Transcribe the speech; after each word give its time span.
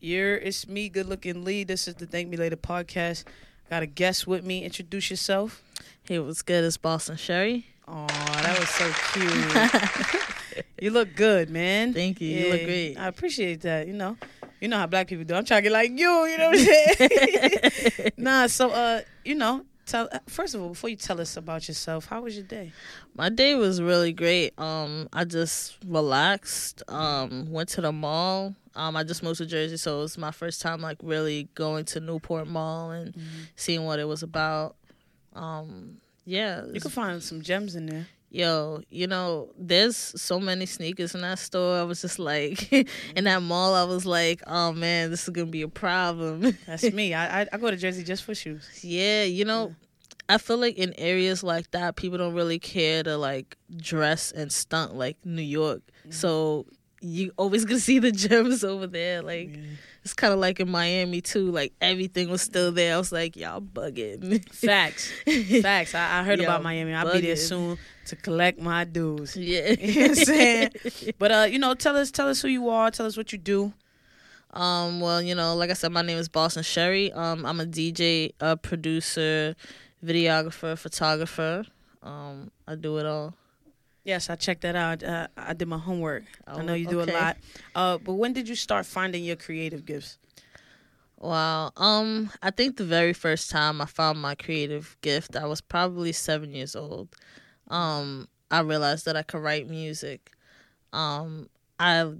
You're 0.00 0.36
it's 0.36 0.68
me, 0.68 0.88
good 0.88 1.06
looking 1.06 1.44
Lee. 1.44 1.64
This 1.64 1.88
is 1.88 1.96
the 1.96 2.06
Thank 2.06 2.28
Me 2.28 2.36
Later 2.36 2.56
podcast. 2.56 3.24
Got 3.68 3.82
a 3.82 3.86
guest 3.86 4.28
with 4.28 4.44
me. 4.44 4.64
Introduce 4.64 5.10
yourself. 5.10 5.60
Hey, 6.04 6.20
what's 6.20 6.42
good? 6.42 6.62
It's 6.62 6.76
Boston 6.76 7.16
Sherry. 7.16 7.66
Oh, 7.88 8.06
that 8.06 8.58
was 8.60 8.68
so 8.68 8.88
cute. 10.54 10.64
you 10.80 10.90
look 10.90 11.16
good, 11.16 11.50
man. 11.50 11.92
Thank 11.94 12.20
you. 12.20 12.28
You 12.28 12.52
look 12.52 12.64
great. 12.64 12.96
I 12.96 13.08
appreciate 13.08 13.62
that. 13.62 13.88
You 13.88 13.94
know, 13.94 14.16
you 14.60 14.68
know 14.68 14.76
how 14.76 14.86
black 14.86 15.08
people 15.08 15.24
do. 15.24 15.34
I'm 15.34 15.44
trying 15.44 15.64
to 15.64 15.68
get 15.68 15.72
like 15.72 15.90
you. 15.90 16.26
You 16.26 16.38
know 16.38 16.50
what 16.50 16.58
I'm 16.60 17.78
saying? 17.80 18.12
nah. 18.16 18.46
So, 18.46 18.70
uh, 18.70 19.00
you 19.24 19.34
know, 19.34 19.64
tell 19.84 20.08
first 20.28 20.54
of 20.54 20.62
all 20.62 20.68
before 20.68 20.90
you 20.90 20.96
tell 20.96 21.20
us 21.20 21.36
about 21.36 21.66
yourself, 21.66 22.04
how 22.06 22.22
was 22.22 22.36
your 22.36 22.46
day? 22.46 22.70
My 23.16 23.30
day 23.30 23.56
was 23.56 23.82
really 23.82 24.12
great. 24.12 24.56
Um, 24.60 25.08
I 25.12 25.24
just 25.24 25.76
relaxed. 25.84 26.84
Um, 26.86 27.50
went 27.50 27.70
to 27.70 27.80
the 27.80 27.90
mall. 27.90 28.54
Um, 28.78 28.96
I 28.96 29.02
just 29.04 29.22
moved 29.22 29.38
to 29.38 29.46
Jersey, 29.46 29.76
so 29.76 29.98
it 29.98 30.02
was 30.02 30.18
my 30.18 30.30
first 30.30 30.62
time 30.62 30.80
like 30.80 30.98
really 31.02 31.48
going 31.54 31.84
to 31.86 32.00
Newport 32.00 32.46
Mall 32.46 32.90
and 32.92 33.12
Mm-hmm. 33.14 33.42
seeing 33.56 33.84
what 33.84 33.98
it 33.98 34.04
was 34.06 34.22
about. 34.22 34.76
Um, 35.34 35.98
yeah, 36.24 36.64
You 36.72 36.80
can 36.80 36.90
find 36.90 37.22
some 37.22 37.42
gems 37.42 37.74
in 37.74 37.86
there. 37.86 38.06
yo, 38.30 38.82
you 38.90 39.06
know, 39.06 39.50
there's 39.58 39.96
so 39.96 40.38
many 40.38 40.66
sneakers 40.66 41.14
in 41.14 41.22
that 41.22 41.38
store. 41.38 41.78
I 41.78 41.82
was 41.82 42.02
just 42.02 42.18
like, 42.18 42.70
in 43.16 43.24
that 43.24 43.42
mall, 43.42 43.74
I 43.74 43.84
was 43.84 44.04
like, 44.04 44.42
oh 44.46 44.72
man, 44.72 45.10
this 45.10 45.22
is 45.24 45.30
gonna 45.30 45.46
be 45.46 45.62
a 45.62 45.68
problem. 45.68 46.56
That's 46.66 46.92
me. 46.92 47.14
I, 47.14 47.42
I 47.42 47.46
I 47.52 47.56
go 47.58 47.70
to 47.70 47.76
Jersey 47.76 48.04
just 48.04 48.24
for 48.24 48.34
shoes. 48.34 48.68
Yeah, 48.82 49.22
you 49.24 49.44
know, 49.44 49.74
I 50.28 50.36
feel 50.38 50.58
like 50.58 50.76
in 50.76 50.92
areas 50.98 51.42
like 51.42 51.70
that, 51.70 51.96
people 51.96 52.18
don't 52.18 52.34
really 52.34 52.58
care 52.58 53.02
to 53.02 53.16
like 53.16 53.56
dress 53.76 54.30
and 54.32 54.52
stunt 54.52 54.94
like 54.94 55.16
New 55.24 55.40
York. 55.42 55.80
So 56.10 56.66
you 57.00 57.32
always 57.36 57.64
gonna 57.66 57.80
see 57.80 57.98
the 57.98 58.12
gems 58.12 58.64
over 58.64 58.86
there. 58.86 59.22
Like 59.22 59.58
it's 60.04 60.14
kind 60.14 60.32
of 60.32 60.38
like 60.38 60.60
in 60.60 60.70
Miami 60.70 61.20
too. 61.20 61.50
Like 61.50 61.72
everything 61.80 62.28
was 62.30 62.42
still 62.42 62.72
there. 62.72 62.94
I 62.94 62.98
was 62.98 63.12
like, 63.12 63.36
y'all 63.36 63.60
bugging. 63.60 64.48
Facts. 64.52 65.12
Facts. 65.62 65.94
I, 65.94 66.20
I 66.20 66.22
heard 66.24 66.40
about 66.40 66.62
Miami. 66.62 66.94
I'll 66.94 67.12
be 67.12 67.20
there 67.20 67.36
soon 67.36 67.78
to 68.06 68.16
collect 68.16 68.60
my 68.60 68.84
dues. 68.84 69.36
yeah, 69.36 69.70
You 69.80 69.94
know 69.94 70.00
what 70.08 70.08
I'm 70.18 70.24
saying? 70.24 70.70
But 71.18 71.32
uh, 71.32 71.46
you 71.50 71.58
know, 71.58 71.74
tell 71.74 71.96
us 71.96 72.10
tell 72.10 72.28
us 72.28 72.42
who 72.42 72.48
you 72.48 72.68
are, 72.68 72.90
tell 72.90 73.06
us 73.06 73.16
what 73.16 73.32
you 73.32 73.38
do. 73.38 73.72
Um, 74.54 75.00
well, 75.00 75.20
you 75.20 75.34
know, 75.34 75.54
like 75.54 75.68
I 75.70 75.74
said, 75.74 75.92
my 75.92 76.00
name 76.02 76.16
is 76.16 76.28
Boston 76.28 76.62
Sherry. 76.62 77.12
Um, 77.12 77.44
I'm 77.44 77.60
a 77.60 77.66
DJ, 77.66 78.32
a 78.40 78.56
producer, 78.56 79.54
videographer, 80.04 80.76
photographer. 80.78 81.64
Um, 82.02 82.50
I 82.66 82.74
do 82.74 82.96
it 82.96 83.04
all. 83.04 83.34
Yes, 84.08 84.30
I 84.30 84.36
checked 84.36 84.62
that 84.62 84.74
out. 84.74 85.02
Uh, 85.02 85.28
I 85.36 85.52
did 85.52 85.68
my 85.68 85.76
homework. 85.76 86.24
I 86.46 86.54
Oh, 86.54 86.62
know 86.62 86.72
you 86.72 86.86
do 86.86 87.02
okay. 87.02 87.12
a 87.12 87.18
lot. 87.20 87.36
Uh, 87.74 87.98
but 87.98 88.14
when 88.14 88.32
did 88.32 88.48
you 88.48 88.54
start 88.54 88.86
finding 88.86 89.22
your 89.22 89.36
creative 89.36 89.84
gifts? 89.84 90.16
Wow. 91.18 91.72
Um, 91.76 92.30
I 92.42 92.50
think 92.50 92.78
the 92.78 92.86
very 92.86 93.12
first 93.12 93.50
time 93.50 93.82
I 93.82 93.84
found 93.84 94.18
my 94.18 94.34
creative 94.34 94.96
gift, 95.02 95.36
I 95.36 95.44
was 95.44 95.60
probably 95.60 96.12
seven 96.12 96.54
years 96.54 96.74
old. 96.74 97.08
Um, 97.68 98.28
I 98.50 98.60
realized 98.60 99.04
that 99.04 99.14
I 99.14 99.22
could 99.22 99.42
write 99.42 99.68
music. 99.68 100.32
Um, 100.94 101.50
I, 101.78 102.10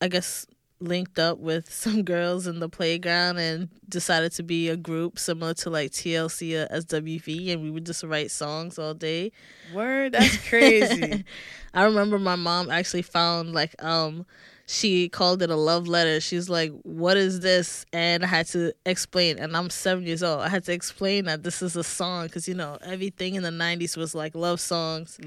I 0.00 0.08
guess 0.08 0.46
linked 0.80 1.18
up 1.18 1.38
with 1.38 1.72
some 1.72 2.02
girls 2.02 2.46
in 2.46 2.60
the 2.60 2.68
playground 2.68 3.38
and 3.38 3.68
decided 3.88 4.32
to 4.32 4.42
be 4.42 4.68
a 4.68 4.76
group 4.76 5.18
similar 5.18 5.54
to 5.54 5.70
like 5.70 5.90
TLC 5.90 6.64
or 6.64 6.66
SWV, 6.74 7.52
and 7.52 7.62
we 7.62 7.70
would 7.70 7.86
just 7.86 8.02
write 8.04 8.30
songs 8.30 8.78
all 8.78 8.94
day. 8.94 9.32
Word, 9.74 10.12
that's 10.12 10.36
crazy. 10.48 11.24
I 11.74 11.84
remember 11.84 12.18
my 12.18 12.36
mom 12.36 12.70
actually 12.70 13.02
found 13.02 13.52
like 13.52 13.80
um 13.82 14.26
she 14.70 15.08
called 15.08 15.40
it 15.40 15.48
a 15.48 15.56
love 15.56 15.88
letter. 15.88 16.20
She's 16.20 16.50
like, 16.50 16.72
"What 16.82 17.16
is 17.16 17.40
this?" 17.40 17.86
And 17.92 18.22
I 18.22 18.26
had 18.26 18.46
to 18.48 18.74
explain. 18.84 19.38
And 19.38 19.56
I'm 19.56 19.70
seven 19.70 20.04
years 20.06 20.22
old. 20.22 20.42
I 20.42 20.50
had 20.50 20.64
to 20.64 20.72
explain 20.72 21.24
that 21.24 21.42
this 21.42 21.62
is 21.62 21.74
a 21.74 21.82
song 21.82 22.26
because 22.26 22.46
you 22.46 22.54
know 22.54 22.76
everything 22.82 23.34
in 23.34 23.42
the 23.42 23.50
'90s 23.50 23.96
was 23.96 24.14
like 24.14 24.34
love 24.34 24.60
songs. 24.60 25.18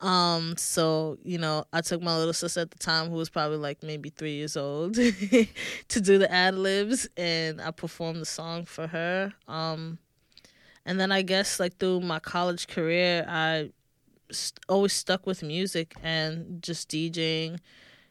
Um, 0.00 0.56
so 0.56 1.18
you 1.22 1.38
know, 1.38 1.64
I 1.72 1.80
took 1.80 2.02
my 2.02 2.16
little 2.16 2.32
sister 2.32 2.60
at 2.60 2.70
the 2.70 2.78
time, 2.78 3.10
who 3.10 3.16
was 3.16 3.30
probably 3.30 3.58
like 3.58 3.82
maybe 3.82 4.10
three 4.10 4.34
years 4.34 4.56
old, 4.56 4.94
to 5.88 6.00
do 6.00 6.18
the 6.18 6.30
ad 6.30 6.54
libs, 6.54 7.08
and 7.16 7.60
I 7.60 7.70
performed 7.70 8.20
the 8.20 8.26
song 8.26 8.64
for 8.64 8.86
her. 8.86 9.32
Um, 9.48 9.98
and 10.86 11.00
then 11.00 11.10
I 11.12 11.22
guess 11.22 11.58
like 11.58 11.78
through 11.78 12.00
my 12.00 12.18
college 12.18 12.66
career, 12.68 13.24
I 13.28 13.70
st- 14.30 14.60
always 14.68 14.92
stuck 14.92 15.26
with 15.26 15.42
music 15.42 15.94
and 16.02 16.62
just 16.62 16.90
DJing 16.90 17.58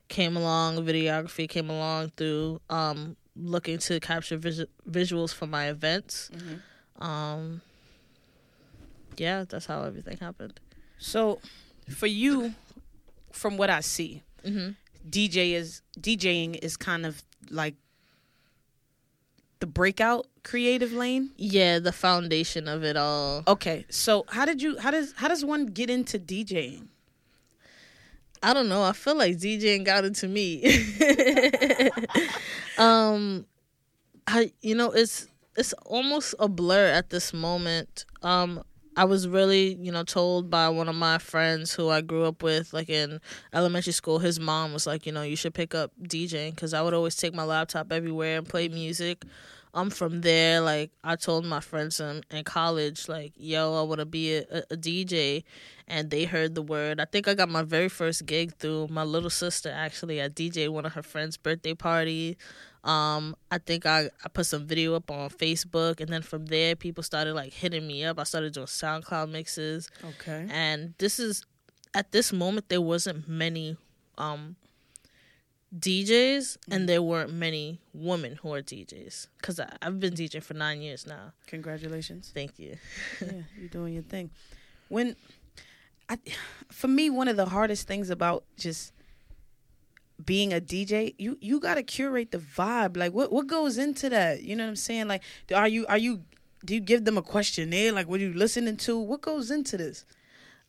came 0.07 0.35
along, 0.35 0.77
videography 0.77 1.47
came 1.47 1.69
along 1.69 2.11
through 2.17 2.61
um, 2.69 3.15
looking 3.35 3.77
to 3.79 3.99
capture 3.99 4.37
vis- 4.37 4.65
visuals 4.89 5.33
for 5.33 5.47
my 5.47 5.69
events. 5.69 6.29
Um, 6.99 7.61
yeah, 9.17 9.45
that's 9.47 9.65
how 9.65 9.83
everything 9.83 10.17
happened. 10.17 10.59
so, 10.97 11.39
for 11.89 12.07
you, 12.07 12.53
from 13.31 13.57
what 13.57 13.69
I 13.69 13.81
see, 13.81 14.23
hmm 14.45 14.71
DJ 15.09 15.53
is 15.53 15.81
DJing 15.99 16.57
is 16.63 16.77
kind 16.77 17.05
of 17.05 17.23
like 17.49 17.75
the 19.59 19.67
breakout 19.67 20.27
creative 20.43 20.93
lane. 20.93 21.31
Yeah, 21.37 21.79
the 21.79 21.91
foundation 21.91 22.67
of 22.67 22.83
it 22.83 22.97
all. 22.97 23.43
Okay, 23.47 23.85
so 23.89 24.25
how 24.29 24.45
did 24.45 24.61
you? 24.61 24.77
How 24.77 24.91
does 24.91 25.13
how 25.15 25.27
does 25.27 25.43
one 25.43 25.67
get 25.67 25.89
into 25.89 26.19
DJing? 26.19 26.87
I 28.41 28.53
don't 28.53 28.67
know. 28.67 28.83
I 28.83 28.91
feel 28.91 29.17
like 29.17 29.37
DJing 29.37 29.85
got 29.85 30.03
into 30.03 30.27
me. 30.27 30.63
um, 32.77 33.45
I 34.27 34.51
you 34.61 34.75
know 34.75 34.91
it's 34.91 35.27
it's 35.55 35.73
almost 35.85 36.35
a 36.39 36.49
blur 36.49 36.87
at 36.87 37.09
this 37.09 37.33
moment. 37.33 38.05
Um, 38.21 38.63
I 38.95 39.05
was 39.05 39.27
really 39.27 39.75
you 39.75 39.91
know 39.91 40.03
told 40.03 40.49
by 40.49 40.69
one 40.69 40.89
of 40.89 40.95
my 40.95 41.17
friends 41.17 41.73
who 41.73 41.89
I 41.89 42.01
grew 42.01 42.25
up 42.25 42.43
with, 42.43 42.73
like 42.73 42.89
in 42.89 43.19
elementary 43.53 43.93
school. 43.93 44.19
His 44.19 44.39
mom 44.39 44.73
was 44.73 44.85
like, 44.87 45.05
you 45.05 45.11
know, 45.11 45.23
you 45.23 45.35
should 45.35 45.53
pick 45.53 45.73
up 45.75 45.91
DJing 46.01 46.51
because 46.51 46.73
I 46.73 46.81
would 46.81 46.93
always 46.93 47.15
take 47.15 47.33
my 47.33 47.43
laptop 47.43 47.91
everywhere 47.91 48.37
and 48.37 48.47
play 48.47 48.67
music. 48.69 49.25
I'm 49.75 49.83
um, 49.83 49.89
from 49.89 50.21
there, 50.21 50.61
like 50.61 50.91
I 51.03 51.15
told 51.15 51.45
my 51.45 51.59
friends 51.59 51.99
in, 51.99 52.23
in 52.29 52.43
college, 52.43 53.09
like, 53.09 53.33
yo, 53.35 53.73
I 53.73 53.81
want 53.81 53.99
to 54.01 54.05
be 54.05 54.35
a, 54.35 54.43
a, 54.69 54.77
DJ, 54.77 55.43
and 55.87 56.11
they 56.11 56.25
heard 56.25 56.53
the 56.53 56.61
word. 56.61 56.99
I 56.99 57.05
think 57.05 57.27
I 57.27 57.33
got 57.33 57.49
my 57.49 57.63
very 57.63 57.89
first 57.89 58.27
gig 58.27 58.53
through 58.53 58.89
my 58.89 59.01
little 59.01 59.31
sister. 59.31 59.71
Actually, 59.71 60.21
I 60.21 60.29
DJ 60.29 60.69
one 60.69 60.85
of 60.85 60.93
her 60.93 61.01
friends' 61.01 61.37
birthday 61.37 61.73
party. 61.73 62.37
Um, 62.83 63.35
I 63.49 63.59
think 63.59 63.85
I, 63.85 64.09
I 64.23 64.29
put 64.29 64.45
some 64.45 64.65
video 64.67 64.95
up 64.95 65.09
on 65.09 65.29
Facebook, 65.29 66.01
and 66.01 66.09
then 66.09 66.21
from 66.21 66.47
there, 66.47 66.75
people 66.75 67.01
started 67.03 67.33
like 67.33 67.53
hitting 67.53 67.87
me 67.87 68.03
up. 68.03 68.19
I 68.19 68.23
started 68.23 68.53
doing 68.53 68.67
SoundCloud 68.67 69.29
mixes, 69.31 69.89
Okay. 70.03 70.47
and 70.51 70.93
this 70.97 71.19
is 71.19 71.45
at 71.93 72.11
this 72.11 72.33
moment 72.33 72.69
there 72.69 72.81
wasn't 72.81 73.27
many 73.27 73.77
um 74.17 74.55
DJs, 75.77 76.57
and 76.69 76.87
there 76.87 77.01
weren't 77.01 77.33
many 77.33 77.79
women 77.93 78.35
who 78.41 78.53
are 78.53 78.61
DJs 78.61 79.27
because 79.37 79.59
I've 79.81 79.99
been 79.99 80.13
DJing 80.13 80.43
for 80.43 80.53
nine 80.53 80.81
years 80.81 81.07
now. 81.07 81.33
Congratulations. 81.47 82.31
Thank 82.33 82.59
you. 82.59 82.77
yeah, 83.19 83.31
you're 83.59 83.69
doing 83.69 83.93
your 83.95 84.03
thing. 84.03 84.29
When 84.89 85.15
I 86.09 86.19
for 86.71 86.87
me 86.87 87.09
one 87.09 87.27
of 87.27 87.37
the 87.37 87.45
hardest 87.47 87.87
things 87.87 88.11
about 88.11 88.43
just 88.57 88.92
being 90.23 90.53
a 90.53 90.61
DJ, 90.61 91.15
you 91.17 91.37
you 91.41 91.59
got 91.59 91.75
to 91.75 91.83
curate 91.83 92.31
the 92.31 92.37
vibe. 92.39 92.97
Like 92.97 93.13
what 93.13 93.31
what 93.31 93.47
goes 93.47 93.77
into 93.77 94.09
that? 94.09 94.43
You 94.43 94.55
know 94.55 94.63
what 94.63 94.69
I'm 94.69 94.75
saying? 94.75 95.07
Like 95.07 95.23
are 95.53 95.67
you 95.67 95.85
are 95.87 95.97
you 95.97 96.23
do 96.65 96.73
you 96.73 96.79
give 96.79 97.05
them 97.05 97.17
a 97.17 97.21
questionnaire? 97.21 97.91
Like 97.91 98.07
what 98.07 98.19
are 98.19 98.23
you 98.23 98.33
listening 98.33 98.77
to? 98.77 98.97
What 98.97 99.21
goes 99.21 99.51
into 99.51 99.77
this? 99.77 100.05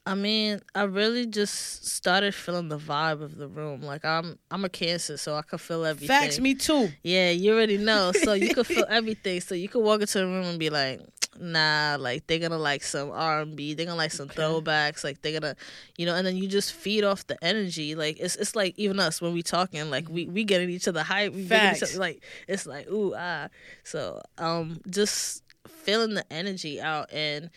I 0.07 0.15
mean, 0.15 0.61
I 0.75 0.83
really 0.83 1.25
just 1.25 1.87
started 1.87 2.35
feeling 2.35 2.69
the 2.69 2.79
vibe 2.79 3.23
of 3.23 3.39
the 3.39 3.49
room. 3.49 3.81
Like 3.81 4.05
I'm, 4.05 4.39
I'm 4.51 4.63
a 4.65 4.69
Cancer, 4.69 5.17
so 5.17 5.35
I 5.35 5.41
could 5.41 5.63
feel 5.63 5.83
everything. 5.85 6.09
Facts, 6.09 6.39
me 6.39 6.55
too. 6.55 6.91
Yeah, 7.03 7.31
you 7.31 7.55
already 7.55 7.79
know. 7.79 8.13
So 8.13 8.35
you 8.35 8.55
could 8.55 8.67
feel 8.75 8.85
everything. 8.87 9.41
So 9.41 9.55
you 9.55 9.69
could 9.69 9.83
walk 9.83 10.03
into 10.03 10.23
a 10.23 10.27
room 10.27 10.45
and 10.45 10.59
be 10.59 10.69
like, 10.69 11.01
nah, 11.41 11.97
like 11.99 12.27
they're 12.27 12.39
gonna 12.39 12.59
like 12.59 12.83
some 12.83 13.11
R 13.11 13.41
and 13.43 13.57
B. 13.57 13.75
They're 13.75 13.87
gonna 13.87 13.97
like 13.99 14.13
some 14.13 14.29
Okay. 14.31 14.41
throwbacks. 14.43 15.03
Like 15.05 15.23
they're 15.23 15.39
gonna, 15.41 15.57
you 15.97 16.07
know, 16.07 16.15
and 16.15 16.27
then 16.27 16.37
you 16.37 16.49
just 16.49 16.73
feed 16.73 17.05
off 17.05 17.27
the 17.27 17.37
energy. 17.45 17.95
Like 17.95 18.19
it's 18.21 18.37
it's 18.37 18.55
like 18.57 18.75
even 18.79 18.99
us 19.01 19.21
when 19.21 19.33
we 19.33 19.43
talking, 19.43 19.91
like 19.91 20.09
we 20.09 20.27
we 20.27 20.45
getting 20.45 20.71
each 20.71 20.89
other 20.89 21.03
hype. 21.03 21.33
We 21.35 21.45
Facts. 21.47 21.83
other, 21.83 21.99
like 21.99 22.23
it's 22.49 22.67
like 22.67 22.89
ooh 22.91 23.15
ah. 23.17 23.49
So 23.85 24.21
um, 24.39 24.81
just 24.89 25.43
feeling 25.69 26.15
the 26.15 26.25
energy 26.33 26.81
out, 26.81 27.13
and 27.13 27.51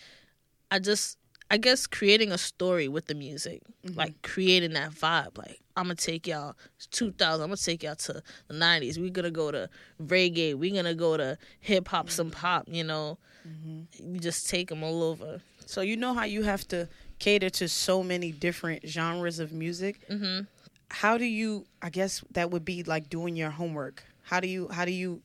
I 0.72 0.80
just. 0.80 1.18
I 1.50 1.56
guess 1.56 1.88
creating 1.88 2.34
a 2.34 2.38
story 2.38 2.90
with 2.90 3.06
the 3.06 3.16
music, 3.16 3.62
like 3.96 4.22
creating 4.22 4.74
that 4.74 4.92
vibe. 4.92 5.38
Like 5.38 5.62
I'm 5.78 5.86
gonna 5.86 5.96
take 5.96 6.28
y'all 6.28 6.58
2000. 6.92 7.42
I'm 7.42 7.48
gonna 7.48 7.56
take 7.56 7.84
y'all 7.84 7.96
to 7.96 8.22
the 8.50 8.54
90s. 8.54 8.98
We're 9.00 9.12
gonna 9.12 9.32
go 9.32 9.50
to 9.52 9.70
reggae. 10.04 10.56
We're 10.56 10.76
gonna 10.76 10.94
go 10.94 11.16
to 11.16 11.38
hip 11.62 11.88
hop, 11.88 12.10
some 12.10 12.32
pop. 12.32 12.66
You 12.68 12.84
know, 12.84 13.18
you 14.00 14.20
just 14.20 14.50
take 14.50 14.70
them 14.70 14.84
all 14.84 15.04
over. 15.04 15.42
So 15.66 15.82
you 15.82 15.98
know 15.98 16.14
how 16.14 16.24
you 16.24 16.44
have 16.44 16.68
to 16.70 16.88
cater 17.20 17.50
to 17.50 17.68
so 17.68 18.04
many 18.04 18.32
different 18.32 18.88
genres 18.88 19.40
of 19.40 19.52
music. 19.52 20.00
hmm 20.08 20.42
How 20.90 21.18
do 21.18 21.26
you? 21.26 21.66
I 21.82 21.90
guess 21.90 22.24
that 22.32 22.52
would 22.52 22.64
be 22.66 22.84
like 22.84 23.10
doing 23.10 23.36
your 23.36 23.50
homework. 23.52 24.04
How 24.24 24.40
do 24.40 24.48
you 24.48 24.68
how 24.70 24.86
do 24.86 24.92
you 24.92 25.22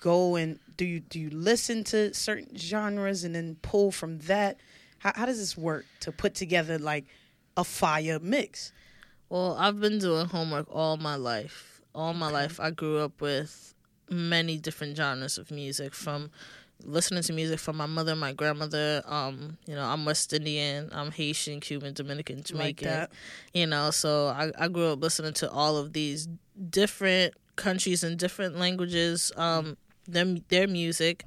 go 0.00 0.36
and 0.36 0.58
do 0.76 0.84
you 0.84 1.00
do 1.00 1.18
you 1.20 1.30
listen 1.30 1.84
to 1.84 2.14
certain 2.14 2.56
genres 2.56 3.24
and 3.24 3.34
then 3.34 3.56
pull 3.62 3.90
from 3.92 4.18
that? 4.20 4.58
How 4.98 5.12
how 5.14 5.26
does 5.26 5.38
this 5.38 5.56
work 5.56 5.84
to 6.00 6.12
put 6.12 6.34
together 6.34 6.78
like 6.78 7.04
a 7.56 7.64
fire 7.64 8.18
mix? 8.20 8.72
Well, 9.28 9.56
I've 9.58 9.80
been 9.80 9.98
doing 9.98 10.26
homework 10.26 10.66
all 10.70 10.96
my 10.96 11.16
life. 11.16 11.80
All 11.94 12.14
my 12.14 12.30
life, 12.30 12.60
I 12.60 12.70
grew 12.70 12.98
up 12.98 13.20
with 13.20 13.74
many 14.08 14.58
different 14.58 14.96
genres 14.96 15.38
of 15.38 15.50
music 15.50 15.94
from 15.94 16.30
listening 16.84 17.22
to 17.22 17.32
music 17.32 17.58
from 17.58 17.76
my 17.76 17.86
mother, 17.86 18.14
my 18.16 18.32
grandmother. 18.32 19.02
Um, 19.06 19.58
you 19.66 19.74
know, 19.74 19.84
I'm 19.84 20.04
West 20.04 20.32
Indian, 20.32 20.88
I'm 20.92 21.10
Haitian, 21.10 21.60
Cuban, 21.60 21.94
Dominican, 21.94 22.42
Jamaican. 22.42 22.88
that. 22.88 23.12
You 23.54 23.66
know, 23.66 23.90
so 23.90 24.28
I, 24.28 24.50
I 24.58 24.68
grew 24.68 24.92
up 24.92 25.02
listening 25.02 25.32
to 25.34 25.50
all 25.50 25.76
of 25.76 25.92
these 25.92 26.28
different 26.70 27.34
countries 27.56 28.02
and 28.02 28.18
different 28.18 28.58
languages, 28.58 29.32
um, 29.36 29.76
them 30.06 30.44
their 30.48 30.66
music. 30.66 31.24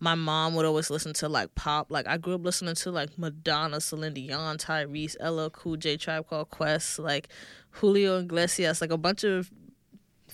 My 0.00 0.14
mom 0.16 0.54
would 0.56 0.66
always 0.66 0.90
listen 0.90 1.12
to 1.14 1.28
like 1.28 1.54
pop. 1.54 1.90
Like 1.90 2.08
I 2.08 2.16
grew 2.16 2.34
up 2.34 2.44
listening 2.44 2.74
to 2.74 2.90
like 2.90 3.16
Madonna, 3.18 3.80
Celine 3.80 4.14
Dion, 4.14 4.58
Tyrese, 4.58 5.16
LL 5.20 5.50
Cool 5.50 5.76
J, 5.76 5.96
Tribe 5.96 6.28
Called 6.28 6.50
Quest, 6.50 6.98
like 6.98 7.28
Julio 7.70 8.18
Iglesias, 8.18 8.80
like 8.80 8.90
a 8.90 8.98
bunch 8.98 9.22
of 9.22 9.50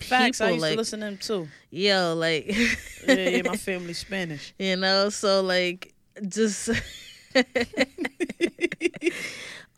Facts. 0.01 0.41
I 0.41 0.51
used 0.51 0.63
like 0.63 0.73
to 0.73 0.79
listen 0.79 1.01
to 1.01 1.07
them 1.07 1.19
too. 1.19 1.49
yo, 1.71 2.15
like 2.17 2.47
Yeah, 3.07 3.15
yeah, 3.15 3.43
my 3.45 3.57
family's 3.57 3.99
Spanish. 3.99 4.55
you 4.59 4.77
know 4.77 5.11
so 5.11 5.43
like 5.43 5.93
just 6.29 6.71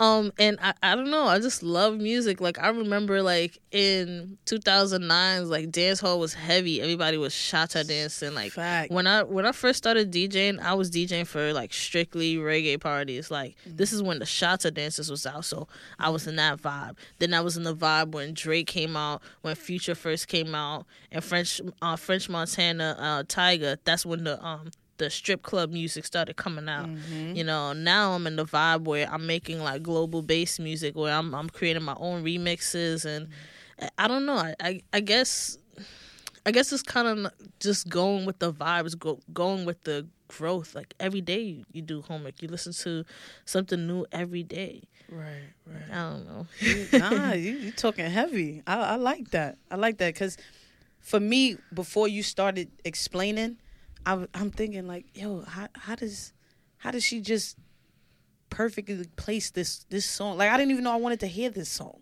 um 0.00 0.32
and 0.38 0.58
I, 0.60 0.72
I 0.82 0.96
don't 0.96 1.10
know 1.10 1.24
i 1.24 1.38
just 1.38 1.62
love 1.62 1.98
music. 1.98 2.40
Like 2.40 2.58
i 2.58 2.68
remember 2.68 3.22
like 3.22 3.58
in 3.70 4.38
2009 4.46 5.48
like 5.48 5.70
dance 5.70 6.00
hall 6.00 6.18
was 6.18 6.34
heavy. 6.34 6.80
Everybody 6.80 7.18
was 7.18 7.32
shata 7.32 7.86
dancing. 7.86 8.34
Like 8.34 8.52
Fact. 8.52 8.90
when 8.90 9.06
i 9.06 9.22
when 9.22 9.46
i 9.46 9.52
first 9.52 9.76
started 9.76 10.10
djing 10.10 10.58
i 10.60 10.74
was 10.74 10.90
djing 10.90 11.26
for 11.26 11.52
like 11.52 11.72
strictly 11.72 12.36
reggae 12.36 12.80
parties. 12.80 13.30
Like 13.30 13.56
this 13.66 13.92
is 13.92 14.02
when 14.02 14.18
the 14.18 14.24
shata 14.24 14.72
dances 14.72 15.10
was 15.10 15.26
out 15.26 15.44
so 15.44 15.68
i 15.98 16.08
was 16.08 16.26
in 16.26 16.36
that 16.36 16.60
vibe. 16.60 16.96
Then 17.18 17.34
i 17.34 17.40
was 17.40 17.56
in 17.56 17.62
the 17.62 17.76
vibe 17.76 18.12
when 18.12 18.32
drake 18.34 18.66
came 18.66 18.96
out 18.96 19.22
when 19.42 19.54
future 19.54 19.94
first 19.94 20.28
came 20.28 20.54
out 20.54 20.86
and 21.12 21.22
french 21.22 21.60
uh 21.82 21.96
french 21.96 22.28
montana 22.28 22.96
uh 22.98 23.22
Tyga 23.24 23.76
that's 23.84 24.06
when 24.06 24.24
the 24.24 24.42
um 24.44 24.70
the 25.00 25.10
strip 25.10 25.42
club 25.42 25.70
music 25.70 26.04
started 26.04 26.36
coming 26.36 26.68
out 26.68 26.86
mm-hmm. 26.86 27.34
you 27.34 27.42
know 27.42 27.72
now 27.72 28.12
i'm 28.12 28.26
in 28.26 28.36
the 28.36 28.44
vibe 28.44 28.82
where 28.82 29.08
i'm 29.10 29.26
making 29.26 29.58
like 29.58 29.82
global 29.82 30.22
bass 30.22 30.58
music 30.58 30.94
where 30.94 31.12
i'm, 31.12 31.34
I'm 31.34 31.48
creating 31.48 31.82
my 31.82 31.96
own 31.98 32.22
remixes 32.22 33.04
and 33.06 33.28
i 33.98 34.06
don't 34.06 34.26
know 34.26 34.36
i, 34.36 34.54
I, 34.60 34.80
I 34.92 35.00
guess 35.00 35.58
I 36.46 36.52
guess 36.52 36.72
it's 36.72 36.82
kind 36.82 37.06
of 37.26 37.32
just 37.60 37.88
going 37.88 38.24
with 38.24 38.38
the 38.38 38.50
vibes, 38.50 38.98
go, 38.98 39.20
going 39.32 39.66
with 39.66 39.82
the 39.84 40.06
growth. 40.28 40.74
Like 40.74 40.94
every 40.98 41.20
day 41.20 41.40
you, 41.40 41.64
you 41.72 41.82
do 41.82 42.00
homework, 42.00 42.40
you 42.40 42.48
listen 42.48 42.72
to 42.72 43.04
something 43.44 43.86
new 43.86 44.06
every 44.10 44.42
day. 44.42 44.84
Right, 45.10 45.52
right. 45.66 45.90
I 45.92 46.10
don't 46.10 46.26
know. 46.26 46.98
nah, 46.98 47.32
you 47.32 47.52
you 47.52 47.72
talking 47.72 48.06
heavy. 48.06 48.62
I, 48.66 48.76
I 48.76 48.96
like 48.96 49.30
that. 49.30 49.58
I 49.70 49.76
like 49.76 49.98
that 49.98 50.14
because 50.14 50.38
for 50.98 51.20
me, 51.20 51.58
before 51.74 52.08
you 52.08 52.22
started 52.22 52.70
explaining, 52.84 53.58
I, 54.06 54.10
w- 54.12 54.28
I'm 54.34 54.50
thinking 54.50 54.86
like, 54.86 55.06
yo, 55.14 55.42
how 55.42 55.68
how 55.74 55.94
does 55.94 56.32
how 56.78 56.90
does 56.90 57.04
she 57.04 57.20
just 57.20 57.56
perfectly 58.48 59.04
place 59.16 59.50
this 59.50 59.84
this 59.90 60.04
song? 60.06 60.38
Like 60.38 60.50
I 60.50 60.56
didn't 60.56 60.72
even 60.72 60.84
know 60.84 60.92
I 60.92 60.96
wanted 60.96 61.20
to 61.20 61.26
hear 61.26 61.50
this 61.50 61.68
song. 61.68 62.00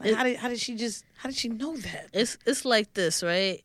Like, 0.00 0.10
It- 0.10 0.16
how 0.16 0.24
did 0.24 0.36
how 0.36 0.48
did 0.48 0.60
she 0.60 0.74
just 0.76 1.04
how 1.16 1.28
did 1.28 1.36
she 1.38 1.48
know 1.48 1.76
that? 1.76 2.08
It's 2.12 2.38
it's 2.46 2.64
like 2.64 2.94
this, 2.94 3.22
right? 3.22 3.62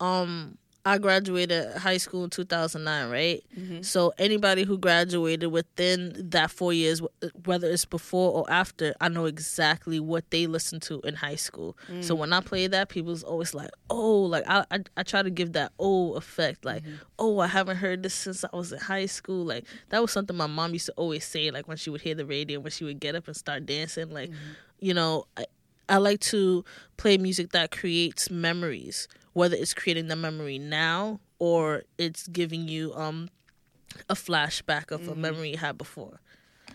Um, 0.00 0.58
I 0.88 0.96
graduated 0.96 1.76
high 1.76 1.98
school 1.98 2.24
in 2.24 2.30
2009, 2.30 3.10
right? 3.10 3.44
Mm-hmm. 3.54 3.82
So 3.82 4.14
anybody 4.16 4.64
who 4.64 4.78
graduated 4.78 5.52
within 5.52 6.30
that 6.30 6.50
four 6.50 6.72
years, 6.72 7.02
whether 7.44 7.68
it's 7.68 7.84
before 7.84 8.32
or 8.32 8.50
after, 8.50 8.94
I 8.98 9.10
know 9.10 9.26
exactly 9.26 10.00
what 10.00 10.30
they 10.30 10.46
listened 10.46 10.80
to 10.84 11.00
in 11.00 11.12
high 11.12 11.34
school. 11.34 11.76
Mm. 11.92 12.02
So 12.02 12.14
when 12.14 12.32
I 12.32 12.40
play 12.40 12.68
that, 12.68 12.88
people's 12.88 13.22
always 13.22 13.52
like, 13.52 13.68
"Oh, 13.90 14.22
like 14.22 14.44
I, 14.48 14.64
I 14.70 14.78
I 14.96 15.02
try 15.02 15.22
to 15.22 15.28
give 15.28 15.52
that 15.52 15.72
oh 15.78 16.14
effect, 16.14 16.64
like, 16.64 16.82
mm-hmm. 16.82 16.94
oh, 17.18 17.38
I 17.38 17.48
haven't 17.48 17.76
heard 17.76 18.02
this 18.02 18.14
since 18.14 18.42
I 18.42 18.56
was 18.56 18.72
in 18.72 18.78
high 18.78 19.06
school." 19.06 19.44
Like 19.44 19.66
that 19.90 20.00
was 20.00 20.10
something 20.10 20.34
my 20.34 20.46
mom 20.46 20.72
used 20.72 20.86
to 20.86 20.92
always 20.92 21.26
say, 21.26 21.50
like 21.50 21.68
when 21.68 21.76
she 21.76 21.90
would 21.90 22.00
hear 22.00 22.14
the 22.14 22.24
radio, 22.24 22.60
when 22.60 22.72
she 22.72 22.84
would 22.84 22.98
get 22.98 23.14
up 23.14 23.26
and 23.26 23.36
start 23.36 23.66
dancing, 23.66 24.08
like, 24.08 24.30
mm-hmm. 24.30 24.52
you 24.80 24.94
know. 24.94 25.26
I, 25.36 25.44
I 25.90 25.96
like 25.96 26.20
to 26.20 26.66
play 26.98 27.16
music 27.16 27.52
that 27.52 27.70
creates 27.70 28.30
memories, 28.30 29.08
whether 29.32 29.56
it's 29.56 29.74
creating 29.74 30.08
the 30.08 30.16
memory 30.16 30.58
now 30.58 31.20
or 31.38 31.82
it's 31.98 32.26
giving 32.28 32.68
you 32.68 32.92
um 32.94 33.28
a 34.08 34.14
flashback 34.14 34.90
of 34.90 35.08
a 35.08 35.14
memory 35.14 35.50
you 35.50 35.56
had 35.56 35.76
before. 35.78 36.20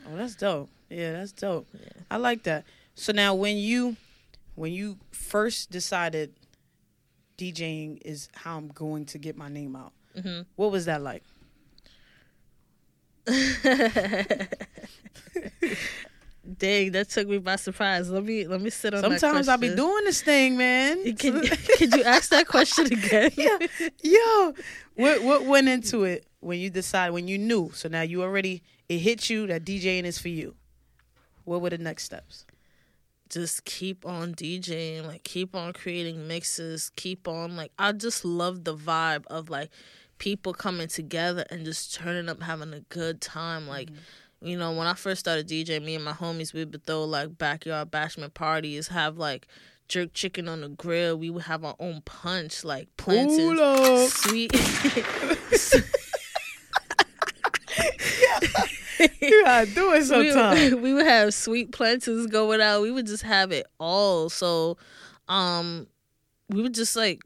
Oh, 0.07 0.15
that's 0.15 0.35
dope. 0.35 0.69
Yeah, 0.89 1.13
that's 1.13 1.31
dope. 1.31 1.67
I 2.11 2.17
like 2.17 2.43
that. 2.43 2.65
So 2.95 3.11
now 3.13 3.33
when 3.35 3.57
you 3.57 3.95
when 4.55 4.71
you 4.73 4.97
first 5.11 5.71
decided 5.71 6.33
DJing 7.37 7.99
is 8.05 8.29
how 8.33 8.57
I'm 8.57 8.67
going 8.69 9.05
to 9.07 9.17
get 9.17 9.35
my 9.37 9.47
name 9.49 9.75
out, 9.75 9.93
Mhm. 10.15 10.45
what 10.55 10.71
was 10.71 10.85
that 10.85 11.01
like? 11.01 11.23
Dang, 16.57 16.91
that 16.91 17.09
took 17.09 17.27
me 17.27 17.37
by 17.37 17.55
surprise. 17.55 18.09
Let 18.09 18.23
me 18.25 18.45
let 18.45 18.59
me 18.59 18.69
sit 18.69 18.93
on. 18.93 19.01
Sometimes 19.01 19.47
I'll 19.47 19.57
be 19.57 19.73
doing 19.73 20.03
this 20.03 20.21
thing, 20.21 20.57
man. 20.57 21.03
Can, 21.15 21.41
could 21.41 21.93
you 21.95 22.03
ask 22.03 22.29
that 22.31 22.47
question 22.47 22.87
again? 22.87 23.31
yeah, 23.37 23.57
yo, 24.01 24.53
what 24.95 25.23
what 25.23 25.45
went 25.45 25.69
into 25.69 26.03
it 26.03 26.25
when 26.41 26.59
you 26.59 26.69
decide 26.69 27.11
when 27.11 27.29
you 27.29 27.37
knew? 27.37 27.71
So 27.73 27.87
now 27.87 28.01
you 28.01 28.21
already 28.23 28.61
it 28.89 28.99
hit 28.99 29.29
you 29.29 29.47
that 29.47 29.63
DJing 29.63 30.03
is 30.03 30.19
for 30.19 30.29
you. 30.29 30.55
What 31.45 31.61
were 31.61 31.69
the 31.69 31.77
next 31.77 32.03
steps? 32.03 32.45
just 33.33 33.65
keep 33.65 34.05
on 34.05 34.35
DJing, 34.35 35.07
like 35.07 35.23
keep 35.23 35.55
on 35.55 35.73
creating 35.73 36.27
mixes, 36.27 36.91
keep 36.95 37.27
on 37.27 37.55
like 37.55 37.71
I 37.79 37.91
just 37.91 38.23
love 38.23 38.63
the 38.63 38.75
vibe 38.75 39.25
of 39.27 39.49
like 39.49 39.71
people 40.19 40.53
coming 40.53 40.87
together 40.87 41.43
and 41.49 41.65
just 41.65 41.95
turning 41.95 42.29
up 42.29 42.43
having 42.43 42.73
a 42.73 42.81
good 42.81 43.21
time. 43.21 43.67
Like 43.67 43.87
mm-hmm. 43.87 44.01
You 44.43 44.57
know, 44.57 44.71
when 44.73 44.87
I 44.87 44.93
first 44.93 45.19
started 45.21 45.47
DJing, 45.47 45.83
me 45.85 45.95
and 45.95 46.03
my 46.03 46.11
homies 46.13 46.53
we 46.53 46.65
would 46.65 46.85
throw 46.85 47.03
like 47.05 47.37
backyard 47.37 47.89
bashment 47.91 48.33
parties, 48.33 48.89
have 48.89 49.17
like 49.17 49.47
jerk 49.87 50.13
chicken 50.13 50.47
on 50.47 50.61
the 50.61 50.69
grill. 50.69 51.17
We 51.17 51.29
would 51.29 51.43
have 51.43 51.63
our 51.63 51.75
own 51.79 52.01
punch, 52.05 52.63
like 52.63 52.89
plantains, 52.97 53.59
Pull 53.59 54.07
sweet. 54.07 54.51
You 59.21 59.43
gotta 59.43 59.65
do 59.73 59.91
it 59.93 59.99
we, 59.99 60.01
sometime. 60.03 60.71
would- 60.73 60.81
we 60.83 60.93
would 60.93 61.05
have 61.05 61.33
sweet 61.33 61.71
plantains 61.71 62.27
going 62.27 62.61
out. 62.61 62.81
We 62.81 62.91
would 62.91 63.07
just 63.07 63.23
have 63.23 63.51
it 63.51 63.65
all. 63.79 64.29
So, 64.29 64.77
um, 65.27 65.87
we 66.49 66.61
would 66.61 66.73
just 66.73 66.95
like, 66.95 67.21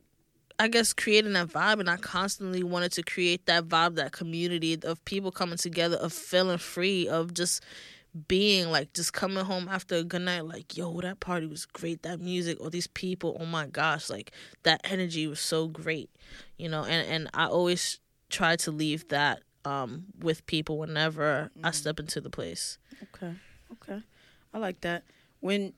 I 0.60 0.68
guess, 0.68 0.94
creating 0.94 1.34
that 1.34 1.50
vibe. 1.50 1.80
And 1.80 1.90
I 1.90 1.98
constantly 1.98 2.64
wanted 2.64 2.92
to 2.94 3.04
create 3.04 3.46
that 3.46 3.68
vibe, 3.68 3.96
that 3.96 4.12
community 4.12 4.78
of 4.84 5.04
people 5.06 5.32
coming 5.32 5.58
together, 5.58 5.98
of 5.98 6.12
feeling 6.14 6.58
free, 6.58 7.08
of 7.08 7.34
just 7.34 7.64
being 8.28 8.72
like, 8.72 8.94
just 8.94 9.14
coming 9.14 9.46
home 9.46 9.68
after 9.70 9.96
a 9.96 10.04
good 10.04 10.24
night, 10.24 10.46
like, 10.46 10.76
yo, 10.76 11.00
that 11.02 11.20
party 11.20 11.46
was 11.46 11.66
great. 11.66 12.02
That 12.04 12.20
music, 12.20 12.58
or 12.60 12.70
these 12.70 12.88
people, 12.88 13.38
oh 13.40 13.46
my 13.46 13.68
gosh, 13.68 14.10
like 14.10 14.32
that 14.64 14.82
energy 14.84 15.28
was 15.28 15.40
so 15.40 15.68
great, 15.68 16.10
you 16.58 16.70
know. 16.70 16.84
And 16.84 17.08
and 17.08 17.30
I 17.34 17.46
always 17.46 18.00
try 18.30 18.56
to 18.58 18.72
leave 18.72 19.08
that 19.10 19.42
um 19.66 20.06
with 20.20 20.46
people 20.48 20.80
whenever 20.80 21.52
I 21.64 21.72
step 21.72 22.00
into 22.00 22.22
the 22.22 22.30
place. 22.30 22.80
Okay. 23.04 23.34
Okay. 23.74 24.02
I 24.54 24.58
like 24.58 24.82
that. 24.82 25.04
When 25.40 25.74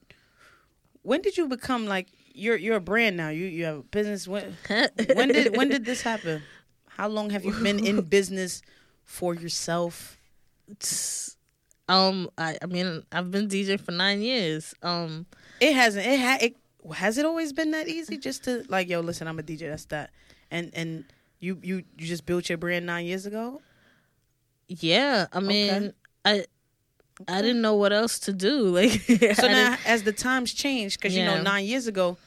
when 1.01 1.21
did 1.21 1.37
you 1.37 1.47
become 1.47 1.85
like 1.87 2.07
you're 2.39 2.57
you're 2.57 2.77
a 2.77 2.81
brand 2.81 3.17
now? 3.17 3.29
You 3.29 3.45
you 3.45 3.65
have 3.65 3.77
a 3.77 3.83
business. 3.83 4.27
When 4.27 4.57
when 5.15 5.29
did 5.29 5.55
when 5.57 5.69
did 5.69 5.85
this 5.85 6.01
happen? 6.01 6.41
How 6.87 7.07
long 7.07 7.29
have 7.31 7.45
you 7.45 7.53
been 7.63 7.79
in 7.85 8.01
business 8.17 8.61
for 9.05 9.33
yourself? 9.33 10.17
um 11.87 12.29
I, 12.37 12.57
I 12.61 12.65
mean 12.67 13.03
I've 13.11 13.31
been 13.31 13.47
DJing 13.47 13.79
for 13.81 13.91
nine 13.91 14.21
years. 14.21 14.73
Um 14.83 15.25
It 15.59 15.73
hasn't. 15.73 16.05
It 16.05 16.19
had. 16.19 16.41
It 16.41 16.55
has 16.93 17.17
it 17.17 17.25
always 17.25 17.51
been 17.53 17.71
that 17.71 17.87
easy? 17.87 18.17
Just 18.17 18.43
to 18.45 18.63
like, 18.69 18.87
yo, 18.89 18.99
listen, 19.01 19.27
I'm 19.27 19.39
a 19.39 19.43
DJ. 19.43 19.69
That's 19.69 19.85
that. 19.85 20.11
And 20.51 20.71
and 20.73 21.05
you 21.39 21.59
you 21.63 21.83
you 21.97 22.07
just 22.07 22.25
built 22.25 22.49
your 22.49 22.57
brand 22.57 22.85
nine 22.85 23.05
years 23.05 23.25
ago. 23.25 23.61
yeah, 24.67 25.27
I 25.33 25.39
mean 25.39 25.69
Okay. 25.71 25.91
I 26.25 26.45
I 27.27 27.41
didn't 27.41 27.61
know 27.61 27.75
what 27.75 27.91
else 27.91 28.19
to 28.19 28.33
do. 28.33 28.71
Like 28.77 28.91
So 29.35 29.47
now, 29.47 29.77
as 29.85 30.03
the 30.03 30.13
times 30.13 30.53
change, 30.53 30.97
because 30.97 31.15
you 31.15 31.25
know, 31.25 31.41
nine 31.41 31.65
years 31.65 31.87
ago, 31.87 32.17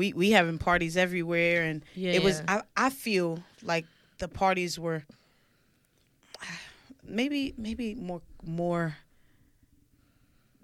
we 0.00 0.14
we 0.14 0.30
having 0.30 0.56
parties 0.56 0.96
everywhere, 0.96 1.62
and 1.62 1.84
Yeah, 1.94 2.12
it 2.12 2.22
was. 2.22 2.40
I 2.48 2.62
I 2.74 2.88
feel 2.88 3.42
like 3.62 3.84
the 4.18 4.28
parties 4.28 4.78
were 4.78 5.04
maybe 7.04 7.52
maybe 7.58 7.94
more 7.94 8.22
more. 8.42 8.96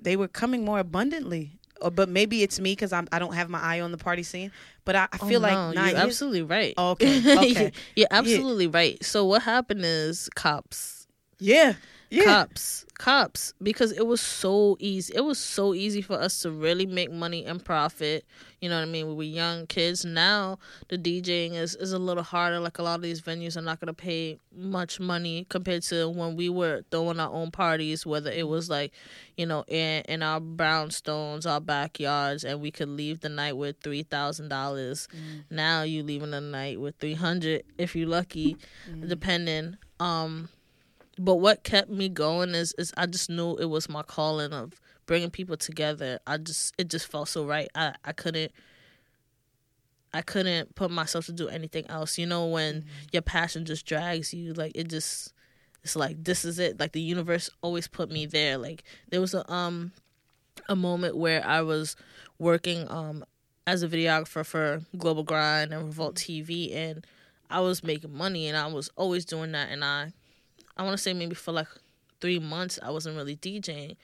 They 0.00 0.16
were 0.16 0.28
coming 0.28 0.64
more 0.64 0.78
abundantly 0.78 1.58
or, 1.82 1.90
but 1.90 2.08
maybe 2.08 2.42
it's 2.42 2.58
me 2.58 2.72
because 2.72 2.94
I'm 2.94 3.08
I 3.12 3.18
don't 3.18 3.34
have 3.34 3.50
my 3.50 3.60
eye 3.60 3.80
on 3.80 3.92
the 3.92 3.98
party 3.98 4.22
scene. 4.22 4.52
But 4.86 4.96
I, 4.96 5.08
I 5.12 5.18
oh, 5.20 5.28
feel 5.28 5.40
Oh, 5.44 5.48
like 5.48 5.74
no, 5.74 5.82
you're 5.82 5.90
years- 5.90 5.96
absolutely 5.96 6.42
right. 6.42 6.72
Oh, 6.78 6.90
okay, 6.92 7.36
okay. 7.36 7.72
you're 7.96 8.08
absolutely 8.10 8.68
right. 8.68 9.02
So 9.04 9.26
what 9.26 9.42
happened 9.42 9.84
is 9.84 10.30
cops, 10.34 10.95
Yeah, 11.38 11.74
yeah. 12.08 12.24
cops, 12.24 12.86
cops, 12.98 13.52
because 13.62 13.92
it 13.92 14.06
was 14.06 14.20
so 14.22 14.76
easy. 14.80 15.12
It 15.14 15.20
was 15.20 15.38
so 15.38 15.74
easy 15.74 16.00
for 16.00 16.14
us 16.14 16.40
to 16.40 16.50
really 16.50 16.86
make 16.86 17.10
money 17.12 17.44
and 17.44 17.62
profit. 17.62 18.24
You 18.62 18.70
know 18.70 18.76
what 18.76 18.88
I 18.88 18.90
mean? 18.90 19.06
We 19.06 19.14
were 19.14 19.22
young 19.22 19.66
kids. 19.66 20.04
Now 20.06 20.58
the 20.88 20.96
DJing 20.96 21.52
is 21.52 21.74
is 21.74 21.92
a 21.92 21.98
little 21.98 22.22
harder. 22.22 22.58
Like 22.58 22.78
a 22.78 22.82
lot 22.82 22.94
of 22.94 23.02
these 23.02 23.20
venues 23.20 23.56
are 23.56 23.60
not 23.62 23.80
gonna 23.80 23.92
pay 23.92 24.38
much 24.50 24.98
money 24.98 25.44
compared 25.50 25.82
to 25.84 26.08
when 26.08 26.36
we 26.36 26.48
were 26.48 26.82
throwing 26.90 27.20
our 27.20 27.30
own 27.30 27.50
parties. 27.50 28.06
Whether 28.06 28.30
it 28.30 28.48
was 28.48 28.70
like, 28.70 28.94
you 29.36 29.44
know, 29.44 29.64
in 29.68 30.02
in 30.08 30.22
our 30.22 30.40
brownstones, 30.40 31.44
our 31.44 31.60
backyards, 31.60 32.44
and 32.44 32.62
we 32.62 32.70
could 32.70 32.88
leave 32.88 33.20
the 33.20 33.28
night 33.28 33.58
with 33.58 33.76
three 33.82 34.04
thousand 34.04 34.48
dollars. 34.48 35.06
Now 35.50 35.82
you 35.82 36.02
leaving 36.02 36.30
the 36.30 36.40
night 36.40 36.80
with 36.80 36.96
three 36.96 37.14
hundred 37.14 37.64
if 37.76 37.94
you're 37.94 38.08
lucky, 38.08 38.56
depending. 39.06 39.76
Um, 40.00 40.48
but 41.18 41.36
what 41.36 41.64
kept 41.64 41.90
me 41.90 42.08
going 42.08 42.54
is 42.54 42.74
is 42.78 42.92
I 42.96 43.06
just 43.06 43.30
knew 43.30 43.56
it 43.56 43.66
was 43.66 43.88
my 43.88 44.02
calling 44.02 44.52
of 44.52 44.80
bringing 45.06 45.30
people 45.30 45.56
together. 45.56 46.18
I 46.26 46.38
just 46.38 46.74
it 46.78 46.88
just 46.88 47.10
felt 47.10 47.28
so 47.28 47.46
right. 47.46 47.68
I 47.74 47.94
I 48.04 48.12
couldn't 48.12 48.52
I 50.12 50.22
couldn't 50.22 50.74
put 50.74 50.90
myself 50.90 51.26
to 51.26 51.32
do 51.32 51.48
anything 51.48 51.86
else. 51.88 52.18
You 52.18 52.26
know 52.26 52.46
when 52.46 52.84
your 53.12 53.22
passion 53.22 53.64
just 53.64 53.86
drags 53.86 54.34
you 54.34 54.52
like 54.52 54.72
it 54.74 54.88
just 54.88 55.32
it's 55.82 55.96
like 55.96 56.22
this 56.22 56.44
is 56.44 56.58
it. 56.58 56.78
Like 56.78 56.92
the 56.92 57.00
universe 57.00 57.48
always 57.62 57.88
put 57.88 58.10
me 58.10 58.26
there. 58.26 58.58
Like 58.58 58.84
there 59.10 59.20
was 59.20 59.34
a 59.34 59.50
um 59.50 59.92
a 60.68 60.76
moment 60.76 61.16
where 61.16 61.46
I 61.46 61.62
was 61.62 61.96
working 62.38 62.90
um 62.90 63.24
as 63.66 63.82
a 63.82 63.88
videographer 63.88 64.44
for 64.44 64.82
Global 64.96 65.22
Grind 65.22 65.72
and 65.72 65.84
Revolt 65.84 66.16
TV 66.16 66.74
and 66.74 67.06
I 67.48 67.60
was 67.60 67.82
making 67.82 68.14
money 68.14 68.48
and 68.48 68.56
I 68.56 68.66
was 68.66 68.90
always 68.96 69.24
doing 69.24 69.52
that 69.52 69.70
and 69.70 69.84
I 69.84 70.12
I 70.76 70.82
want 70.82 70.96
to 70.96 71.02
say 71.02 71.12
maybe 71.12 71.34
for 71.34 71.52
like 71.52 71.68
3 72.20 72.38
months 72.40 72.78
I 72.82 72.90
wasn't 72.90 73.16
really 73.16 73.36
DJing. 73.36 73.96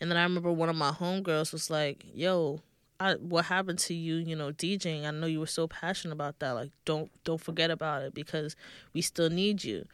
And 0.00 0.10
then 0.10 0.16
I 0.16 0.22
remember 0.22 0.52
one 0.52 0.68
of 0.68 0.76
my 0.76 0.90
homegirls 0.90 1.52
was 1.52 1.70
like, 1.70 2.04
"Yo, 2.14 2.60
I, 3.00 3.14
what 3.14 3.46
happened 3.46 3.78
to 3.80 3.94
you, 3.94 4.16
you 4.16 4.36
know, 4.36 4.52
DJing? 4.52 5.06
I 5.06 5.10
know 5.10 5.26
you 5.26 5.40
were 5.40 5.46
so 5.46 5.66
passionate 5.66 6.14
about 6.14 6.38
that. 6.40 6.52
Like 6.52 6.70
don't 6.84 7.10
don't 7.24 7.40
forget 7.40 7.70
about 7.70 8.02
it 8.02 8.14
because 8.14 8.56
we 8.92 9.02
still 9.02 9.30
need 9.30 9.64
you." 9.64 9.86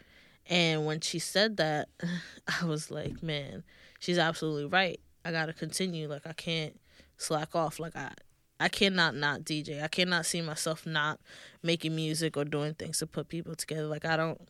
And 0.46 0.84
when 0.84 1.00
she 1.00 1.18
said 1.18 1.56
that, 1.56 1.88
I 2.60 2.66
was 2.66 2.90
like, 2.90 3.22
"Man, 3.22 3.64
she's 3.98 4.18
absolutely 4.18 4.66
right. 4.66 5.00
I 5.24 5.32
got 5.32 5.46
to 5.46 5.52
continue. 5.52 6.08
Like 6.08 6.26
I 6.26 6.32
can't 6.32 6.78
slack 7.16 7.54
off. 7.54 7.78
Like 7.78 7.96
I 7.96 8.12
I 8.60 8.68
cannot 8.68 9.14
not 9.14 9.40
DJ. 9.40 9.82
I 9.82 9.88
cannot 9.88 10.26
see 10.26 10.40
myself 10.40 10.86
not 10.86 11.20
making 11.62 11.96
music 11.96 12.36
or 12.36 12.44
doing 12.44 12.74
things 12.74 12.98
to 12.98 13.06
put 13.06 13.28
people 13.28 13.54
together. 13.54 13.86
Like 13.86 14.04
I 14.04 14.16
don't 14.16 14.40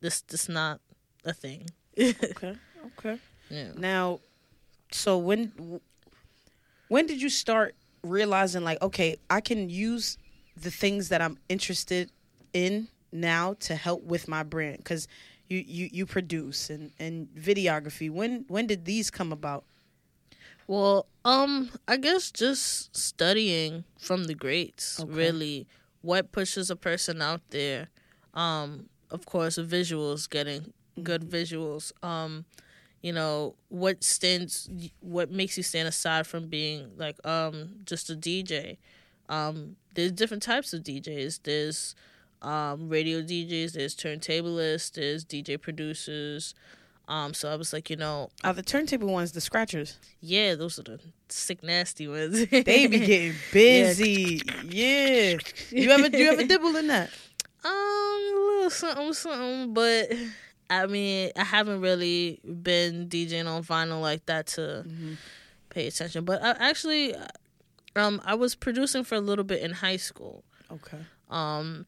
this 0.00 0.20
this 0.22 0.48
not 0.48 0.80
a 1.28 1.32
thing. 1.34 1.68
Okay, 1.98 2.54
okay. 2.86 3.18
Yeah. 3.50 3.72
Now, 3.76 4.20
so 4.92 5.18
when 5.18 5.80
when 6.88 7.06
did 7.06 7.20
you 7.20 7.28
start 7.28 7.74
realizing 8.02 8.64
like, 8.64 8.80
okay, 8.82 9.16
I 9.28 9.40
can 9.40 9.68
use 9.68 10.16
the 10.56 10.70
things 10.70 11.08
that 11.08 11.20
I'm 11.20 11.38
interested 11.48 12.10
in 12.52 12.88
now 13.12 13.54
to 13.60 13.74
help 13.74 14.02
with 14.04 14.28
my 14.28 14.42
brand? 14.42 14.78
Because 14.78 15.08
you, 15.48 15.62
you 15.66 15.88
you 15.92 16.06
produce 16.06 16.70
and 16.70 16.92
and 16.98 17.28
videography. 17.34 18.10
When 18.10 18.44
when 18.48 18.66
did 18.66 18.84
these 18.84 19.10
come 19.10 19.32
about? 19.32 19.64
Well, 20.66 21.06
um, 21.24 21.70
I 21.88 21.96
guess 21.96 22.30
just 22.30 22.94
studying 22.94 23.84
from 23.98 24.24
the 24.24 24.34
greats, 24.34 25.00
Okay. 25.00 25.10
really, 25.10 25.66
what 26.02 26.30
pushes 26.30 26.70
a 26.70 26.76
person 26.76 27.22
out 27.22 27.40
there. 27.50 27.88
Um, 28.34 28.90
of 29.10 29.24
course, 29.24 29.56
visuals, 29.56 30.28
getting 30.28 30.74
good 30.98 31.22
visuals. 31.22 31.92
Um, 32.04 32.44
you 33.02 33.12
know, 33.12 33.54
what 33.68 34.02
stands, 34.02 34.68
what 35.00 35.30
makes 35.30 35.56
you 35.56 35.62
stand 35.62 35.86
aside 35.88 36.26
from 36.26 36.48
being 36.48 36.90
like 36.96 37.16
um 37.26 37.76
just 37.84 38.10
a 38.10 38.14
DJ. 38.14 38.76
Um, 39.28 39.76
there's 39.94 40.12
different 40.12 40.42
types 40.42 40.72
of 40.72 40.82
DJs. 40.82 41.40
There's 41.44 41.94
um 42.42 42.88
radio 42.88 43.20
DJs. 43.22 43.72
There's 43.72 43.94
turntablists. 43.96 44.92
There's 44.92 45.24
DJ 45.24 45.60
producers. 45.60 46.54
Um, 47.08 47.32
so 47.32 47.50
I 47.50 47.56
was 47.56 47.72
like, 47.72 47.88
you 47.88 47.96
know, 47.96 48.28
Are 48.44 48.52
the 48.52 48.62
turntable 48.62 49.08
ones 49.10 49.32
the 49.32 49.40
scratchers? 49.40 49.96
yeah, 50.20 50.54
those 50.54 50.78
are 50.78 50.82
the 50.82 51.00
sick 51.30 51.62
nasty 51.62 52.06
ones. 52.06 52.46
They 52.50 52.86
be 52.86 52.98
getting 52.98 53.34
busy. 53.50 54.42
Yeah. 54.68 55.38
You 55.70 55.90
ever 55.90 56.14
you 56.14 56.30
ever 56.32 56.44
dibble 56.52 56.76
in 56.76 56.88
that? 56.88 57.10
um 57.64 57.72
a 57.72 58.34
little 58.36 58.70
something 58.70 59.12
something, 59.14 59.72
but 59.74 60.10
I 60.70 60.86
mean 60.86 61.30
I 61.36 61.44
haven't 61.44 61.80
really 61.80 62.40
been 62.44 63.08
DJing 63.08 63.46
on 63.46 63.62
vinyl 63.62 64.00
like 64.00 64.26
that 64.26 64.46
to 64.48 64.84
pay 65.70 65.86
attention. 65.86 66.24
But 66.24 66.42
I 66.42 66.50
actually 66.58 67.14
um 67.96 68.20
I 68.24 68.34
was 68.34 68.54
producing 68.54 69.04
for 69.04 69.14
a 69.16 69.20
little 69.20 69.44
bit 69.44 69.62
in 69.62 69.72
high 69.72 69.96
school. 69.96 70.44
Okay. 70.70 70.98
Um 71.30 71.86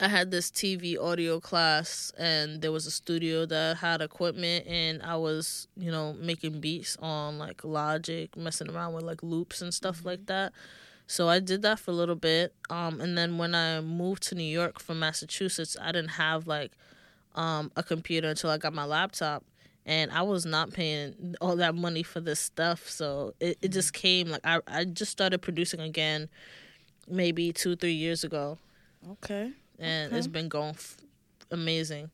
I 0.00 0.08
had 0.08 0.30
this 0.30 0.50
TV 0.50 0.98
audio 1.00 1.40
class 1.40 2.12
and 2.18 2.60
there 2.60 2.72
was 2.72 2.86
a 2.86 2.90
studio 2.90 3.46
that 3.46 3.78
had 3.78 4.02
equipment 4.02 4.66
and 4.66 5.00
I 5.02 5.16
was, 5.16 5.68
you 5.76 5.90
know, 5.90 6.12
making 6.14 6.60
beats 6.60 6.96
on 7.00 7.38
like 7.38 7.64
Logic, 7.64 8.36
messing 8.36 8.70
around 8.70 8.92
with 8.94 9.04
like 9.04 9.22
loops 9.22 9.62
and 9.62 9.72
stuff 9.72 10.04
like 10.04 10.26
that. 10.26 10.52
So 11.06 11.28
I 11.28 11.38
did 11.38 11.62
that 11.62 11.78
for 11.78 11.92
a 11.92 11.94
little 11.94 12.16
bit. 12.16 12.52
Um 12.68 13.00
and 13.00 13.16
then 13.16 13.38
when 13.38 13.54
I 13.54 13.80
moved 13.80 14.24
to 14.24 14.34
New 14.34 14.42
York 14.44 14.80
from 14.80 14.98
Massachusetts, 14.98 15.76
I 15.80 15.92
didn't 15.92 16.10
have 16.12 16.46
like 16.46 16.72
um 17.36 17.70
a 17.76 17.82
computer 17.82 18.28
until 18.28 18.50
I 18.50 18.58
got 18.58 18.72
my 18.72 18.84
laptop 18.84 19.44
and 19.84 20.10
I 20.10 20.22
was 20.22 20.44
not 20.44 20.72
paying 20.72 21.36
all 21.40 21.56
that 21.56 21.74
money 21.76 22.02
for 22.02 22.20
this 22.20 22.40
stuff. 22.40 22.88
So 22.88 23.34
it, 23.38 23.56
it 23.62 23.68
just 23.68 23.92
came 23.92 24.28
like 24.28 24.40
I 24.44 24.60
I 24.66 24.84
just 24.84 25.12
started 25.12 25.40
producing 25.42 25.80
again 25.80 26.28
maybe 27.08 27.52
2 27.52 27.76
3 27.76 27.92
years 27.92 28.24
ago 28.24 28.58
Okay. 29.12 29.52
and 29.78 30.08
Okay. 30.08 30.18
it's 30.18 30.26
been 30.26 30.48
going 30.48 30.70
f- 30.70 30.96
amazing. 31.52 32.10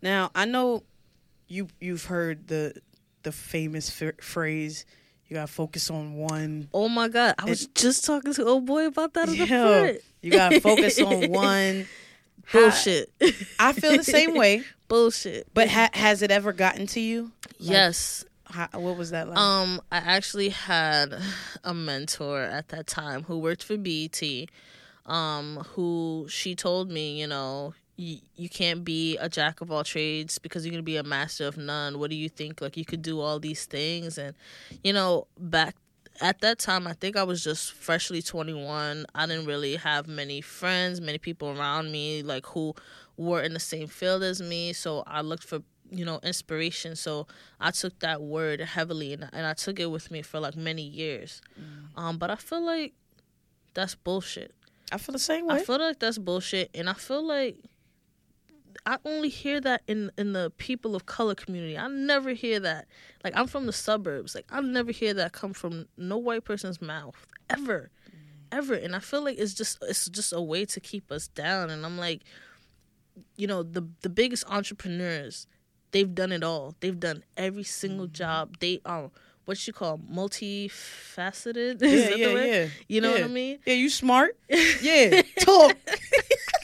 Now 0.00 0.30
I 0.34 0.44
know 0.44 0.82
you 1.48 1.68
you've 1.80 2.04
heard 2.04 2.48
the 2.48 2.74
the 3.22 3.32
famous 3.32 4.02
f- 4.02 4.16
phrase 4.20 4.84
you 5.28 5.34
gotta 5.34 5.50
focus 5.50 5.90
on 5.90 6.14
one. 6.14 6.68
Oh 6.74 6.88
my 6.88 7.08
god, 7.08 7.34
I 7.38 7.46
was 7.46 7.66
just 7.68 8.04
talking 8.04 8.34
to 8.34 8.44
old 8.44 8.66
boy 8.66 8.86
about 8.86 9.14
that 9.14 9.28
Yo, 9.34 9.96
you 10.20 10.30
gotta 10.30 10.60
focus 10.60 11.00
on 11.00 11.28
one. 11.30 11.86
Bullshit. 12.52 13.10
I 13.58 13.72
feel 13.72 13.96
the 13.96 14.04
same 14.04 14.34
way, 14.34 14.62
Bullshit. 14.88 15.48
but 15.54 15.68
ha- 15.68 15.90
has 15.94 16.22
it 16.22 16.30
ever 16.30 16.52
gotten 16.52 16.86
to 16.88 17.00
you? 17.00 17.32
yes. 17.58 18.24
How, 18.44 18.68
what 18.74 18.98
was 18.98 19.10
that 19.12 19.28
like? 19.28 19.38
Um, 19.38 19.80
I 19.90 19.96
actually 19.96 20.50
had 20.50 21.14
a 21.64 21.72
mentor 21.72 22.42
at 22.42 22.68
that 22.68 22.86
time 22.86 23.22
who 23.22 23.38
worked 23.38 23.64
for 23.64 23.78
BET. 23.78 24.20
Um, 25.06 25.64
who 25.74 26.26
she 26.28 26.54
told 26.54 26.90
me, 26.90 27.18
you 27.20 27.26
know, 27.26 27.74
you, 27.96 28.18
you 28.36 28.48
can't 28.48 28.84
be 28.84 29.16
a 29.16 29.28
jack 29.28 29.60
of 29.62 29.72
all 29.72 29.82
trades 29.84 30.38
because 30.38 30.64
you're 30.64 30.70
gonna 30.70 30.82
be 30.82 30.96
a 30.96 31.02
master 31.02 31.46
of 31.46 31.56
none. 31.56 31.98
What 31.98 32.10
do 32.10 32.16
you 32.16 32.28
think? 32.28 32.60
Like 32.60 32.76
you 32.76 32.84
could 32.84 33.00
do 33.02 33.20
all 33.20 33.40
these 33.40 33.64
things, 33.64 34.16
and 34.18 34.34
you 34.84 34.92
know, 34.92 35.26
back 35.38 35.74
at 36.20 36.40
that 36.40 36.58
time, 36.58 36.86
I 36.86 36.92
think 36.92 37.16
I 37.16 37.22
was 37.22 37.42
just 37.42 37.72
freshly 37.72 38.22
21. 38.22 39.06
I 39.14 39.26
didn't 39.26 39.46
really 39.46 39.76
have 39.76 40.06
many 40.06 40.40
friends, 40.40 41.00
many 41.00 41.18
people 41.18 41.50
around 41.58 41.90
me, 41.90 42.22
like 42.22 42.46
who 42.46 42.74
were 43.16 43.42
in 43.42 43.54
the 43.54 43.60
same 43.60 43.88
field 43.88 44.22
as 44.22 44.40
me. 44.40 44.72
So 44.72 45.02
I 45.06 45.20
looked 45.20 45.44
for 45.44 45.60
you 45.94 46.06
know 46.06 46.18
inspiration 46.22 46.96
so 46.96 47.26
i 47.60 47.70
took 47.70 47.98
that 47.98 48.22
word 48.22 48.60
heavily 48.60 49.12
and, 49.12 49.28
and 49.30 49.44
i 49.44 49.52
took 49.52 49.78
it 49.78 49.90
with 49.90 50.10
me 50.10 50.22
for 50.22 50.40
like 50.40 50.56
many 50.56 50.80
years 50.80 51.42
um 51.96 52.16
but 52.16 52.30
i 52.30 52.34
feel 52.34 52.64
like 52.64 52.94
that's 53.74 53.94
bullshit 53.94 54.54
I 54.90 54.96
feel 54.96 55.12
the 55.12 55.18
same 55.18 55.46
way. 55.46 55.56
i 55.56 55.62
feel 55.62 55.78
like 55.78 55.98
that's 55.98 56.16
bullshit 56.16 56.70
and 56.74 56.88
i 56.88 56.94
feel 56.94 57.22
like 57.22 57.56
i 58.86 58.98
only 59.04 59.28
hear 59.28 59.60
that 59.60 59.82
in 59.86 60.10
in 60.16 60.32
the 60.32 60.52
people 60.58 60.94
of 60.94 61.06
color 61.06 61.34
community. 61.34 61.76
I 61.76 61.88
never 61.88 62.30
hear 62.30 62.60
that. 62.60 62.86
Like 63.24 63.34
i'm 63.36 63.46
from 63.46 63.66
the 63.66 63.72
suburbs. 63.72 64.34
Like 64.34 64.46
i 64.50 64.60
never 64.60 64.92
hear 64.92 65.14
that 65.14 65.32
come 65.32 65.52
from 65.52 65.86
no 65.96 66.18
white 66.18 66.44
person's 66.44 66.80
mouth 66.80 67.26
ever 67.50 67.90
ever. 68.50 68.74
And 68.74 68.94
i 68.94 68.98
feel 68.98 69.22
like 69.22 69.38
it's 69.38 69.54
just 69.54 69.78
it's 69.82 70.08
just 70.08 70.32
a 70.32 70.40
way 70.40 70.64
to 70.66 70.80
keep 70.80 71.10
us 71.10 71.28
down. 71.28 71.70
And 71.70 71.84
i'm 71.84 71.98
like 71.98 72.22
you 73.36 73.46
know 73.46 73.62
the 73.62 73.86
the 74.02 74.08
biggest 74.08 74.44
entrepreneurs 74.48 75.46
they've 75.92 76.14
done 76.14 76.32
it 76.32 76.42
all. 76.42 76.74
They've 76.80 76.98
done 76.98 77.22
every 77.36 77.64
single 77.64 78.06
mm-hmm. 78.06 78.14
job. 78.14 78.58
They 78.60 78.80
are 78.84 79.10
what 79.44 79.66
you 79.66 79.72
call 79.72 79.98
multifaceted? 79.98 81.80
Yeah, 81.82 82.10
the 82.10 82.18
yeah, 82.18 82.44
yeah. 82.44 82.68
you 82.88 83.00
know 83.00 83.12
what 83.12 83.22
i 83.22 83.28
mean? 83.28 83.58
Yeah, 83.66 83.74
you 83.74 83.88
smart. 83.90 84.36
Yeah, 84.82 85.22
talk. 85.40 85.76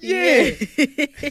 yeah. 0.00 0.50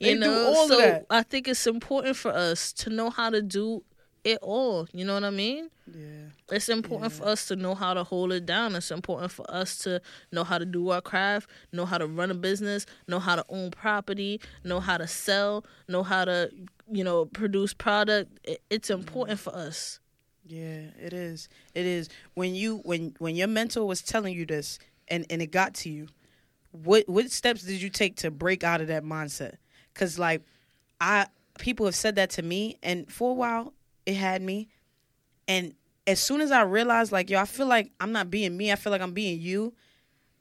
They 0.00 0.10
you 0.10 0.18
know 0.18 0.66
so 0.68 1.04
i 1.08 1.22
think 1.22 1.46
it's 1.46 1.66
important 1.68 2.16
for 2.16 2.32
us 2.32 2.72
to 2.72 2.90
know 2.90 3.10
how 3.10 3.30
to 3.30 3.40
do 3.40 3.84
it 4.24 4.38
all. 4.40 4.88
You 4.92 5.04
know 5.04 5.14
what 5.14 5.24
I 5.24 5.30
mean? 5.30 5.70
Yeah. 5.86 6.30
It's 6.50 6.68
important 6.68 7.12
Yeah. 7.12 7.18
for 7.18 7.26
us 7.26 7.46
to 7.48 7.56
know 7.56 7.74
how 7.74 7.94
to 7.94 8.02
hold 8.02 8.32
it 8.32 8.46
down. 8.46 8.74
It's 8.74 8.90
important 8.90 9.30
for 9.30 9.48
us 9.50 9.78
to 9.78 10.00
know 10.32 10.44
how 10.44 10.58
to 10.58 10.64
do 10.64 10.88
our 10.88 11.02
craft, 11.02 11.48
know 11.72 11.84
how 11.84 11.98
to 11.98 12.06
run 12.06 12.30
a 12.30 12.34
business, 12.34 12.86
know 13.06 13.18
how 13.18 13.36
to 13.36 13.44
own 13.48 13.70
property, 13.70 14.40
know 14.64 14.80
how 14.80 14.96
to 14.96 15.06
sell, 15.06 15.64
know 15.88 16.02
how 16.02 16.24
to, 16.24 16.50
you 16.90 17.04
know, 17.04 17.26
produce 17.26 17.74
product. 17.74 18.38
It's 18.70 18.88
mm-hmm. 18.88 19.00
important 19.00 19.38
for 19.38 19.54
us. 19.54 20.00
Yeah, 20.46 20.88
it 21.00 21.12
is. 21.12 21.48
It 21.74 21.86
is. 21.86 22.08
When 22.34 22.54
you 22.54 22.78
when 22.84 23.14
when 23.18 23.36
your 23.36 23.48
mentor 23.48 23.86
was 23.86 24.02
telling 24.02 24.34
you 24.34 24.44
this 24.44 24.78
and 25.08 25.24
and 25.30 25.40
it 25.40 25.50
got 25.50 25.74
to 25.74 25.90
you, 25.90 26.08
what 26.74 27.08
what 27.08 27.30
steps 27.30 27.62
did 27.62 27.80
you 27.80 27.88
take 27.88 28.16
to 28.16 28.30
break 28.30 28.64
out 28.64 28.80
of 28.80 28.88
that 28.88 29.04
mindset? 29.04 29.56
Cuz 29.94 30.18
like 30.18 30.42
I 31.00 31.26
people 31.58 31.86
have 31.86 31.94
said 31.94 32.16
that 32.16 32.30
to 32.30 32.42
me 32.42 32.78
and 32.82 33.10
for 33.10 33.30
a 33.30 33.34
while 33.34 33.72
it 34.06 34.14
had 34.14 34.42
me 34.42 34.68
and 35.46 35.74
as 36.06 36.20
soon 36.20 36.40
as 36.40 36.50
I 36.50 36.62
realized 36.62 37.12
like 37.12 37.30
yo 37.30 37.38
I 37.38 37.44
feel 37.44 37.66
like 37.66 37.92
I'm 38.00 38.12
not 38.12 38.30
being 38.30 38.56
me, 38.56 38.72
I 38.72 38.76
feel 38.76 38.90
like 38.90 39.00
I'm 39.00 39.12
being 39.12 39.40
you, 39.40 39.74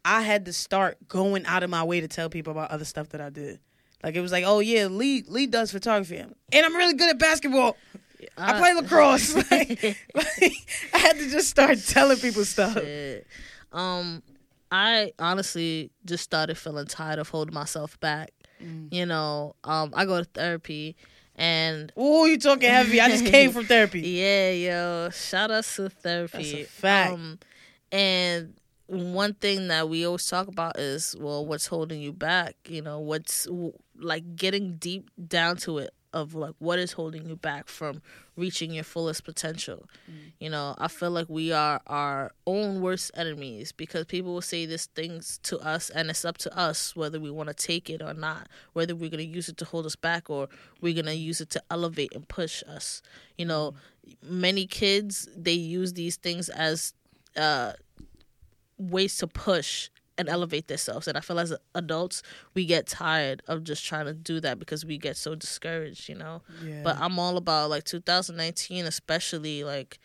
I 0.03 0.21
had 0.21 0.45
to 0.45 0.53
start 0.53 0.97
going 1.07 1.45
out 1.45 1.63
of 1.63 1.69
my 1.69 1.83
way 1.83 2.01
to 2.01 2.07
tell 2.07 2.29
people 2.29 2.51
about 2.51 2.71
other 2.71 2.85
stuff 2.85 3.09
that 3.09 3.21
I 3.21 3.29
did. 3.29 3.59
Like 4.03 4.15
it 4.15 4.21
was 4.21 4.31
like, 4.33 4.43
"Oh 4.45 4.59
yeah, 4.59 4.87
Lee 4.87 5.23
Lee 5.27 5.47
does 5.47 5.71
photography 5.71 6.17
and 6.17 6.35
I'm 6.53 6.75
really 6.75 6.93
good 6.93 7.09
at 7.09 7.19
basketball." 7.19 7.77
I 8.37 8.57
play 8.57 8.73
lacrosse. 8.73 9.33
like, 9.51 9.83
like, 10.15 10.53
I 10.93 10.97
had 10.97 11.17
to 11.17 11.29
just 11.29 11.49
start 11.49 11.79
telling 11.85 12.17
people 12.17 12.45
stuff. 12.45 12.73
Shit. 12.73 13.27
Um, 13.71 14.21
I 14.73 15.13
honestly 15.19 15.91
just 16.03 16.23
started 16.23 16.57
feeling 16.57 16.87
tired 16.87 17.19
of 17.19 17.29
holding 17.29 17.53
myself 17.53 17.99
back. 17.99 18.31
Mm. 18.59 18.91
You 18.91 19.05
know, 19.05 19.55
um, 19.63 19.93
I 19.95 20.05
go 20.05 20.17
to 20.17 20.25
therapy, 20.25 20.95
and 21.35 21.93
Oh, 21.95 22.25
you 22.25 22.39
talking 22.39 22.71
heavy? 22.71 22.99
I 22.99 23.07
just 23.09 23.27
came 23.27 23.51
from 23.51 23.65
therapy. 23.65 24.01
yeah, 24.05 24.49
yo, 24.49 25.09
shout 25.11 25.51
out 25.51 25.63
to 25.63 25.89
therapy. 25.89 26.37
That's 26.37 26.53
a 26.53 26.63
fact. 26.63 27.13
Um, 27.13 27.39
and 27.91 28.55
one 28.87 29.35
thing 29.35 29.67
that 29.67 29.89
we 29.89 30.07
always 30.07 30.25
talk 30.25 30.47
about 30.47 30.79
is, 30.79 31.15
well, 31.19 31.45
what's 31.45 31.67
holding 31.67 32.01
you 32.01 32.11
back? 32.11 32.55
You 32.67 32.81
know, 32.81 32.99
what's 32.99 33.47
like 33.99 34.35
getting 34.35 34.77
deep 34.77 35.11
down 35.27 35.57
to 35.57 35.77
it 35.77 35.93
of 36.13 36.35
like 36.35 36.53
what 36.59 36.79
is 36.79 36.93
holding 36.93 37.27
you 37.27 37.35
back 37.35 37.67
from 37.67 38.01
reaching 38.35 38.71
your 38.71 38.83
fullest 38.83 39.23
potential. 39.23 39.87
You 40.39 40.49
know, 40.49 40.75
I 40.77 40.87
feel 40.87 41.11
like 41.11 41.27
we 41.29 41.51
are 41.51 41.81
our 41.87 42.31
own 42.47 42.81
worst 42.81 43.11
enemies 43.15 43.71
because 43.71 44.05
people 44.05 44.33
will 44.33 44.41
say 44.41 44.65
these 44.65 44.85
things 44.87 45.39
to 45.43 45.59
us 45.59 45.89
and 45.89 46.09
it's 46.09 46.23
up 46.25 46.37
to 46.39 46.57
us 46.57 46.95
whether 46.95 47.19
we 47.19 47.31
want 47.31 47.49
to 47.49 47.53
take 47.53 47.89
it 47.89 48.01
or 48.01 48.13
not, 48.13 48.47
whether 48.73 48.95
we're 48.95 49.09
going 49.09 49.25
to 49.25 49.35
use 49.35 49.49
it 49.49 49.57
to 49.57 49.65
hold 49.65 49.85
us 49.85 49.95
back 49.95 50.29
or 50.29 50.47
we're 50.81 50.93
going 50.93 51.05
to 51.05 51.15
use 51.15 51.41
it 51.41 51.49
to 51.51 51.63
elevate 51.69 52.13
and 52.13 52.27
push 52.27 52.63
us. 52.67 53.01
You 53.37 53.45
know, 53.45 53.73
many 54.21 54.65
kids 54.65 55.27
they 55.35 55.53
use 55.53 55.93
these 55.93 56.17
things 56.17 56.49
as 56.49 56.93
uh 57.37 57.73
ways 58.77 59.17
to 59.17 59.27
push 59.27 59.89
and 60.17 60.29
elevate 60.29 60.67
themselves. 60.67 61.07
And 61.07 61.17
I 61.17 61.21
feel 61.21 61.39
as 61.39 61.53
adults, 61.75 62.21
we 62.53 62.65
get 62.65 62.87
tired 62.87 63.41
of 63.47 63.63
just 63.63 63.85
trying 63.85 64.05
to 64.05 64.13
do 64.13 64.39
that 64.41 64.59
because 64.59 64.85
we 64.85 64.97
get 64.97 65.17
so 65.17 65.35
discouraged, 65.35 66.07
you 66.09 66.15
know. 66.15 66.41
Yeah. 66.63 66.81
But 66.83 66.97
I'm 66.99 67.17
all 67.19 67.37
about 67.37 67.69
like 67.69 67.83
2019, 67.83 68.85
especially 68.85 69.63
like, 69.63 69.99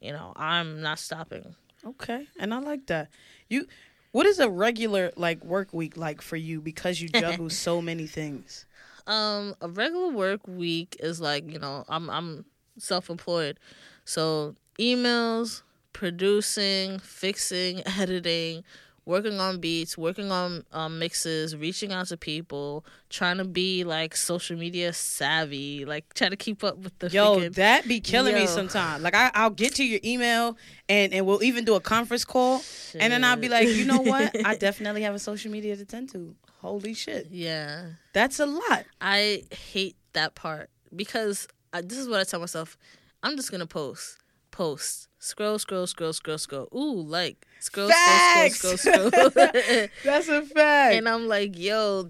you 0.00 0.12
know, 0.12 0.32
I'm 0.36 0.80
not 0.82 0.98
stopping. 0.98 1.54
okay, 1.86 2.26
and 2.38 2.52
I 2.52 2.58
like 2.58 2.86
that. 2.86 3.08
You, 3.48 3.66
what 4.12 4.26
is 4.26 4.38
a 4.38 4.50
regular 4.50 5.12
like 5.16 5.44
work 5.44 5.72
week 5.72 5.96
like 5.96 6.20
for 6.22 6.36
you 6.36 6.60
because 6.60 7.00
you 7.00 7.08
juggle 7.08 7.50
so 7.66 7.80
many 7.80 8.06
things? 8.06 8.66
Um, 9.06 9.54
a 9.60 9.68
regular 9.68 10.08
work 10.12 10.40
week 10.46 10.96
is 11.00 11.20
like 11.20 11.50
you 11.50 11.58
know 11.58 11.84
I'm 11.88 12.10
I'm 12.10 12.44
self-employed, 12.78 13.58
so 14.04 14.54
emails, 14.78 15.62
producing, 15.92 16.98
fixing, 16.98 17.82
editing, 17.98 18.64
working 19.10 19.40
on 19.40 19.58
beats, 19.58 19.98
working 19.98 20.30
on 20.30 20.64
um, 20.72 20.98
mixes, 20.98 21.56
reaching 21.56 21.92
out 21.92 22.06
to 22.06 22.16
people, 22.16 22.84
trying 23.10 23.36
to 23.38 23.44
be 23.44 23.82
like 23.84 24.16
social 24.16 24.56
media 24.56 24.92
savvy, 24.92 25.84
like 25.84 26.14
trying 26.14 26.30
to 26.30 26.36
keep 26.36 26.62
up 26.62 26.78
with 26.78 26.96
the 27.00 27.10
Yo, 27.10 27.36
freaking- 27.36 27.54
that 27.56 27.86
be 27.88 28.00
killing 28.00 28.34
me 28.34 28.42
Yo. 28.42 28.46
sometimes. 28.46 29.02
Like 29.02 29.14
I, 29.14 29.30
I'll 29.34 29.50
get 29.50 29.74
to 29.74 29.84
your 29.84 30.00
email 30.04 30.56
and 30.88 31.12
and 31.12 31.26
we'll 31.26 31.42
even 31.42 31.64
do 31.64 31.74
a 31.74 31.80
conference 31.80 32.24
call, 32.24 32.62
and 32.98 33.12
then 33.12 33.24
I'll 33.24 33.36
be 33.36 33.48
like, 33.48 33.68
you 33.68 33.84
know 33.84 34.00
what? 34.00 34.34
I 34.46 34.56
definitely 34.56 35.02
have 35.02 35.14
a 35.14 35.18
social 35.18 35.50
media 35.50 35.76
to 35.76 35.84
tend 35.84 36.10
to. 36.12 36.34
Holy 36.60 36.92
shit, 36.92 37.28
yeah. 37.30 37.86
that's 38.12 38.38
a 38.38 38.44
lot. 38.44 38.84
I 39.00 39.44
hate 39.50 39.96
that 40.12 40.34
part 40.34 40.68
because 40.94 41.48
I, 41.72 41.80
this 41.80 41.96
is 41.96 42.06
what 42.06 42.20
I 42.20 42.24
tell 42.24 42.38
myself. 42.38 42.76
I'm 43.22 43.34
just 43.36 43.50
gonna 43.50 43.66
post, 43.66 44.18
post, 44.50 45.08
scroll, 45.18 45.58
scroll, 45.58 45.86
scroll, 45.86 46.12
scroll, 46.12 46.38
scroll. 46.38 46.68
Ooh, 46.74 47.00
like 47.00 47.46
scroll, 47.60 47.88
Facts! 47.88 48.56
scroll, 48.58 48.76
scroll, 48.78 49.10
scroll, 49.10 49.30
scroll. 49.30 49.86
That's 50.04 50.28
a 50.28 50.42
fact. 50.42 50.94
and 50.94 51.08
I'm 51.08 51.28
like, 51.28 51.58
yo, 51.58 52.08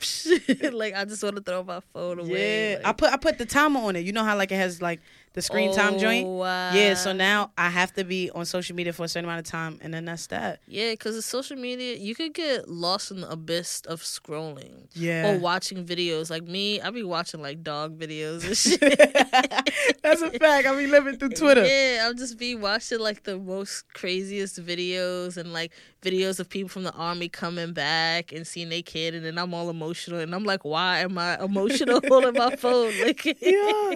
like 0.72 0.94
I 0.94 1.04
just 1.04 1.22
want 1.22 1.36
to 1.36 1.42
throw 1.42 1.62
my 1.64 1.80
phone 1.92 2.18
away. 2.18 2.72
Yeah, 2.72 2.76
like, 2.78 2.86
I 2.86 2.92
put 2.92 3.12
I 3.12 3.16
put 3.16 3.38
the 3.38 3.46
timer 3.46 3.80
on 3.80 3.96
it. 3.96 4.00
You 4.00 4.12
know 4.12 4.24
how 4.24 4.36
like 4.36 4.52
it 4.52 4.56
has 4.56 4.82
like 4.82 5.00
the 5.34 5.42
screen 5.42 5.74
time 5.74 5.94
oh, 5.94 5.98
joint. 5.98 6.26
Wow. 6.28 6.74
Yeah, 6.74 6.94
so 6.94 7.12
now 7.12 7.52
I 7.56 7.70
have 7.70 7.92
to 7.94 8.04
be 8.04 8.30
on 8.30 8.44
social 8.44 8.76
media 8.76 8.92
for 8.92 9.04
a 9.04 9.08
certain 9.08 9.24
amount 9.24 9.46
of 9.46 9.50
time, 9.50 9.78
and 9.80 9.92
then 9.92 10.04
that's 10.04 10.26
that. 10.28 10.60
Yeah, 10.66 10.90
because 10.90 11.16
the 11.16 11.22
social 11.22 11.56
media, 11.56 11.96
you 11.96 12.14
could 12.14 12.34
get 12.34 12.68
lost 12.68 13.10
in 13.10 13.22
the 13.22 13.30
abyss 13.30 13.82
of 13.82 14.02
scrolling 14.02 14.88
Yeah, 14.92 15.32
or 15.32 15.38
watching 15.38 15.84
videos. 15.84 16.30
Like 16.30 16.44
me, 16.44 16.80
I 16.80 16.90
be 16.90 17.02
watching 17.02 17.40
like 17.40 17.62
dog 17.62 17.98
videos 17.98 18.44
and 18.46 18.56
shit. 18.56 20.00
that's 20.02 20.22
a 20.22 20.30
fact. 20.30 20.66
I 20.66 20.76
be 20.76 20.86
living 20.86 21.16
through 21.16 21.30
Twitter. 21.30 21.64
Yeah, 21.64 22.04
I'll 22.04 22.14
just 22.14 22.38
be 22.38 22.54
watching 22.54 22.98
like 22.98 23.22
the 23.22 23.38
most 23.38 23.92
craziest 23.94 24.64
videos 24.64 25.36
and 25.36 25.52
like 25.52 25.72
videos 26.02 26.40
of 26.40 26.48
people 26.48 26.68
from 26.68 26.82
the 26.82 26.92
army 26.92 27.28
coming 27.28 27.72
back 27.72 28.32
and 28.32 28.46
seeing 28.46 28.68
their 28.68 28.82
kid, 28.82 29.14
and 29.14 29.24
then 29.24 29.38
I'm 29.38 29.54
all 29.54 29.70
emotional, 29.70 30.20
and 30.20 30.34
I'm 30.34 30.44
like, 30.44 30.64
why 30.64 31.00
am 31.00 31.16
I 31.16 31.42
emotional 31.42 32.00
holding 32.08 32.34
my 32.34 32.56
phone? 32.56 32.92
Like, 33.02 33.24
yeah, 33.40 33.94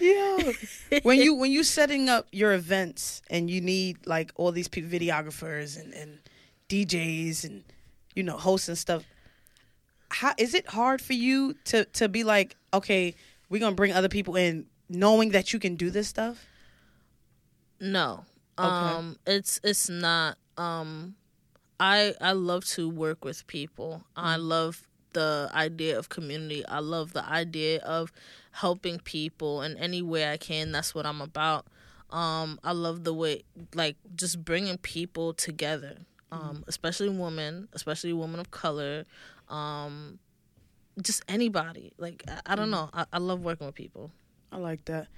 yeah. 0.00 0.52
When 1.02 1.18
you 1.20 1.34
when 1.34 1.50
you 1.50 1.62
setting 1.64 2.08
up 2.08 2.26
your 2.32 2.52
events 2.52 3.22
and 3.30 3.50
you 3.50 3.60
need 3.60 4.06
like 4.06 4.30
all 4.36 4.52
these 4.52 4.68
pe- 4.68 4.82
videographers 4.82 5.78
and 5.80 5.92
and 5.94 6.18
DJs 6.68 7.44
and 7.44 7.64
you 8.14 8.22
know 8.22 8.36
hosts 8.36 8.68
and 8.68 8.76
stuff, 8.78 9.04
how 10.10 10.32
is 10.38 10.54
it 10.54 10.66
hard 10.68 11.00
for 11.00 11.12
you 11.14 11.54
to 11.66 11.84
to 11.86 12.08
be 12.08 12.24
like, 12.24 12.56
okay, 12.72 13.14
we're 13.48 13.60
gonna 13.60 13.74
bring 13.76 13.92
other 13.92 14.08
people 14.08 14.36
in, 14.36 14.66
knowing 14.88 15.30
that 15.30 15.52
you 15.52 15.58
can 15.58 15.76
do 15.76 15.90
this 15.90 16.08
stuff? 16.08 16.44
no, 17.80 18.24
Okay. 18.58 18.68
um, 18.68 19.16
it's 19.26 19.60
it's 19.64 19.88
not. 19.88 20.36
Um, 20.56 21.14
I 21.80 22.14
I 22.20 22.32
love 22.32 22.64
to 22.76 22.88
work 22.88 23.24
with 23.24 23.46
people. 23.46 24.04
I 24.16 24.36
love 24.36 24.86
the 25.14 25.50
idea 25.54 25.98
of 25.98 26.08
community. 26.08 26.64
I 26.66 26.78
love 26.78 27.12
the 27.12 27.24
idea 27.24 27.80
of 27.80 28.12
helping 28.52 28.98
people 29.00 29.62
in 29.62 29.76
any 29.76 30.02
way 30.02 30.30
I 30.30 30.36
can. 30.36 30.72
That's 30.72 30.94
what 30.94 31.06
I'm 31.06 31.20
about. 31.20 31.66
Um, 32.10 32.58
I 32.62 32.72
love 32.72 33.04
the 33.04 33.14
way, 33.14 33.42
like, 33.74 33.96
just 34.14 34.44
bringing 34.44 34.76
people 34.78 35.32
together, 35.32 35.96
um, 36.30 36.62
especially 36.68 37.08
women, 37.08 37.68
especially 37.72 38.12
women 38.12 38.38
of 38.38 38.50
color, 38.50 39.04
um, 39.48 40.18
just 41.00 41.22
anybody. 41.28 41.92
Like, 41.98 42.22
I, 42.28 42.52
I 42.52 42.54
don't 42.54 42.70
know. 42.70 42.90
I, 42.92 43.06
I 43.12 43.18
love 43.18 43.40
working 43.40 43.66
with 43.66 43.74
people. 43.76 44.10
I 44.50 44.58
like 44.58 44.84
that. 44.86 45.08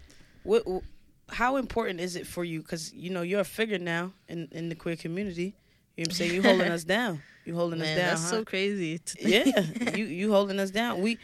What? 0.45 0.63
wh- 0.69 1.33
How 1.35 1.57
important 1.57 1.99
is 2.01 2.15
it 2.15 2.27
for 2.29 2.45
you? 2.45 2.61
Because 2.63 2.93
you 2.93 3.11
know 3.11 3.23
you're 3.23 3.41
a 3.41 3.45
figure 3.45 3.79
now 3.81 4.13
in 4.29 4.47
in 4.53 4.69
the 4.69 4.77
queer 4.77 4.95
community. 4.95 5.57
You 5.97 6.05
know 6.05 6.09
what 6.09 6.09
I'm 6.09 6.15
saying? 6.15 6.35
You 6.35 6.43
holding 6.43 6.69
us 6.79 6.85
down. 6.85 7.23
You 7.45 7.55
holding 7.57 7.81
us 7.83 7.89
down. 7.89 7.97
that's 7.97 8.23
huh? 8.23 8.29
so 8.31 8.45
crazy. 8.45 9.01
yeah, 9.21 9.61
you 9.97 10.05
you 10.05 10.31
holding 10.31 10.61
us 10.61 10.71
down. 10.71 11.03
We, 11.03 11.19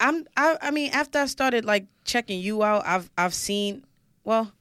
I'm 0.00 0.26
I 0.36 0.56
I 0.62 0.70
mean 0.70 0.90
after 0.92 1.18
I 1.18 1.26
started 1.26 1.64
like 1.64 1.86
checking 2.04 2.40
you 2.40 2.62
out, 2.62 2.84
I've 2.86 3.10
I've 3.18 3.34
seen, 3.34 3.84
well, 4.24 4.52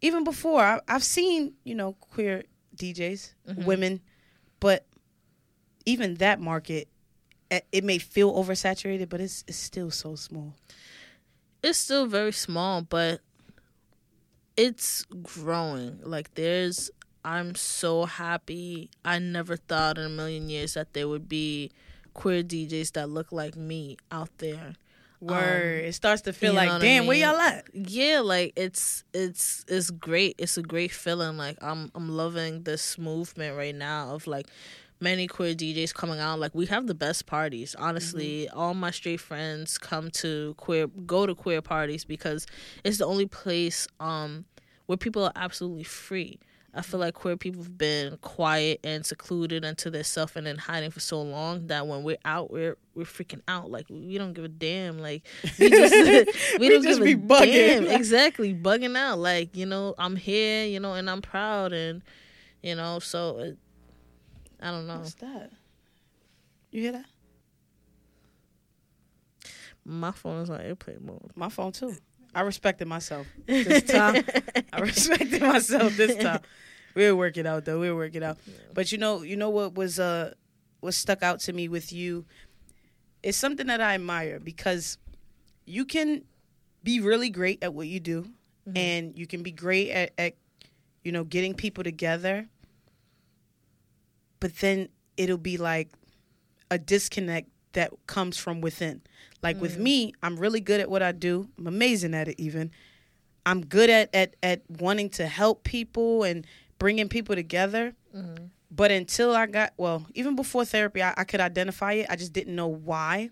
even 0.00 0.24
before 0.24 0.60
I, 0.62 0.80
I've 0.88 1.04
seen 1.04 1.54
you 1.64 1.74
know 1.74 1.94
queer 2.00 2.44
DJs, 2.76 3.34
Mhm. 3.48 3.64
women, 3.64 4.00
but 4.60 4.86
even 5.86 6.14
that 6.16 6.40
market, 6.40 6.88
it, 7.50 7.66
it 7.72 7.84
may 7.84 7.98
feel 7.98 8.32
oversaturated, 8.34 9.08
but 9.08 9.20
it's 9.20 9.44
it's 9.48 9.58
still 9.58 9.90
so 9.90 10.14
small. 10.16 10.54
it's 11.62 11.78
still 11.78 12.06
very 12.06 12.32
small, 12.32 12.82
but 12.82 13.20
it's 14.56 15.04
growing. 15.22 16.00
Like 16.02 16.34
there's 16.34 16.90
I'm 17.24 17.54
so 17.54 18.04
happy. 18.04 18.90
I 19.04 19.18
never 19.18 19.56
thought 19.56 19.96
in 19.98 20.04
a 20.04 20.08
million 20.08 20.48
years 20.50 20.74
that 20.74 20.92
there 20.92 21.06
would 21.08 21.28
be 21.28 21.70
queer 22.14 22.42
DJs 22.42 22.92
that 22.92 23.08
look 23.08 23.30
like 23.32 23.56
me 23.56 23.96
out 24.10 24.30
there. 24.38 24.74
Word, 25.22 25.84
it 25.84 25.94
starts 25.94 26.22
to 26.22 26.32
feel 26.32 26.50
Um, 26.50 26.56
you 26.56 26.62
know 26.66 26.72
like, 26.72 26.80
what 26.80 26.82
I 26.82 26.84
damn, 26.86 27.06
where 27.06 27.16
y'all 27.16 27.40
at? 27.40 27.64
Yeah, 27.74 28.20
like 28.20 28.52
it's 28.56 29.04
it's 29.14 29.64
it's 29.68 29.90
great. 29.90 30.34
It's 30.38 30.56
a 30.56 30.62
great 30.62 30.90
feeling. 30.92 31.36
Like 31.36 31.58
I'm 31.62 31.90
I'm 31.94 32.08
loving 32.08 32.64
this 32.64 32.98
movement 32.98 33.56
right 33.56 33.74
now 33.74 34.14
of 34.14 34.26
like 34.26 34.46
many 35.00 35.26
queer 35.26 35.54
DJs 35.54 35.94
coming 35.94 36.18
out. 36.20 36.38
Like 36.38 36.54
we 36.54 36.66
have 36.66 36.86
the 36.86 36.94
best 36.94 37.26
parties. 37.26 37.74
Honestly, 37.78 38.46
Mm-hmm. 38.48 38.58
all 38.58 38.74
my 38.74 38.90
straight 38.90 39.20
friends 39.20 39.78
come 39.78 40.10
to 40.12 40.54
queer 40.58 40.86
go 41.06 41.26
to 41.26 41.34
queer 41.34 41.62
parties 41.62 42.04
because 42.04 42.46
it's 42.84 42.98
the 42.98 43.06
only 43.06 43.26
place 43.26 43.86
um 44.00 44.44
where 44.86 44.96
people 44.98 45.24
are 45.24 45.32
absolutely 45.36 45.84
free. 45.84 46.38
I 46.74 46.80
feel 46.80 47.00
like 47.00 47.12
queer 47.14 47.36
people 47.36 47.62
have 47.62 47.76
been 47.76 48.16
quiet 48.22 48.80
and 48.82 49.04
secluded 49.04 49.62
into 49.62 49.90
their 49.90 50.04
self 50.04 50.36
and 50.36 50.48
in 50.48 50.56
hiding 50.56 50.90
for 50.90 51.00
so 51.00 51.20
long 51.20 51.66
that 51.66 51.86
when 51.86 52.02
we're 52.02 52.16
out, 52.24 52.50
we're 52.50 52.78
we're 52.94 53.04
freaking 53.04 53.42
out. 53.46 53.70
Like 53.70 53.86
we 53.90 54.16
don't 54.16 54.32
give 54.32 54.44
a 54.44 54.48
damn. 54.48 54.98
Like 54.98 55.22
we 55.58 55.68
just 55.70 55.94
we, 56.58 56.58
We 56.58 56.68
don't 56.70 56.82
just 56.82 57.00
give 57.00 57.04
be 57.04 57.12
a 57.12 57.16
bugging. 57.16 57.52
damn. 57.52 57.86
Exactly, 57.88 58.54
bugging 58.54 58.96
out. 58.96 59.18
Like 59.18 59.54
you 59.54 59.66
know, 59.66 59.94
I'm 59.98 60.16
here. 60.16 60.64
You 60.64 60.80
know, 60.80 60.94
and 60.94 61.10
I'm 61.10 61.20
proud 61.20 61.74
and 61.74 62.02
you 62.62 62.74
know. 62.74 63.00
So 63.00 63.38
it, 63.38 63.58
I 64.60 64.70
don't 64.70 64.86
know. 64.86 64.98
What's 64.98 65.14
that? 65.14 65.50
You 66.70 66.80
hear 66.82 66.92
that? 66.92 67.06
My 69.84 70.12
phone 70.12 70.42
is 70.42 70.48
on 70.50 70.60
airplane 70.60 71.04
mode. 71.04 71.32
My 71.34 71.48
phone 71.48 71.72
too. 71.72 71.94
I 72.34 72.40
respected 72.42 72.88
myself 72.88 73.26
this 73.46 73.82
time. 73.84 74.24
I 74.72 74.80
respected 74.80 75.42
myself 75.42 75.96
this 75.96 76.16
time. 76.16 76.40
We'll 76.94 77.16
work 77.16 77.36
it 77.36 77.46
out 77.46 77.64
though. 77.64 77.80
We'll 77.80 77.96
work 77.96 78.14
it 78.14 78.22
out. 78.22 78.38
But 78.74 78.92
you 78.92 78.98
know, 78.98 79.22
you 79.22 79.36
know 79.36 79.50
what 79.50 79.74
was 79.74 79.98
uh 79.98 80.32
what 80.80 80.94
stuck 80.94 81.22
out 81.22 81.40
to 81.40 81.52
me 81.52 81.68
with 81.68 81.92
you 81.92 82.24
is 83.22 83.36
something 83.36 83.66
that 83.68 83.80
I 83.80 83.94
admire 83.94 84.40
because 84.40 84.98
you 85.64 85.84
can 85.84 86.24
be 86.82 87.00
really 87.00 87.30
great 87.30 87.62
at 87.62 87.72
what 87.72 87.86
you 87.86 88.00
do 88.00 88.26
and 88.74 89.16
you 89.16 89.26
can 89.26 89.42
be 89.42 89.52
great 89.52 89.90
at, 89.90 90.12
at 90.18 90.34
you 91.04 91.12
know 91.12 91.24
getting 91.24 91.54
people 91.54 91.84
together 91.84 92.48
but 94.40 94.56
then 94.56 94.88
it'll 95.16 95.38
be 95.38 95.56
like 95.56 95.88
a 96.70 96.78
disconnect 96.78 97.48
that 97.72 97.92
comes 98.06 98.36
from 98.36 98.60
within. 98.60 99.02
Like 99.42 99.60
with 99.60 99.76
mm. 99.76 99.82
me 99.82 100.14
i'm 100.22 100.36
really 100.36 100.60
good 100.60 100.80
at 100.80 100.90
what 100.90 101.02
i 101.02 101.12
do. 101.12 101.48
I'm 101.58 101.66
amazing 101.66 102.14
at 102.14 102.28
it 102.28 102.38
even. 102.38 102.70
I'm 103.44 103.64
good 103.64 103.90
at 103.90 104.14
at, 104.14 104.36
at 104.42 104.62
wanting 104.68 105.10
to 105.10 105.26
help 105.26 105.64
people 105.64 106.22
and 106.24 106.46
bringing 106.78 107.08
people 107.08 107.34
together. 107.34 107.94
Mm-hmm. 108.16 108.44
But 108.70 108.90
until 108.90 109.34
i 109.34 109.46
got 109.46 109.72
well 109.76 110.06
even 110.14 110.36
before 110.36 110.64
therapy 110.64 111.02
I, 111.02 111.14
I 111.16 111.24
could 111.24 111.40
identify 111.40 111.94
it. 111.94 112.06
I 112.08 112.16
just 112.16 112.32
didn't 112.32 112.54
know 112.54 112.68
why. 112.68 113.30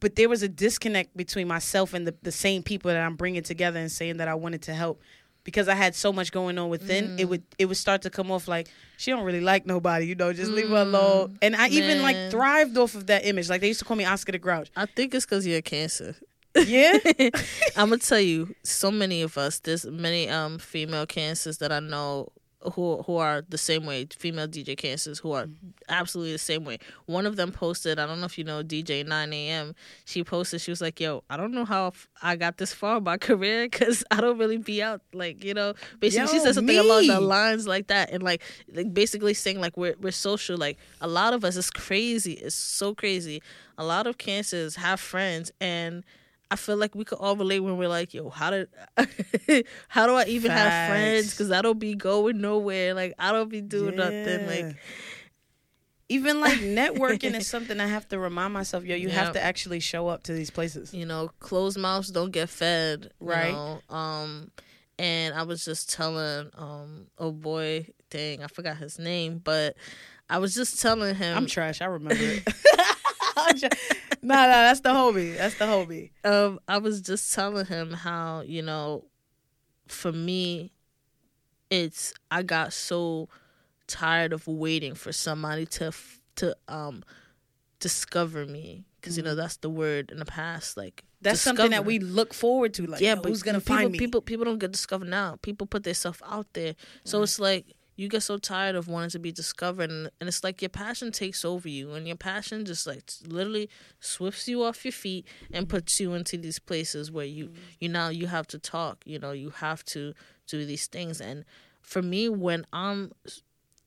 But 0.00 0.16
there 0.16 0.30
was 0.30 0.42
a 0.42 0.48
disconnect 0.48 1.14
between 1.14 1.46
myself 1.46 1.92
and 1.92 2.06
the, 2.06 2.14
the 2.22 2.32
same 2.32 2.62
people 2.62 2.90
that 2.90 3.00
I'm 3.00 3.16
bringing 3.16 3.42
together 3.42 3.78
and 3.78 3.92
saying 3.92 4.16
that 4.16 4.28
I 4.28 4.34
wanted 4.34 4.62
to 4.62 4.74
help 4.74 5.02
because 5.44 5.68
I 5.68 5.74
had 5.74 5.94
so 5.94 6.12
much 6.12 6.32
going 6.32 6.58
on 6.58 6.68
within 6.68 7.18
it 7.18 7.26
would 7.28 7.42
it 7.58 7.66
would 7.66 7.76
start 7.76 8.02
to 8.02 8.10
come 8.10 8.30
off 8.30 8.46
like 8.48 8.68
she 8.96 9.10
don't 9.10 9.24
really 9.24 9.40
like 9.40 9.66
nobody 9.66 10.06
you 10.06 10.14
know 10.14 10.32
just 10.32 10.50
leave 10.50 10.68
her 10.68 10.76
alone. 10.76 11.38
And 11.42 11.56
I 11.56 11.68
even 11.68 12.02
like 12.02 12.30
thrived 12.30 12.76
off 12.76 12.94
of 12.94 13.06
that 13.06 13.24
image. 13.26 13.48
Like 13.48 13.60
they 13.60 13.68
used 13.68 13.80
to 13.80 13.84
call 13.84 13.96
me 13.96 14.04
Oscar 14.04 14.32
the 14.32 14.38
Grouch. 14.38 14.70
I 14.76 14.86
think 14.86 15.14
it's 15.14 15.24
because 15.24 15.46
you're 15.46 15.58
a 15.58 15.62
cancer. 15.62 16.14
yeah? 16.54 16.98
I'm 17.76 17.90
gonna 17.90 17.98
tell 17.98 18.18
you, 18.20 18.54
so 18.64 18.90
many 18.90 19.22
of 19.22 19.38
us, 19.38 19.60
there's 19.60 19.86
many 19.86 20.28
um 20.28 20.58
female 20.58 21.06
cancers 21.06 21.58
that 21.58 21.70
I 21.72 21.80
know 21.80 22.28
who 22.74 23.02
who 23.02 23.16
are 23.16 23.42
the 23.48 23.58
same 23.58 23.86
way, 23.86 24.06
female 24.16 24.46
DJ 24.46 24.76
cancers 24.76 25.18
who 25.18 25.32
are 25.32 25.44
mm-hmm. 25.44 25.70
absolutely 25.88 26.32
the 26.32 26.38
same 26.38 26.64
way. 26.64 26.78
One 27.06 27.26
of 27.26 27.36
them 27.36 27.52
posted, 27.52 27.98
I 27.98 28.06
don't 28.06 28.20
know 28.20 28.26
if 28.26 28.36
you 28.36 28.44
know 28.44 28.62
DJ 28.62 29.06
9 29.06 29.32
a.m. 29.32 29.74
She 30.04 30.22
posted, 30.22 30.60
she 30.60 30.70
was 30.70 30.80
like, 30.80 31.00
"Yo, 31.00 31.24
I 31.30 31.36
don't 31.36 31.52
know 31.52 31.64
how 31.64 31.92
I 32.22 32.36
got 32.36 32.58
this 32.58 32.72
far 32.72 32.98
in 32.98 33.04
my 33.04 33.16
career 33.28 33.64
because 33.64 34.04
I 34.10 34.20
don't 34.20 34.38
really 34.38 34.58
be 34.58 34.82
out 34.82 35.00
like 35.12 35.42
you 35.42 35.54
know." 35.54 35.74
Basically, 36.00 36.28
she 36.28 36.36
Yo, 36.36 36.44
said 36.44 36.54
something 36.54 36.78
along 36.78 37.06
the 37.06 37.20
lines 37.20 37.66
like 37.66 37.86
that, 37.86 38.10
and 38.10 38.22
like, 38.22 38.42
like 38.72 38.92
basically 38.92 39.34
saying 39.34 39.60
like 39.60 39.76
we're 39.76 39.96
we're 40.00 40.12
social. 40.12 40.56
Like 40.58 40.78
a 41.00 41.08
lot 41.08 41.32
of 41.32 41.44
us, 41.44 41.56
it's 41.56 41.70
crazy. 41.70 42.34
It's 42.34 42.54
so 42.54 42.94
crazy. 42.94 43.42
A 43.78 43.84
lot 43.84 44.06
of 44.06 44.18
cancers 44.18 44.76
have 44.76 45.00
friends 45.00 45.50
and. 45.60 46.04
I 46.50 46.56
feel 46.56 46.76
like 46.76 46.94
we 46.94 47.04
could 47.04 47.18
all 47.18 47.36
relate 47.36 47.60
when 47.60 47.76
we're 47.76 47.88
like, 47.88 48.12
yo, 48.12 48.28
how 48.28 48.50
did, 48.50 48.68
how 49.88 50.06
do 50.06 50.14
I 50.14 50.24
even 50.24 50.50
have 50.50 50.72
friends? 50.86 51.30
Because 51.30 51.50
I 51.52 51.62
don't 51.62 51.78
be 51.78 51.94
going 51.94 52.40
nowhere. 52.40 52.92
Like 52.94 53.14
I 53.18 53.30
don't 53.32 53.48
be 53.48 53.60
doing 53.60 53.94
nothing. 53.96 54.46
Like 54.46 54.76
even 56.08 56.40
like 56.40 56.58
networking 56.58 57.38
is 57.38 57.46
something 57.48 57.78
I 57.78 57.86
have 57.86 58.08
to 58.08 58.18
remind 58.18 58.52
myself 58.52 58.84
yo 58.84 58.96
you 58.96 59.10
have 59.10 59.32
to 59.34 59.40
actually 59.42 59.78
show 59.80 60.08
up 60.08 60.24
to 60.24 60.32
these 60.32 60.50
places 60.50 60.92
you 60.92 61.06
know, 61.06 61.30
closed 61.38 61.78
mouths 61.78 62.10
don't 62.10 62.32
get 62.32 62.48
fed. 62.48 63.10
you 63.20 63.26
Right. 63.28 63.52
know? 63.52 63.80
Um, 63.88 64.50
and 64.98 65.34
I 65.34 65.44
was 65.44 65.64
just 65.64 65.90
telling, 65.92 66.50
um, 66.58 67.06
oh 67.16 67.32
boy, 67.32 67.86
dang, 68.10 68.42
I 68.42 68.48
forgot 68.48 68.76
his 68.76 68.98
name, 68.98 69.38
but 69.42 69.76
I 70.28 70.38
was 70.38 70.54
just 70.54 70.80
telling 70.82 71.14
him, 71.14 71.36
I'm 71.36 71.46
trash 71.46 71.80
I 71.80 71.86
remember 71.86 72.22
it 72.22 72.42
Nah 74.22 74.34
nah 74.34 74.46
that's 74.48 74.80
the 74.80 74.90
homie. 74.90 75.36
That's 75.36 75.54
the 75.56 75.64
homie. 75.64 76.10
Um, 76.24 76.60
I 76.68 76.76
was 76.76 77.00
just 77.00 77.32
telling 77.32 77.64
him 77.64 77.92
how 77.92 78.42
you 78.42 78.60
know, 78.60 79.06
for 79.88 80.12
me, 80.12 80.72
it's 81.70 82.12
I 82.30 82.42
got 82.42 82.72
so 82.72 83.28
tired 83.86 84.32
of 84.32 84.46
waiting 84.46 84.94
for 84.94 85.12
somebody 85.12 85.64
to 85.66 85.92
to 86.36 86.56
um 86.68 87.02
discover 87.78 88.44
me. 88.44 88.84
Because 89.00 89.16
you 89.16 89.22
know 89.22 89.34
that's 89.34 89.56
the 89.56 89.70
word 89.70 90.10
in 90.10 90.18
the 90.18 90.26
past 90.26 90.76
like 90.76 91.04
that's 91.22 91.40
something 91.40 91.70
that 91.70 91.86
we 91.86 91.98
look 91.98 92.34
forward 92.34 92.74
to 92.74 92.86
like 92.86 93.00
yeah, 93.00 93.10
yeah 93.10 93.14
but 93.14 93.30
who's 93.30 93.42
gonna 93.42 93.60
people, 93.60 93.76
find 93.76 93.92
me? 93.92 93.98
People 93.98 94.20
people 94.20 94.44
don't 94.44 94.58
get 94.58 94.72
discovered 94.72 95.08
now. 95.08 95.38
People 95.40 95.66
put 95.66 95.84
themselves 95.84 96.20
out 96.26 96.46
there, 96.52 96.74
so 97.04 97.22
it's 97.22 97.38
like 97.38 97.64
you 98.00 98.08
get 98.08 98.22
so 98.22 98.38
tired 98.38 98.76
of 98.76 98.88
wanting 98.88 99.10
to 99.10 99.18
be 99.18 99.30
discovered, 99.30 99.90
and, 99.90 100.10
and 100.18 100.28
it's 100.28 100.42
like 100.42 100.62
your 100.62 100.70
passion 100.70 101.12
takes 101.12 101.44
over 101.44 101.68
you, 101.68 101.92
and 101.92 102.06
your 102.06 102.16
passion 102.16 102.64
just 102.64 102.86
like 102.86 103.02
literally 103.26 103.68
swifts 104.00 104.48
you 104.48 104.62
off 104.62 104.86
your 104.86 104.92
feet 104.92 105.26
and 105.52 105.68
puts 105.68 106.00
you 106.00 106.14
into 106.14 106.38
these 106.38 106.58
places 106.58 107.12
where 107.12 107.26
you 107.26 107.50
you 107.78 107.90
now 107.90 108.08
you 108.08 108.26
have 108.26 108.46
to 108.46 108.58
talk. 108.58 109.02
You 109.04 109.18
know, 109.18 109.32
you 109.32 109.50
have 109.50 109.84
to 109.86 110.14
do 110.46 110.64
these 110.64 110.86
things, 110.86 111.20
and 111.20 111.44
for 111.82 112.00
me, 112.00 112.30
when 112.30 112.64
I'm 112.72 113.12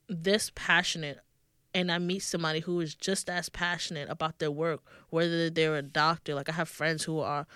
this 0.08 0.52
passionate 0.54 1.19
and 1.73 1.91
I 1.91 1.97
meet 1.97 2.21
somebody 2.21 2.60
who 2.60 2.80
is 2.82 2.93
just 2.93 3.32
as 3.32 3.49
passionate 3.49 4.12
about 4.12 4.38
their 4.38 4.52
work, 4.52 4.82
whether 5.10 5.49
they're 5.49 5.76
a 5.76 5.82
doctor, 5.82 6.36
like 6.36 6.49
I 6.49 6.52
have 6.52 6.69
friends 6.69 7.06
who 7.06 7.19
are 7.19 7.47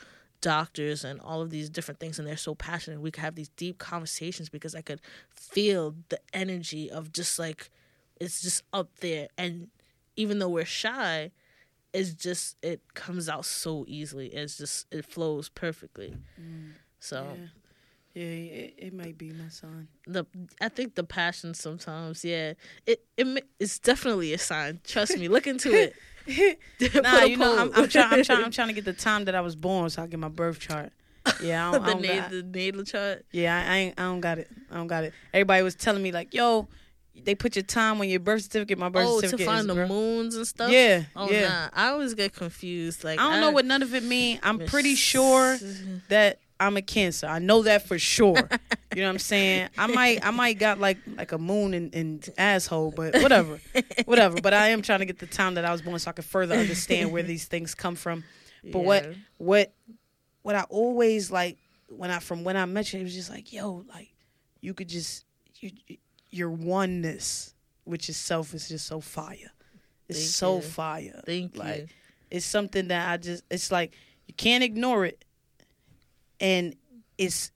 doctors 0.42 1.04
and 1.04 1.20
all 1.22 1.42
of 1.42 1.50
these 1.50 1.70
different 1.70 2.00
things, 2.00 2.20
and 2.20 2.28
they're 2.28 2.38
so 2.38 2.56
passionate. 2.56 3.02
We 3.02 3.12
could 3.12 3.24
have 3.24 3.36
these 3.36 3.50
deep 3.50 3.78
conversations 3.78 4.50
because 4.50 4.76
I 4.76 4.82
could 4.82 5.02
feel 5.30 5.96
the 6.10 6.20
energy 6.34 6.90
of 6.90 7.12
just 7.12 7.40
like 7.40 7.70
it's 8.20 8.42
just 8.42 8.64
up 8.74 8.90
there. 9.00 9.28
And 9.38 9.70
even 10.16 10.40
though 10.40 10.50
we're 10.50 10.66
shy, 10.66 11.32
it's 11.94 12.14
just 12.14 12.58
it 12.62 12.82
comes 12.94 13.30
out 13.30 13.46
so 13.46 13.86
easily. 13.88 14.28
It's 14.28 14.58
just 14.58 14.88
it 14.92 15.06
flows 15.06 15.50
perfectly. 15.50 16.16
Mm. 16.40 16.72
So 17.00 17.28
yeah 17.38 17.48
yeah 18.18 18.24
it, 18.24 18.74
it 18.78 18.94
might 18.96 19.16
be 19.16 19.30
my 19.30 19.48
son 19.48 19.88
the 20.08 20.26
I 20.60 20.70
think 20.70 20.96
the 20.96 21.04
passion 21.04 21.54
sometimes, 21.54 22.26
yeah, 22.26 22.54
it 22.88 23.06
it 23.16 23.48
it's 23.60 23.78
definitely 23.78 24.34
a 24.34 24.40
sign. 24.40 24.80
Trust 24.84 25.18
me, 25.18 25.28
look 25.28 25.46
into 25.46 25.72
it. 25.72 25.96
Nah, 26.28 27.22
you 27.24 27.38
know, 27.38 27.58
I'm. 27.58 27.72
I'm 27.74 27.88
trying. 27.88 28.14
I'm 28.14 28.24
trying. 28.24 28.44
I'm 28.44 28.52
trying 28.52 28.68
to 28.68 28.74
get 28.74 28.86
the 28.86 28.94
time 28.94 29.26
that 29.26 29.36
I 29.36 29.42
was 29.42 29.56
born, 29.56 29.90
so 29.90 30.04
I 30.04 30.08
get 30.08 30.20
my 30.20 30.30
birth 30.30 30.60
chart. 30.60 30.92
Yeah, 31.42 31.68
I 31.70 31.72
don't, 31.74 31.84
I 31.84 31.88
the, 31.88 31.92
don't 31.94 32.02
na- 32.04 32.22
got, 32.22 32.30
the 32.32 32.44
natal 32.44 32.84
chart. 32.84 33.26
yeah, 33.34 33.58
I, 33.58 33.74
I 33.74 33.78
ain't. 33.80 34.00
I 34.00 34.04
don't 34.04 34.22
got 34.22 34.38
it. 34.40 34.48
I 34.72 34.76
don't 34.76 34.88
got 34.88 35.04
it. 35.04 35.14
Everybody 35.34 35.62
was 35.62 35.76
telling 35.76 36.02
me 36.02 36.14
like, 36.14 36.34
"Yo, 36.34 36.70
they 37.22 37.36
put 37.36 37.56
your 37.58 37.64
time 37.64 38.00
on 38.00 38.08
your 38.08 38.22
birth 38.22 38.44
certificate." 38.44 38.78
My 38.78 38.88
birth 38.88 39.10
certificate. 39.16 39.42
Oh, 39.48 39.52
to 39.52 39.58
find 39.58 39.70
the 39.70 39.88
moons 39.88 40.36
and 40.38 40.48
stuff. 40.48 40.72
Yeah, 40.72 41.04
Oh 41.18 41.30
yeah. 41.30 41.48
nah, 41.50 41.70
I 41.74 41.90
always 41.90 42.14
get 42.14 42.34
confused. 42.34 43.04
Like 43.04 43.20
I 43.20 43.30
don't 43.30 43.42
know 43.42 43.52
what 43.52 43.66
none 43.66 43.84
of 43.84 43.94
it 43.94 44.04
mean. 44.04 44.40
I'm 44.42 44.60
pretty 44.60 44.96
sure 44.96 45.58
that 46.08 46.40
I'm 46.62 46.78
a 46.78 46.82
Cancer. 46.82 47.28
I 47.28 47.40
know 47.40 47.62
that 47.64 47.86
for 47.88 48.00
sure. 48.00 48.50
you 48.98 49.04
know 49.04 49.10
what 49.10 49.14
I'm 49.14 49.20
saying? 49.20 49.70
I 49.78 49.86
might. 49.86 50.26
I 50.26 50.32
might 50.32 50.58
got 50.58 50.80
like 50.80 50.98
like 51.16 51.32
a 51.32 51.38
moon 51.38 51.76
and, 51.76 51.94
and 51.94 52.30
asshole, 52.36 52.90
but 52.96 53.14
whatever, 53.22 53.60
whatever. 54.06 54.42
But 54.42 54.56
I 54.56 54.70
am 54.70 54.82
trying 54.82 55.00
to 55.00 55.06
get 55.06 55.20
the 55.20 55.28
time 55.28 55.54
that 55.54 55.66
I 55.66 55.72
was 55.72 55.84
born, 55.84 56.00
so 56.00 56.10
I 56.10 56.14
can 56.14 56.24
further 56.24 56.56
understand 56.56 57.12
where 57.12 57.22
these 57.22 57.46
things 57.46 57.76
come 57.76 57.94
from. 57.94 58.24
But 58.64 58.80
what 58.80 59.04
Yeah. 59.04 59.14
what 59.38 59.74
what 60.42 60.56
I 60.56 60.64
always 60.64 61.30
like 61.30 61.60
when 61.90 62.10
I 62.10 62.18
from 62.18 62.44
when 62.44 62.58
I 62.58 62.66
met 62.66 62.92
you, 62.92 63.00
it 63.00 63.04
was 63.04 63.14
just 63.14 63.30
like, 63.30 63.54
yo, 63.54 63.86
like 63.88 64.16
you 64.62 64.74
could 64.74 64.90
just 64.90 65.26
you 65.60 65.70
your 66.32 66.50
oneness, 66.50 67.54
which 67.84 68.10
is 68.10 68.18
self, 68.18 68.56
is 68.56 68.68
just 68.68 68.88
so 68.88 69.00
fire. 69.00 69.52
It's 70.10 70.20
Thank 70.20 70.32
so 70.32 70.56
you. 70.56 70.62
fire. 70.64 71.22
Thank 71.24 71.56
like, 71.56 71.78
you. 71.78 71.88
It's 72.32 72.48
something 72.48 72.88
that 72.88 73.12
I 73.12 73.18
just. 73.18 73.44
It's 73.52 73.72
like 73.72 73.94
you 74.26 74.34
can't 74.34 74.64
ignore 74.64 75.06
it, 75.06 75.24
and 76.40 76.76
it's. 77.20 77.52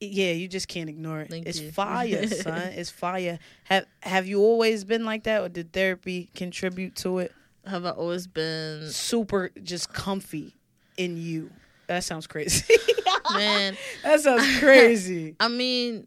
Yeah, 0.00 0.32
you 0.32 0.48
just 0.48 0.68
can't 0.68 0.88
ignore 0.88 1.20
it. 1.20 1.30
Thank 1.30 1.46
it's 1.46 1.60
you. 1.60 1.70
fire, 1.70 2.26
son. 2.28 2.72
It's 2.74 2.90
fire. 2.90 3.38
Have 3.64 3.86
Have 4.00 4.26
you 4.26 4.40
always 4.40 4.84
been 4.84 5.04
like 5.04 5.24
that, 5.24 5.42
or 5.42 5.48
did 5.48 5.72
therapy 5.72 6.30
contribute 6.34 6.96
to 6.96 7.18
it? 7.18 7.32
Have 7.66 7.84
I 7.84 7.90
always 7.90 8.26
been 8.26 8.90
super 8.90 9.50
just 9.62 9.92
comfy 9.92 10.54
in 10.96 11.16
you. 11.16 11.50
That 11.86 12.04
sounds 12.04 12.26
crazy. 12.26 12.74
man? 13.34 13.76
that 14.02 14.20
sounds 14.20 14.58
crazy. 14.58 15.34
I 15.38 15.48
mean, 15.48 16.06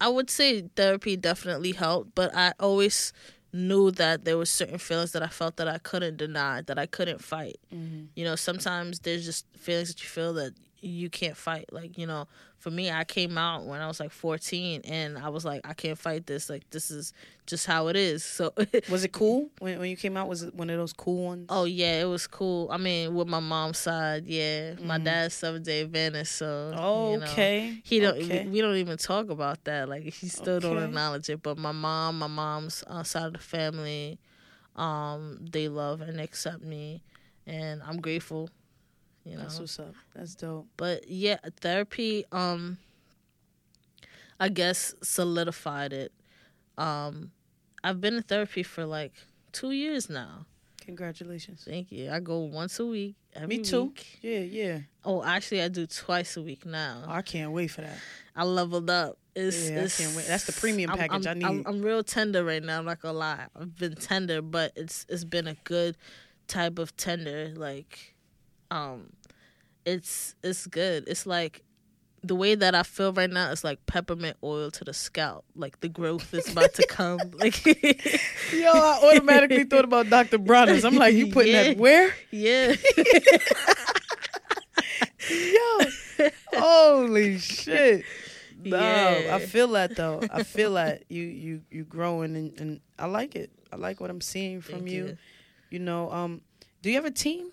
I 0.00 0.08
would 0.08 0.30
say 0.30 0.62
therapy 0.76 1.16
definitely 1.16 1.72
helped, 1.72 2.14
but 2.14 2.34
I 2.34 2.52
always 2.60 3.12
knew 3.52 3.90
that 3.92 4.24
there 4.24 4.36
were 4.36 4.46
certain 4.46 4.78
feelings 4.78 5.12
that 5.12 5.22
I 5.22 5.28
felt 5.28 5.56
that 5.56 5.68
I 5.68 5.78
couldn't 5.78 6.16
deny, 6.16 6.62
that 6.62 6.78
I 6.78 6.86
couldn't 6.86 7.22
fight. 7.22 7.56
Mm-hmm. 7.72 8.06
You 8.16 8.24
know, 8.24 8.36
sometimes 8.36 9.00
there's 9.00 9.24
just 9.24 9.46
feelings 9.56 9.88
that 9.88 10.02
you 10.02 10.08
feel 10.08 10.34
that 10.34 10.54
you 10.84 11.08
can't 11.10 11.36
fight. 11.36 11.72
Like, 11.72 11.96
you 11.98 12.06
know, 12.06 12.26
for 12.58 12.70
me, 12.70 12.90
I 12.90 13.04
came 13.04 13.36
out 13.38 13.64
when 13.64 13.80
I 13.80 13.86
was 13.86 14.00
like 14.00 14.10
14 14.10 14.82
and 14.84 15.18
I 15.18 15.28
was 15.28 15.44
like, 15.44 15.62
I 15.66 15.74
can't 15.74 15.98
fight 15.98 16.26
this. 16.26 16.48
Like, 16.48 16.68
this 16.70 16.90
is 16.90 17.12
just 17.46 17.66
how 17.66 17.88
it 17.88 17.96
is. 17.96 18.24
So, 18.24 18.52
Was 18.90 19.04
it 19.04 19.12
cool 19.12 19.50
when 19.58 19.78
when 19.78 19.90
you 19.90 19.96
came 19.96 20.16
out? 20.16 20.28
Was 20.28 20.42
it 20.42 20.54
one 20.54 20.70
of 20.70 20.76
those 20.78 20.92
cool 20.92 21.24
ones? 21.24 21.46
oh, 21.50 21.64
yeah, 21.64 22.00
it 22.00 22.04
was 22.06 22.26
cool. 22.26 22.68
I 22.70 22.76
mean, 22.78 23.14
with 23.14 23.28
my 23.28 23.40
mom's 23.40 23.78
side, 23.78 24.26
yeah. 24.26 24.74
My 24.80 24.98
Mhm. 24.98 25.04
dad's 25.04 25.34
seventh 25.34 25.64
day 25.66 25.82
Adventist. 25.82 26.36
So, 26.36 26.70
you 27.12 27.18
know, 27.18 27.26
okay. 27.32 27.80
he 27.82 28.00
don't. 28.00 28.16
Okay. 28.16 28.44
We, 28.44 28.50
we 28.50 28.60
don't 28.60 28.76
even 28.76 28.96
talk 28.98 29.30
about 29.30 29.64
that. 29.64 29.88
Like 29.88 30.04
he 30.04 30.28
still 30.28 30.60
don't 30.60 30.82
acknowledge 30.82 31.28
it. 31.28 31.42
But 31.42 31.58
my 31.58 31.72
mom, 31.72 32.18
my 32.18 32.26
mom's 32.28 32.82
uh, 32.86 33.02
side 33.02 33.26
of 33.26 33.32
the 33.34 33.38
family, 33.38 34.18
um, 34.76 35.38
they 35.50 35.68
love 35.68 36.00
and 36.00 36.20
accept 36.20 36.62
me, 36.62 37.02
and 37.46 37.82
I'm 37.82 38.00
grateful. 38.00 38.48
You 39.24 39.36
know. 39.36 39.42
That's 39.42 39.58
what's 39.58 39.78
up. 39.78 39.94
That's 40.14 40.34
dope. 40.34 40.66
but 40.76 41.08
yeah, 41.08 41.38
therapy. 41.60 42.24
Um, 42.32 42.78
I 44.38 44.48
guess 44.48 44.94
solidified 45.02 45.92
it. 45.92 46.12
Um, 46.76 47.30
I've 47.82 48.00
been 48.00 48.14
in 48.14 48.22
therapy 48.22 48.62
for 48.62 48.84
like 48.84 49.12
two 49.52 49.70
years 49.70 50.10
now. 50.10 50.46
Congratulations. 50.80 51.64
Thank 51.66 51.90
you. 51.92 52.10
I 52.10 52.20
go 52.20 52.40
once 52.40 52.78
a 52.78 52.84
week. 52.84 53.14
Every 53.34 53.58
Me 53.58 53.64
too. 53.64 53.84
week. 53.84 54.18
Yeah, 54.20 54.40
yeah. 54.40 54.78
Oh, 55.04 55.22
actually, 55.24 55.62
I 55.62 55.68
do 55.68 55.86
twice 55.86 56.36
a 56.36 56.42
week 56.42 56.66
now. 56.66 57.04
I 57.08 57.22
can't 57.22 57.52
wait 57.52 57.68
for 57.68 57.80
that. 57.80 57.96
I 58.36 58.44
leveled 58.44 58.90
up. 58.90 59.16
It's, 59.34 59.70
Yeah, 59.70 59.84
I 59.84 59.88
can't 59.88 60.14
wait. 60.16 60.26
That's 60.26 60.44
the 60.44 60.52
premium 60.52 60.90
I'm- 60.90 60.98
package 60.98 61.26
I'm, 61.26 61.42
I 61.44 61.48
I'm, 61.48 61.56
need. 61.58 61.66
I'm 61.66 61.82
real 61.82 62.04
tender 62.04 62.44
right 62.44 62.62
now. 62.62 62.78
I'm 62.80 62.84
not 62.84 63.00
gonna 63.00 63.16
lie. 63.18 63.46
I've 63.58 63.76
been 63.78 63.94
tender, 63.94 64.42
but 64.42 64.72
it's 64.76 65.06
it's 65.08 65.24
been 65.24 65.46
a 65.48 65.54
good 65.64 65.96
type 66.48 66.78
of 66.78 66.94
tender. 66.96 67.52
Like, 67.56 68.13
um, 68.74 69.12
it's 69.86 70.34
it's 70.42 70.66
good. 70.66 71.04
It's 71.06 71.26
like 71.26 71.62
the 72.22 72.34
way 72.34 72.54
that 72.54 72.74
I 72.74 72.82
feel 72.84 73.12
right 73.12 73.28
now 73.30 73.50
is 73.50 73.62
like 73.62 73.84
peppermint 73.86 74.38
oil 74.42 74.70
to 74.72 74.84
the 74.84 74.94
scalp. 74.94 75.44
Like 75.54 75.80
the 75.80 75.88
growth 75.90 76.32
is 76.34 76.50
about 76.50 76.72
to 76.74 76.86
come. 76.86 77.20
Like, 77.38 77.64
Yo, 78.52 78.70
I 78.72 79.00
automatically 79.12 79.64
thought 79.64 79.84
about 79.84 80.08
Dr. 80.10 80.38
Bronner's. 80.38 80.84
I'm 80.84 80.96
like, 80.96 81.14
you 81.14 81.26
putting 81.30 81.52
Yeah. 81.52 81.62
that 81.64 81.76
where? 81.76 82.14
yeah, 82.30 82.74
Yo, 85.30 85.78
holy 86.54 87.38
shit. 87.38 88.04
No, 88.62 88.78
Yeah. 88.78 89.36
I 89.36 89.38
feel 89.40 89.68
that 89.68 89.96
though. 89.96 90.20
I 90.30 90.42
feel 90.42 90.74
that 90.74 91.04
you 91.08 91.22
you 91.22 91.62
you 91.70 91.84
growing 91.84 92.36
and, 92.36 92.58
and 92.60 92.80
I 92.98 93.06
like 93.06 93.34
it. 93.36 93.50
I 93.72 93.76
like 93.76 94.00
what 94.00 94.10
I'm 94.10 94.20
seeing 94.20 94.60
from 94.60 94.76
Thank 94.80 94.90
you. 94.90 95.16
you. 95.70 95.78
know, 95.78 96.10
um, 96.12 96.40
do 96.82 96.88
you 96.90 96.96
have 96.96 97.04
a 97.04 97.10
team? 97.10 97.50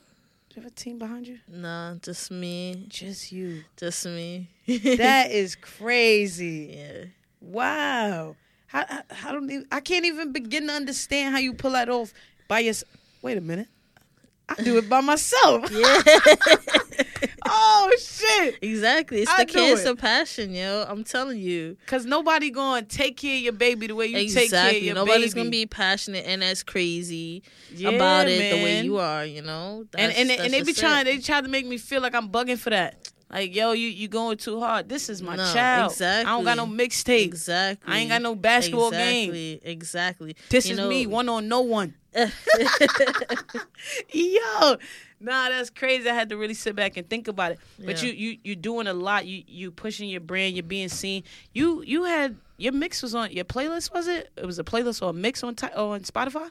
Do 0.53 0.59
you 0.59 0.63
have 0.63 0.71
a 0.73 0.75
team 0.75 0.97
behind 0.99 1.27
you? 1.27 1.39
Nah, 1.47 1.95
just 2.01 2.29
me, 2.29 2.85
Just 2.89 3.31
you. 3.31 3.63
just 3.77 4.05
me. 4.05 4.49
That 4.67 5.31
is 5.31 5.55
crazy. 5.55 6.75
yeah. 6.77 7.05
Wow. 7.39 8.35
How, 8.67 8.85
how, 8.85 9.01
how 9.09 9.31
don't 9.31 9.49
even, 9.49 9.65
I 9.71 9.79
can't 9.79 10.05
even 10.05 10.33
begin 10.33 10.67
to 10.67 10.73
understand 10.73 11.33
how 11.33 11.39
you 11.39 11.53
pull 11.53 11.71
that 11.71 11.87
off 11.89 12.13
by 12.49 12.59
yourself. 12.59 12.91
Wait 13.21 13.37
a 13.37 13.41
minute. 13.41 13.69
I 14.49 14.55
do 14.61 14.77
it 14.77 14.89
by 14.89 14.99
myself. 14.99 15.71
Yeah. 15.71 16.01
Oh 17.53 17.91
shit. 17.99 18.57
Exactly. 18.61 19.21
It's 19.21 19.31
I 19.31 19.43
the 19.45 19.51
cancer 19.51 19.89
it. 19.89 19.97
passion, 19.99 20.53
yo. 20.55 20.85
I'm 20.87 21.03
telling 21.03 21.39
you. 21.39 21.77
Cause 21.85 22.05
nobody 22.05 22.49
going 22.49 22.85
to 22.85 22.97
take 22.97 23.17
care 23.17 23.35
of 23.35 23.41
your 23.41 23.53
baby 23.53 23.87
the 23.87 23.95
way 23.95 24.07
you 24.07 24.15
take 24.29 24.33
care 24.33 24.41
of 24.41 24.43
exactly. 24.45 24.79
your 24.85 24.95
Nobody's 24.95 25.33
baby. 25.33 25.41
gonna 25.43 25.49
be 25.51 25.65
passionate 25.65 26.25
and 26.25 26.43
as 26.43 26.63
crazy 26.63 27.43
Yeah, 27.73 27.89
about 27.89 28.27
it 28.27 28.55
the 28.57 28.63
way 28.63 28.81
you 28.81 28.97
are. 28.97 29.25
You 29.25 29.41
know. 29.41 29.79
and 29.79 29.87
That's- 29.91 30.17
and, 30.17 30.29
they- 30.29 30.35
that's 30.37 30.45
and 30.45 30.53
they 30.53 30.63
be 30.63 30.71
it. 30.71 30.77
trying. 30.77 31.05
They 31.05 31.17
try 31.19 31.41
to 31.41 31.47
make 31.47 31.65
me 31.65 31.77
feel 31.77 32.01
like 32.01 32.15
I'm 32.15 32.29
bugging 32.29 32.57
for 32.57 32.69
that. 32.71 33.10
Like 33.31 33.55
yo, 33.55 33.71
you 33.71 33.87
you 33.87 34.07
going 34.09 34.37
too 34.37 34.59
hard. 34.59 34.89
This 34.89 35.09
is 35.09 35.21
my 35.21 35.35
No, 35.37 35.53
child. 35.53 35.93
I 36.01 36.23
don't 36.23 36.43
got 36.43 36.57
no 36.57 36.65
exactly. 36.73 36.87
mixtape. 36.87 37.25
Exactly. 37.25 37.93
I 37.93 37.97
ain't 37.99 38.09
got 38.09 38.21
no 38.21 38.35
basketball 38.35 38.91
game. 38.91 39.29
exactly. 39.33 39.71
Exactly. 39.71 40.35
This 40.49 40.65
You 40.65 40.71
is 40.73 40.77
know- 40.77 40.89
me, 40.89 41.07
one 41.07 41.29
on 41.29 41.47
no 41.47 41.61
one. 41.61 41.95
Yo, 44.13 44.75
nah, 45.19 45.49
that's 45.49 45.69
crazy. 45.69 46.09
I 46.09 46.13
had 46.13 46.29
to 46.29 46.37
really 46.37 46.53
sit 46.53 46.75
back 46.75 46.97
and 46.97 47.09
think 47.09 47.27
about 47.27 47.53
it. 47.53 47.59
But 47.79 48.01
Yeah. 48.03 48.09
you 48.09 48.13
you 48.31 48.37
you 48.43 48.55
doing 48.55 48.87
a 48.87 48.93
lot. 48.93 49.25
You 49.25 49.43
you 49.47 49.71
pushing 49.71 50.09
your 50.09 50.21
brand. 50.21 50.55
You're 50.55 50.63
being 50.63 50.89
seen. 50.89 51.23
You 51.53 51.83
you 51.83 52.03
had 52.03 52.35
your 52.57 52.73
mix 52.73 53.01
was 53.01 53.15
on 53.15 53.31
your 53.31 53.45
playlist. 53.45 53.93
Was 53.93 54.07
it? 54.07 54.29
It 54.35 54.45
was 54.45 54.59
a 54.59 54.63
playlist 54.63 55.01
or 55.01 55.09
a 55.11 55.13
mix 55.13 55.43
on 55.43 55.55
on 55.75 56.01
Spotify. 56.01 56.49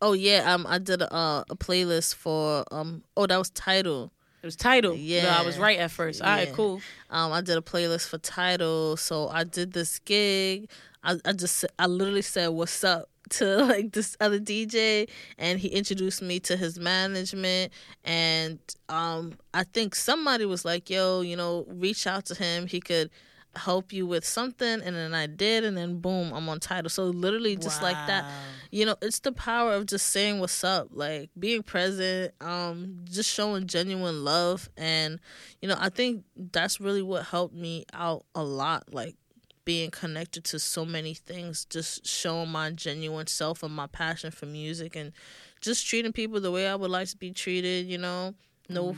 Oh 0.00 0.12
yeah. 0.12 0.52
Um. 0.52 0.66
I 0.68 0.78
did 0.78 1.02
a 1.02 1.12
uh, 1.14 1.44
a 1.50 1.56
playlist 1.56 2.14
for 2.14 2.64
um. 2.70 3.02
Oh, 3.16 3.26
that 3.26 3.36
was 3.36 3.50
TIDAL. 3.50 4.10
It 4.42 4.46
was 4.46 4.56
titled. 4.56 4.98
Yeah. 4.98 5.24
No, 5.24 5.28
I 5.30 5.42
was 5.42 5.58
right 5.58 5.78
at 5.78 5.90
first. 5.90 6.22
All 6.22 6.28
right, 6.28 6.48
Yeah. 6.48 6.54
cool. 6.54 6.80
Um, 7.10 7.32
I 7.32 7.40
did 7.40 7.56
a 7.56 7.60
playlist 7.60 8.08
for 8.08 8.18
TIDAL, 8.18 8.98
so 8.98 9.28
I 9.28 9.44
did 9.44 9.72
this 9.72 9.98
gig. 10.00 10.68
I, 11.02 11.16
I 11.24 11.32
just 11.32 11.64
I 11.78 11.86
literally 11.86 12.22
said 12.22 12.48
what's 12.48 12.82
up 12.84 13.08
to 13.30 13.64
like 13.64 13.92
this 13.92 14.16
other 14.20 14.38
DJ, 14.38 15.08
and 15.38 15.58
he 15.58 15.68
introduced 15.68 16.22
me 16.22 16.40
to 16.40 16.56
his 16.56 16.78
management. 16.78 17.72
And 18.04 18.58
um, 18.88 19.34
I 19.54 19.64
think 19.64 19.94
somebody 19.94 20.44
was 20.44 20.64
like, 20.64 20.88
"Yo, 20.88 21.20
you 21.22 21.36
know, 21.36 21.66
reach 21.68 22.06
out 22.06 22.26
to 22.26 22.34
him. 22.34 22.66
He 22.66 22.80
could." 22.80 23.10
Help 23.58 23.92
you 23.92 24.06
with 24.06 24.24
something 24.24 24.80
and 24.82 24.96
then 24.96 25.14
I 25.14 25.26
did 25.26 25.64
and 25.64 25.76
then 25.76 25.98
boom 25.98 26.32
I'm 26.32 26.48
on 26.48 26.60
TIDAL. 26.60 26.90
So 26.90 27.04
literally 27.04 27.56
just 27.56 27.82
like 27.82 27.96
that 28.06 28.24
you 28.70 28.84
know 28.86 28.96
it's 29.02 29.20
the 29.20 29.32
power 29.32 29.74
of 29.74 29.86
just 29.86 30.08
saying 30.08 30.40
what's 30.40 30.62
up 30.64 30.88
like 30.92 31.30
being 31.38 31.62
present 31.62 32.32
um 32.40 33.00
just 33.04 33.30
showing 33.30 33.66
genuine 33.66 34.24
love. 34.24 34.68
And 34.76 35.20
you 35.60 35.68
know 35.68 35.76
i 35.78 35.88
think 35.88 36.24
that's 36.52 36.80
really 36.80 37.02
what 37.02 37.24
helped 37.24 37.54
me 37.54 37.84
out 37.92 38.24
a 38.34 38.42
lot 38.42 38.84
like 38.92 39.16
being 39.64 39.90
connected 39.90 40.44
to 40.44 40.58
so 40.58 40.84
many 40.84 41.12
things 41.12 41.66
just 41.66 42.06
showing 42.06 42.48
my 42.48 42.70
genuine 42.70 43.26
self 43.26 43.62
and 43.62 43.74
my 43.74 43.86
passion 43.86 44.30
for 44.30 44.46
music 44.46 44.96
and 44.96 45.12
just 45.60 45.86
treating 45.86 46.12
people 46.12 46.40
the 46.40 46.50
way 46.50 46.66
i 46.66 46.74
would 46.74 46.90
like 46.90 47.08
to 47.08 47.16
be 47.16 47.32
treated 47.32 47.86
you 47.86 47.98
know? 47.98 48.34
No 48.70 48.96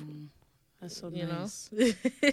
That's 0.81 0.97
so 0.97 1.11
you 1.12 1.27
nice. 1.27 1.69
know 1.73 1.93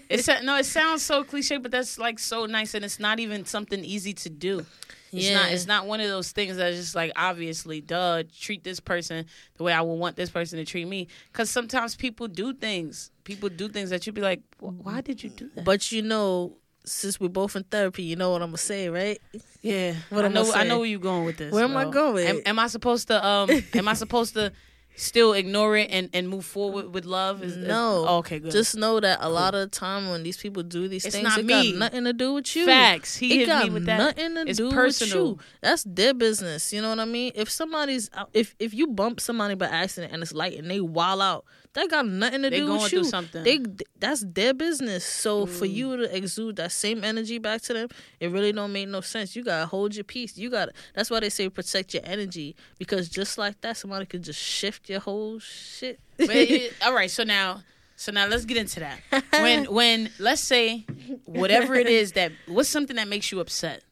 It's 0.10 0.28
no, 0.44 0.56
it 0.58 0.66
sounds 0.66 1.04
so 1.04 1.24
cliche, 1.24 1.58
but 1.58 1.72
that's 1.72 1.98
like 1.98 2.20
so 2.20 2.46
nice, 2.46 2.74
and 2.74 2.86
it's 2.86 3.00
not 3.00 3.20
even 3.20 3.46
something 3.46 3.84
easy 3.84 4.14
to 4.14 4.30
do. 4.30 4.66
It's 5.12 5.30
not. 5.32 5.46
Yeah. 5.46 5.48
It's 5.48 5.68
not 5.68 5.86
one 5.86 6.00
of 6.00 6.08
those 6.10 6.32
things 6.32 6.58
that's 6.58 6.76
just 6.78 6.96
like 6.96 7.12
obviously, 7.16 7.82
duh. 7.82 8.24
Treat 8.40 8.64
this 8.64 8.80
person 8.80 9.26
the 9.58 9.64
way 9.64 9.74
I 9.74 9.82
would 9.82 9.96
want 9.96 10.16
this 10.16 10.30
person 10.30 10.60
to 10.60 10.66
treat 10.66 10.88
me. 10.88 11.08
Because 11.32 11.50
sometimes 11.50 11.96
people 11.96 12.28
do 12.28 12.54
things. 12.54 13.12
People 13.24 13.50
do 13.50 13.68
things 13.68 13.90
that 13.90 14.06
you'd 14.06 14.16
be 14.16 14.22
like, 14.22 14.42
why 14.60 15.02
did 15.02 15.24
you 15.24 15.30
do 15.30 15.50
that? 15.56 15.66
but 15.66 15.92
you 15.92 16.02
know 16.02 16.58
since 16.86 17.20
we're 17.20 17.28
both 17.28 17.54
in 17.58 17.64
therapy 17.66 18.02
you 18.02 18.16
know 18.16 18.32
what 18.32 18.42
i'm 18.42 18.48
gonna 18.48 18.58
say 18.58 18.88
right 18.88 19.20
yeah, 19.62 19.94
What 20.10 20.24
I 20.24 20.28
am 20.28 20.38
I 20.38 20.42
know. 20.42 20.54
I 20.54 20.64
know 20.64 20.78
where 20.80 20.88
you're 20.88 21.00
going 21.00 21.26
with 21.26 21.36
this. 21.36 21.52
Where 21.52 21.66
am 21.66 21.76
I 21.76 21.90
going? 21.90 22.26
Am, 22.26 22.42
am 22.46 22.60
I 22.60 22.68
supposed 22.68 23.10
to? 23.10 23.26
Um, 23.26 23.50
am 23.74 23.88
I 23.90 23.94
supposed 23.94 24.36
to 24.36 24.54
still 25.00 25.32
ignore 25.34 25.78
it 25.78 25.90
and, 25.92 26.10
and 26.14 26.28
move 26.28 26.44
forward 26.44 26.94
with 26.94 27.06
love? 27.06 27.42
Is, 27.44 27.56
is- 27.56 27.68
No. 27.68 28.06
oh, 28.08 28.18
okay, 28.18 28.40
good. 28.40 28.52
Just 28.52 28.76
know 28.76 29.00
that 29.00 29.20
a 29.22 29.30
lot 29.30 29.54
of 29.56 29.62
the 29.62 29.68
time 29.68 30.10
when 30.10 30.24
these 30.24 30.38
people 30.38 30.64
do 30.64 30.88
these 30.88 31.06
It's 31.06 31.16
things, 31.16 31.24
not 31.24 31.40
it 31.40 31.46
me. 31.46 31.72
got 31.72 31.80
nothing 31.80 32.04
to 32.06 32.14
do 32.14 32.34
with 32.34 32.56
you. 32.56 32.66
Facts. 32.66 33.16
He 33.16 33.34
it 33.34 33.38
hit 33.42 33.46
got 33.48 33.64
me 33.66 33.70
with 33.70 33.86
that. 33.86 33.98
nothing 34.00 34.36
to 34.36 34.42
It's 34.50 34.58
do 34.58 34.72
personal. 34.72 35.32
with 35.34 35.40
you. 35.40 35.46
That's 35.62 35.84
their 35.88 36.14
business. 36.14 36.74
You 36.74 36.82
know 36.82 36.90
what 36.90 37.00
I 37.00 37.06
mean? 37.06 37.32
If 37.36 37.50
somebody's 37.50 38.10
if 38.34 38.56
if 38.60 38.74
you 38.74 38.88
bump 38.88 39.20
somebody 39.22 39.56
by 39.56 39.68
accident 39.68 40.12
and 40.12 40.22
it's 40.22 40.34
light 40.34 40.58
and 40.58 40.70
they 40.70 40.82
wild 40.82 41.22
out, 41.22 41.46
that 41.78 41.90
got 41.92 42.08
nothing 42.08 42.42
to 42.42 42.50
They 42.50 42.58
do 42.60 42.66
going 42.68 42.82
with 42.82 42.90
through 42.90 43.00
you. 43.00 43.06
something. 43.06 43.44
They 43.44 43.60
that's 44.00 44.26
their 44.28 44.54
business. 44.54 45.06
So 45.06 45.46
for 45.46 45.66
Mm. 45.66 45.74
you 45.74 45.98
to 45.98 46.16
exude 46.18 46.56
that 46.58 46.72
same 46.72 47.04
energy 47.04 47.38
back 47.38 47.62
to 47.64 47.74
them, 47.74 47.88
it 48.20 48.32
really 48.32 48.52
don't 48.52 48.74
make 48.74 48.90
no 48.90 49.02
sense. 49.02 49.36
You 49.36 49.44
gotta 49.44 49.68
hold 49.68 49.96
your 49.96 50.04
peace. 50.04 50.38
You 50.38 50.50
got 50.50 50.66
to 50.66 50.74
that's 50.96 51.10
why 51.12 51.20
they 51.20 51.30
say 51.30 51.48
protect 51.50 51.94
your 51.94 52.04
energy 52.06 52.56
because 52.80 53.08
just 53.10 53.38
like 53.38 53.62
that, 53.62 53.78
somebody 53.78 54.06
could 54.08 54.24
just 54.24 54.42
shift 54.42 54.90
your 54.90 55.00
whole 55.00 55.40
shit. 55.40 56.00
But 56.18 56.30
it- 56.36 56.74
all 56.84 56.94
right, 56.96 57.12
so 57.12 57.24
now, 57.24 57.62
so 57.96 58.12
now 58.12 58.26
let's 58.28 58.46
get 58.46 58.58
into 58.58 58.80
that. 58.82 59.00
When 59.32 59.66
when 59.80 60.10
let's 60.20 60.42
say 60.42 60.86
whatever 61.26 61.76
it 61.76 61.88
is 61.88 62.14
that 62.14 62.32
what's 62.48 62.70
something 62.70 62.96
that 62.96 63.08
makes 63.08 63.32
you 63.32 63.40
upset? 63.40 63.84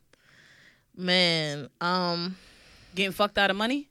Man, 0.97 1.69
um, 1.81 2.35
Getting 2.95 3.11
fucked 3.11 3.37
out 3.37 3.51
of 3.51 3.57
money? 3.57 3.89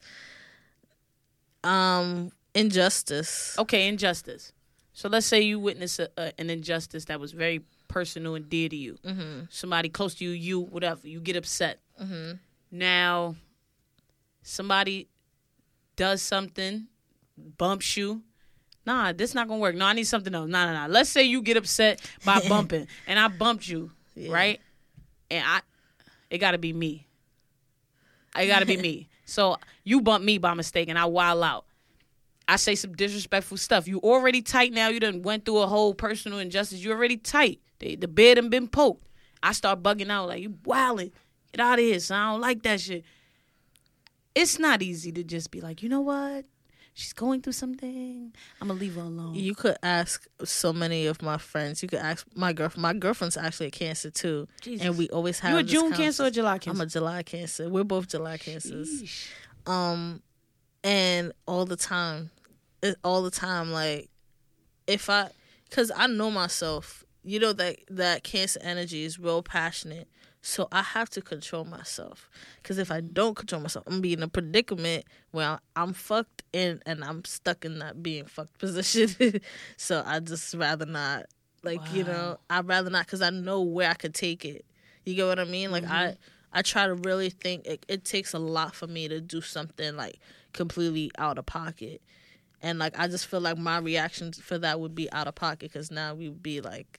um, 1.63 2.31
injustice. 2.55 3.57
Okay, 3.59 3.89
injustice. 3.89 4.53
So 4.93 5.09
let's 5.09 5.27
say 5.27 5.41
you 5.41 5.59
witness 5.59 5.99
a, 5.99 6.09
a, 6.17 6.33
an 6.39 6.51
injustice 6.51 7.07
that 7.07 7.19
was 7.19 7.33
very 7.33 7.63
personal 7.89 8.35
and 8.37 8.49
dear 8.49 8.69
to 8.69 8.77
you. 8.77 8.99
Mm-hmm. 9.05 9.45
Somebody 9.51 9.89
close 9.89 10.15
to 10.17 10.25
you, 10.25 10.31
you 10.31 10.61
whatever, 10.61 11.07
you 11.09 11.21
get 11.21 11.37
upset. 11.37 11.81
Mm-hmm. 12.01 12.33
Now, 12.71 13.35
somebody 14.43 15.09
does 15.97 16.23
something, 16.23 16.87
bumps 17.37 17.97
you. 17.97 18.23
Nah, 18.87 19.13
this 19.13 19.35
not 19.35 19.49
gonna 19.49 19.61
work. 19.61 19.75
No, 19.75 19.87
I 19.87 19.93
need 19.95 20.05
something 20.07 20.35
else. 20.35 20.49
Nah, 20.49 20.67
nah, 20.67 20.87
nah. 20.87 20.93
Let's 20.93 21.09
say 21.11 21.25
you 21.25 21.41
get 21.43 21.57
upset 21.57 22.01
by 22.25 22.41
bumping, 22.49 22.87
and 23.07 23.19
I 23.19 23.29
bumped 23.29 23.67
you, 23.67 23.91
Yeah. 24.15 24.33
right? 24.33 24.61
And 25.31 25.43
I, 25.47 25.61
it 26.31 26.39
got 26.39 26.51
to 26.53 26.59
be 26.59 26.73
me. 26.73 27.07
It 28.39 28.47
got 28.47 28.61
to 28.61 28.67
be 28.67 28.77
me. 28.77 29.09
So 29.27 29.57
you 29.85 30.03
bump 30.03 30.23
me 30.23 30.37
by 30.37 30.53
mistake 30.53 30.91
and 30.91 30.99
I 30.99 31.07
wild 31.07 31.43
out. 31.43 31.65
I 32.47 32.57
say 32.57 32.75
some 32.75 32.93
disrespectful 32.93 33.57
stuff. 33.57 33.89
You 33.89 33.99
already 34.01 34.43
tight 34.43 34.73
now. 34.73 34.89
You 34.89 35.01
done 35.01 35.23
went 35.23 35.45
through 35.45 35.59
a 35.59 35.67
whole 35.67 35.95
personal 35.95 36.39
injustice. 36.39 36.85
You 36.85 36.93
already 36.93 37.17
tight. 37.17 37.61
They, 37.79 37.97
the 37.97 38.09
bed 38.09 38.35
done 38.35 38.51
been 38.51 38.69
poked. 38.69 39.07
I 39.43 39.53
start 39.53 39.83
bugging 39.83 40.11
out 40.11 40.29
like 40.29 40.43
you 40.43 40.55
wilding. 40.65 41.13
Get 41.53 41.61
out 41.61 41.79
of 41.79 41.85
here, 41.85 42.01
son. 42.01 42.19
I 42.19 42.33
don't 42.33 42.41
like 42.41 42.63
that 42.65 42.81
shit. 42.81 43.05
It's 44.35 44.59
not 44.59 44.83
easy 44.83 45.13
to 45.13 45.23
just 45.23 45.51
be 45.51 45.61
like, 45.61 45.83
you 45.83 45.89
know 45.89 46.01
what? 46.01 46.45
She's 46.97 47.13
going 47.13 47.41
through 47.43 47.55
something. 47.55 48.33
I'm 48.61 48.69
gonna 48.69 48.79
leave 48.79 48.95
her 48.95 49.01
alone. 49.01 49.35
You 49.35 49.55
could 49.57 49.77
ask 49.83 50.27
so 50.45 50.73
many 50.73 51.07
of 51.07 51.23
my 51.23 51.39
friends. 51.39 51.83
You 51.83 51.89
could 51.89 51.99
ask 51.99 52.25
my 52.37 52.53
girlfriend. 52.53 52.83
My 52.83 52.95
girlfriend's 52.95 53.37
actually 53.37 53.67
a 53.67 53.71
Cancer 53.73 54.11
too, 54.11 54.47
Jesus. 54.61 54.87
and 54.87 54.97
we 54.97 55.09
always 55.09 55.41
have. 55.41 55.53
You 55.53 55.59
a 55.59 55.63
June 55.65 55.93
Cancer 55.93 56.25
or 56.25 56.31
July 56.31 56.59
Cancer? 56.59 56.71
I'm 56.71 56.87
a 56.87 56.89
July 56.89 57.25
Cancer. 57.25 57.69
We're 57.69 57.83
both 57.83 58.09
July 58.09 58.37
Cancers. 58.37 59.03
Sheesh. 59.03 59.27
Um, 59.67 60.23
and 60.85 61.33
all 61.49 61.65
the 61.65 61.77
time, 61.77 62.31
all 63.03 63.23
the 63.23 63.31
time, 63.31 63.73
like 63.73 64.11
if 64.87 65.09
I, 65.09 65.31
cause 65.71 65.91
I 65.95 66.07
know 66.07 66.31
myself. 66.31 67.05
You 67.27 67.41
know 67.41 67.55
that 67.55 67.79
that 67.89 68.23
Cancer 68.23 68.61
energy 68.63 69.05
is 69.05 69.19
real 69.19 69.43
passionate. 69.43 70.09
So 70.43 70.69
I 70.71 70.83
have 70.83 71.09
to 71.11 71.23
control 71.23 71.65
myself, 71.65 72.29
cause 72.63 72.77
if 72.77 72.91
I 72.91 73.01
don't 73.01 73.35
control 73.35 73.63
myself, 73.63 73.87
I'm 73.87 73.95
gonna 73.95 74.03
be 74.03 74.13
in 74.13 74.23
a 74.23 74.29
predicament 74.29 75.07
where 75.31 75.59
I'm 75.75 75.95
fucked 75.95 76.43
in, 76.53 76.83
and 76.85 77.03
I'm 77.03 77.25
stuck 77.25 77.65
in 77.65 77.79
that 77.79 78.03
being 78.03 78.27
fucked 78.27 78.59
position. 78.59 79.41
so 79.79 80.03
I 80.05 80.21
just 80.21 80.53
rather 80.53 80.85
not, 80.85 81.25
like 81.63 81.81
you 81.95 82.05
know, 82.05 82.39
I'd 82.51 82.69
rather 82.69 82.91
not, 82.91 83.07
cause 83.07 83.23
I 83.23 83.31
know 83.31 83.63
where 83.63 83.89
I 83.89 83.95
could 83.95 84.13
take 84.13 84.45
it. 84.45 84.67
You 85.07 85.15
get 85.15 85.27
what 85.27 85.39
I 85.39 85.45
mean? 85.45 85.71
Like 85.71 85.85
I, 85.85 86.09
mm-hmm. 86.09 86.17
I 86.53 86.63
try 86.63 86.87
to 86.87 86.95
really 86.95 87.31
think. 87.31 87.67
It, 87.67 87.87
it 87.89 88.05
takes 88.05 88.35
a 88.35 88.39
lot 88.39 88.75
for 88.75 88.87
me 88.87 89.09
to 89.09 89.23
do 89.23 89.41
something 89.41 89.97
like 89.97 90.19
completely 90.53 91.11
out 91.17 91.39
of 91.39 91.47
pocket, 91.47 92.03
and 92.65 92.79
like 92.79 92.99
I 92.99 93.07
just 93.09 93.27
feel 93.27 93.41
like 93.41 93.59
my 93.59 93.79
reaction 93.79 94.33
for 94.33 94.59
that 94.59 94.81
would 94.81 94.95
be 94.95 95.13
out 95.13 95.29
of 95.29 95.35
pocket, 95.35 95.73
cause 95.73 95.91
now 95.91 96.15
we 96.15 96.31
would 96.31 96.43
be 96.43 96.63
like 96.63 96.99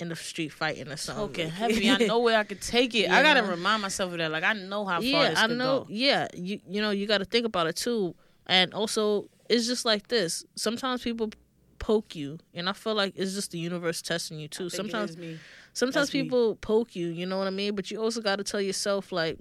in 0.00 0.08
the 0.08 0.16
street 0.16 0.48
fighting 0.48 0.88
or 0.88 0.96
something. 0.96 1.24
Okay, 1.26 1.48
heavy. 1.48 1.88
I 1.88 1.98
know 1.98 2.18
where 2.18 2.36
I 2.36 2.42
could 2.42 2.60
take 2.60 2.94
it. 2.94 3.08
I 3.08 3.22
gotta 3.22 3.42
know? 3.42 3.48
remind 3.48 3.82
myself 3.82 4.12
of 4.12 4.18
that. 4.18 4.32
Like 4.32 4.42
I 4.42 4.52
know 4.52 4.84
how 4.84 4.96
far 4.96 5.02
yeah, 5.04 5.30
this 5.30 5.38
I 5.38 5.46
know. 5.46 5.80
go. 5.80 5.86
Yeah, 5.88 6.26
you 6.34 6.60
you 6.68 6.82
know 6.82 6.90
you 6.90 7.06
got 7.06 7.18
to 7.18 7.24
think 7.24 7.46
about 7.46 7.68
it 7.68 7.76
too, 7.76 8.16
and 8.46 8.74
also 8.74 9.28
it's 9.48 9.66
just 9.68 9.84
like 9.84 10.08
this. 10.08 10.44
Sometimes 10.56 11.02
people 11.02 11.30
poke 11.78 12.16
you, 12.16 12.38
and 12.52 12.68
I 12.68 12.72
feel 12.72 12.96
like 12.96 13.12
it's 13.14 13.34
just 13.34 13.52
the 13.52 13.58
universe 13.58 14.02
testing 14.02 14.40
you 14.40 14.48
too. 14.48 14.68
Sometimes 14.68 15.16
me. 15.16 15.38
sometimes 15.72 16.08
That's 16.08 16.14
me. 16.14 16.24
people 16.24 16.56
poke 16.56 16.96
you, 16.96 17.08
you 17.08 17.26
know 17.26 17.38
what 17.38 17.46
I 17.46 17.50
mean? 17.50 17.76
But 17.76 17.92
you 17.92 18.02
also 18.02 18.20
got 18.20 18.36
to 18.36 18.44
tell 18.44 18.60
yourself 18.60 19.12
like 19.12 19.38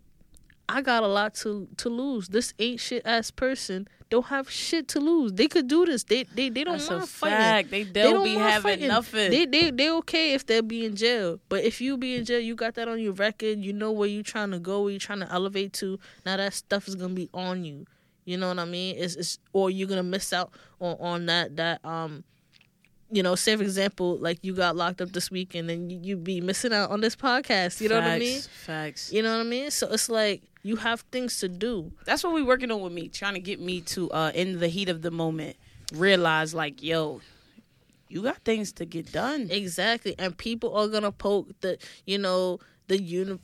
I 0.67 0.81
got 0.81 1.03
a 1.03 1.07
lot 1.07 1.35
to 1.35 1.67
to 1.77 1.89
lose. 1.89 2.27
This 2.29 2.53
ain't 2.59 2.79
shit 2.79 3.05
ass 3.05 3.31
person 3.31 3.87
don't 4.09 4.25
have 4.27 4.49
shit 4.49 4.87
to 4.89 4.99
lose. 4.99 5.33
They 5.33 5.47
could 5.47 5.67
do 5.67 5.85
this. 5.85 6.03
They 6.03 6.23
they 6.23 6.49
they 6.49 6.63
don't 6.63 6.75
a 6.79 7.05
fighting. 7.05 7.07
fact. 7.07 7.71
They 7.71 7.83
They 7.83 8.03
don't 8.03 8.15
don't 8.15 8.23
be 8.23 8.35
having 8.35 8.61
fighting. 8.61 8.87
nothing. 8.87 9.31
They 9.31 9.45
they 9.45 9.71
they 9.71 9.89
okay 9.91 10.33
if 10.33 10.45
they 10.45 10.61
be 10.61 10.85
in 10.85 10.95
jail. 10.95 11.39
But 11.49 11.63
if 11.63 11.81
you 11.81 11.97
be 11.97 12.15
in 12.15 12.25
jail, 12.25 12.39
you 12.39 12.55
got 12.55 12.75
that 12.75 12.87
on 12.87 12.99
your 12.99 13.13
record. 13.13 13.59
You 13.59 13.73
know 13.73 13.91
where 13.91 14.07
you 14.07 14.23
trying 14.23 14.51
to 14.51 14.59
go, 14.59 14.83
where 14.83 14.93
you 14.93 14.99
trying 14.99 15.19
to 15.21 15.31
elevate 15.31 15.73
to. 15.73 15.99
Now 16.25 16.37
that 16.37 16.53
stuff 16.53 16.87
is 16.87 16.95
gonna 16.95 17.13
be 17.13 17.29
on 17.33 17.65
you. 17.65 17.85
You 18.25 18.37
know 18.37 18.47
what 18.47 18.59
I 18.59 18.65
mean? 18.65 18.95
It's, 18.97 19.15
it's 19.15 19.39
or 19.53 19.69
you're 19.69 19.87
gonna 19.87 20.03
miss 20.03 20.33
out 20.33 20.51
on 20.79 20.97
on 20.99 21.25
that 21.27 21.55
that 21.57 21.83
um. 21.85 22.23
You 23.11 23.21
know, 23.21 23.35
say 23.35 23.55
for 23.55 23.63
example, 23.63 24.17
like 24.17 24.39
you 24.41 24.53
got 24.55 24.75
locked 24.75 24.99
up 25.01 25.11
this 25.11 25.29
week, 25.29 25.53
and 25.55 25.69
then 25.69 25.89
you, 25.89 25.99
you 26.01 26.17
be 26.17 26.41
missing 26.41 26.73
out 26.73 26.89
on 26.89 27.01
this 27.01 27.15
podcast. 27.15 27.79
You 27.79 27.89
know 27.89 27.95
what 27.95 28.03
I 28.05 28.19
mean? 28.19 28.35
Facts, 28.41 28.47
Facts. 28.65 29.13
You 29.13 29.21
know 29.21 29.31
what 29.37 29.41
I 29.45 29.49
mean? 29.49 29.69
So 29.71 29.87
it's 29.91 30.09
like 30.09 30.41
you 30.63 30.77
have 30.77 31.01
things 31.11 31.39
to 31.41 31.47
do. 31.47 31.91
That's 32.05 32.23
what 32.23 32.33
we're 32.33 32.45
working 32.45 32.71
on 32.71 32.81
with 32.81 32.93
me, 32.93 33.07
trying 33.09 33.35
to 33.35 33.39
get 33.39 33.59
me 33.59 33.81
to 33.81 34.09
uh 34.11 34.31
in 34.33 34.59
the 34.59 34.67
heat 34.67 34.89
of 34.89 35.01
the 35.03 35.11
moment 35.11 35.55
realize 35.93 36.55
like, 36.55 36.81
yo, 36.81 37.21
you 38.09 38.23
got 38.23 38.37
things 38.39 38.71
to 38.73 38.85
get 38.85 39.11
done. 39.11 39.49
Exactly, 39.51 40.15
and 40.17 40.35
people 40.35 40.75
are 40.75 40.87
gonna 40.87 41.11
poke 41.11 41.49
the, 41.61 41.77
you 42.05 42.17
know, 42.17 42.59
the 42.87 42.99
uni- 43.01 43.39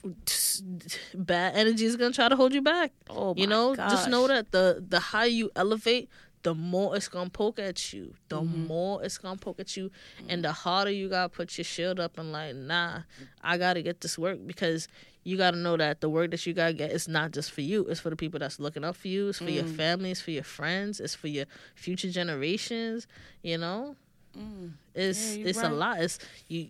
bad 1.14 1.56
energy 1.56 1.86
is 1.86 1.96
gonna 1.96 2.14
try 2.14 2.30
to 2.30 2.36
hold 2.36 2.54
you 2.54 2.62
back. 2.62 2.92
Oh, 3.10 3.34
you 3.38 3.48
know, 3.48 3.76
just 3.76 4.10
know 4.10 4.28
that 4.28 4.52
the 4.52 4.84
the 4.88 5.00
higher 5.00 5.28
you 5.28 5.52
elevate, 5.56 6.10
the 6.44 6.56
more 6.56 6.96
it's 6.96 7.08
gonna 7.08 7.30
poke 7.30 7.60
at 7.60 7.94
you. 7.94 8.14
The 8.30 8.38
Mm-hmm. 8.42 8.68
more 8.68 9.04
it's 9.04 9.18
gonna 9.18 9.38
poke 9.38 9.60
at 9.60 9.76
you, 9.78 9.92
and 10.28 10.44
the 10.44 10.52
harder 10.52 10.92
you 10.92 11.08
gotta 11.10 11.30
put 11.30 11.58
your 11.58 11.66
shield 11.66 12.00
up 12.00 12.18
and 12.18 12.32
like, 12.32 12.56
nah, 12.56 13.02
I 13.42 13.58
gotta 13.58 13.82
get 13.82 14.02
this 14.02 14.18
work 14.18 14.40
because 14.46 14.88
you 15.24 15.38
gotta 15.38 15.58
know 15.58 15.78
that 15.78 16.02
the 16.02 16.10
work 16.10 16.32
that 16.32 16.46
you 16.48 16.54
gotta 16.54 16.74
get 16.74 16.92
is 16.92 17.08
not 17.08 17.32
just 17.32 17.52
for 17.52 17.62
you. 17.62 17.86
It's 17.88 18.00
for 18.00 18.10
the 18.10 18.16
people 18.16 18.40
that's 18.40 18.60
looking 18.60 18.84
up 18.84 18.96
for 18.96 19.08
you. 19.08 19.30
It's 19.30 19.38
for 19.38 19.52
your 19.52 19.66
Mm. 19.66 19.76
family. 19.76 20.12
It's 20.12 20.22
for 20.22 20.32
your 20.32 20.44
friends. 20.44 21.00
It's 21.00 21.14
for 21.14 21.28
your 21.28 21.46
future 21.76 22.10
generations. 22.10 23.06
You 23.44 23.58
know, 23.60 23.96
it's 24.34 24.40
Mm. 24.40 24.72
Yeah, 24.96 25.36
you 25.44 25.46
it's 25.48 25.60
a 25.60 25.70
lot. 25.70 26.00
It's 26.02 26.18
you. 26.48 26.70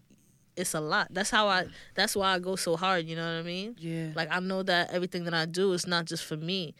It's 0.57 0.73
a 0.73 0.81
lot. 0.81 1.07
That's 1.11 1.29
how 1.29 1.47
I. 1.47 1.67
That's 1.95 2.13
why 2.13 2.33
I 2.35 2.39
go 2.39 2.57
so 2.57 2.75
hard. 2.75 3.05
You 3.05 3.15
know 3.15 3.23
what 3.23 3.39
I 3.39 3.43
mean? 3.43 3.75
Yeah, 3.79 4.11
Like 4.15 4.27
I 4.29 4.39
know 4.41 4.63
that 4.63 4.91
everything 4.91 5.23
that 5.23 5.33
I 5.33 5.45
do 5.45 5.71
is 5.71 5.87
not 5.87 6.03
just 6.05 6.25
for 6.25 6.35
me. 6.35 6.75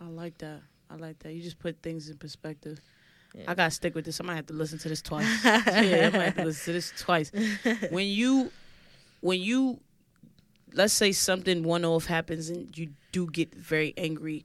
I 0.00 0.04
like 0.06 0.38
that. 0.38 0.60
I 0.90 0.96
like 0.96 1.18
that. 1.20 1.32
You 1.32 1.42
just 1.42 1.58
put 1.58 1.80
things 1.82 2.08
in 2.08 2.16
perspective. 2.16 2.80
Yeah. 3.34 3.44
I 3.46 3.54
gotta 3.54 3.70
stick 3.70 3.94
with 3.94 4.04
this. 4.04 4.20
I 4.20 4.24
might 4.24 4.36
have 4.36 4.46
to 4.46 4.54
listen 4.54 4.78
to 4.80 4.88
this 4.88 5.00
twice. 5.00 5.26
yeah, 5.44 6.10
I 6.12 6.16
might 6.16 6.24
have 6.24 6.36
to 6.36 6.44
listen 6.46 6.64
to 6.66 6.72
this 6.72 6.92
twice. 6.98 7.30
When 7.90 8.06
you, 8.06 8.50
when 9.20 9.40
you, 9.40 9.78
let's 10.72 10.92
say 10.92 11.12
something 11.12 11.62
one 11.62 11.84
off 11.84 12.06
happens 12.06 12.50
and 12.50 12.76
you 12.76 12.90
do 13.12 13.26
get 13.26 13.54
very 13.54 13.94
angry, 13.96 14.44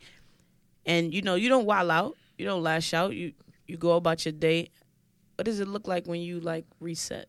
and 0.86 1.14
you 1.14 1.24
know 1.24 1.34
you 1.34 1.50
don't 1.50 1.66
wild 1.66 1.90
out, 1.90 2.16
you 2.38 2.46
don't 2.46 2.62
lash 2.62 2.94
out, 2.94 3.16
you 3.16 3.34
you 3.66 3.78
go 3.78 3.94
about 3.94 4.24
your 4.24 4.34
day. 4.34 4.70
What 5.36 5.46
does 5.46 5.60
it 5.60 5.68
look 5.68 5.88
like 5.88 6.06
when 6.06 6.22
you 6.22 6.40
like 6.40 6.66
reset? 6.80 7.28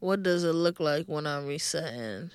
What 0.00 0.22
does 0.22 0.44
it 0.44 0.52
look 0.52 0.78
like 0.78 1.06
when 1.06 1.26
I'm 1.26 1.46
resetting? 1.46 2.30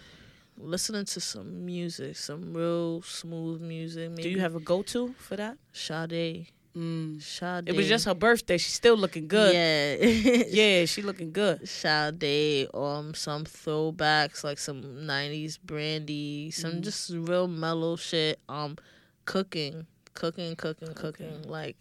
Listening 0.63 1.05
to 1.05 1.19
some 1.19 1.65
music, 1.65 2.15
some 2.15 2.53
real 2.53 3.01
smooth 3.01 3.61
music. 3.61 4.09
Maybe 4.11 4.23
Do 4.23 4.29
you 4.29 4.39
have 4.39 4.55
a 4.55 4.59
go 4.59 4.81
to 4.83 5.13
for 5.17 5.35
that? 5.35 5.57
Sade? 5.73 6.47
Mm. 6.75 7.21
Sade. 7.21 7.67
It 7.69 7.75
was 7.75 7.87
just 7.87 8.05
her 8.05 8.15
birthday. 8.15 8.57
She's 8.57 8.73
still 8.73 8.95
looking 8.97 9.27
good. 9.27 9.53
Yeah. 9.53 10.43
Yeah, 10.49 10.85
she 10.85 11.01
looking 11.01 11.31
good. 11.31 11.67
Sade, 11.67 12.67
um, 12.73 13.13
some 13.13 13.43
throwbacks 13.43 14.43
like 14.43 14.57
some 14.57 14.81
'90s 14.81 15.59
Brandy, 15.63 16.49
some 16.51 16.73
Mm. 16.75 16.81
just 16.81 17.09
real 17.13 17.47
mellow 17.47 17.95
shit. 17.95 18.39
Um, 18.47 18.77
cooking, 19.25 19.85
cooking, 20.13 20.55
cooking, 20.55 20.93
cooking, 20.93 21.27
Cooking. 21.29 21.49
like 21.49 21.75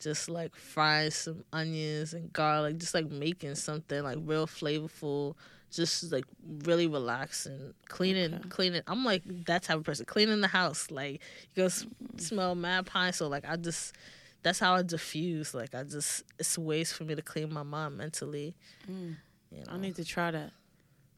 just 0.00 0.28
like 0.28 0.54
frying 0.54 1.10
some 1.10 1.44
onions 1.52 2.14
and 2.14 2.32
garlic, 2.32 2.78
just 2.78 2.94
like 2.94 3.10
making 3.10 3.54
something 3.54 4.02
like 4.02 4.18
real 4.22 4.46
flavorful. 4.46 5.34
Just 5.74 6.12
like 6.12 6.24
really 6.64 6.86
relaxing, 6.86 7.74
cleaning, 7.88 8.34
Okay. 8.34 8.48
cleaning. 8.48 8.82
I'm 8.86 9.04
like 9.04 9.22
that 9.46 9.62
type 9.64 9.76
of 9.78 9.84
person. 9.84 10.06
Cleaning 10.06 10.40
the 10.40 10.48
house, 10.48 10.90
like 10.90 11.14
you 11.54 11.62
go 11.62 11.64
s- 11.66 11.86
smell 12.16 12.54
mad 12.54 12.86
pine. 12.86 13.12
So 13.12 13.28
like 13.28 13.44
I 13.48 13.56
just, 13.56 13.94
that's 14.42 14.58
how 14.58 14.74
I 14.74 14.82
diffuse. 14.82 15.54
Like 15.54 15.74
I 15.74 15.82
just, 15.84 16.22
it's 16.38 16.56
ways 16.58 16.92
for 16.92 17.04
me 17.04 17.14
to 17.14 17.22
clean 17.22 17.52
my 17.52 17.62
mind 17.62 17.96
mentally. 17.98 18.54
Mm. 18.90 19.16
You 19.50 19.58
know? 19.58 19.64
I 19.72 19.76
need 19.78 19.96
to 19.96 20.04
try 20.04 20.30
that. 20.30 20.50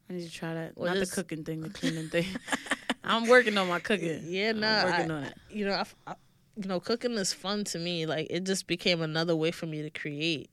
I 0.08 0.12
need 0.14 0.24
to 0.26 0.32
try 0.32 0.54
that. 0.54 0.72
Well, 0.76 0.94
Not 0.94 1.00
the 1.04 1.10
cooking 1.12 1.42
thing, 1.44 1.60
the 1.60 1.70
cleaning 1.70 2.08
thing. 2.08 2.26
I'm 3.04 3.28
working 3.28 3.56
on 3.58 3.68
my 3.68 3.78
cooking. 3.80 4.20
Yeah, 4.26 4.50
I'm 4.50 4.60
working 4.90 5.10
I- 5.10 5.14
on 5.14 5.24
it. 5.24 5.34
you 5.50 5.66
know, 5.66 5.74
I, 5.74 5.84
I- 6.12 6.14
you 6.58 6.68
know, 6.68 6.80
cooking 6.80 7.12
is 7.12 7.34
fun 7.34 7.64
to 7.64 7.78
me. 7.78 8.06
Like 8.06 8.28
it 8.30 8.44
just 8.44 8.66
became 8.66 9.02
another 9.02 9.36
way 9.36 9.50
for 9.50 9.66
me 9.66 9.82
to 9.82 9.90
create. 9.90 10.48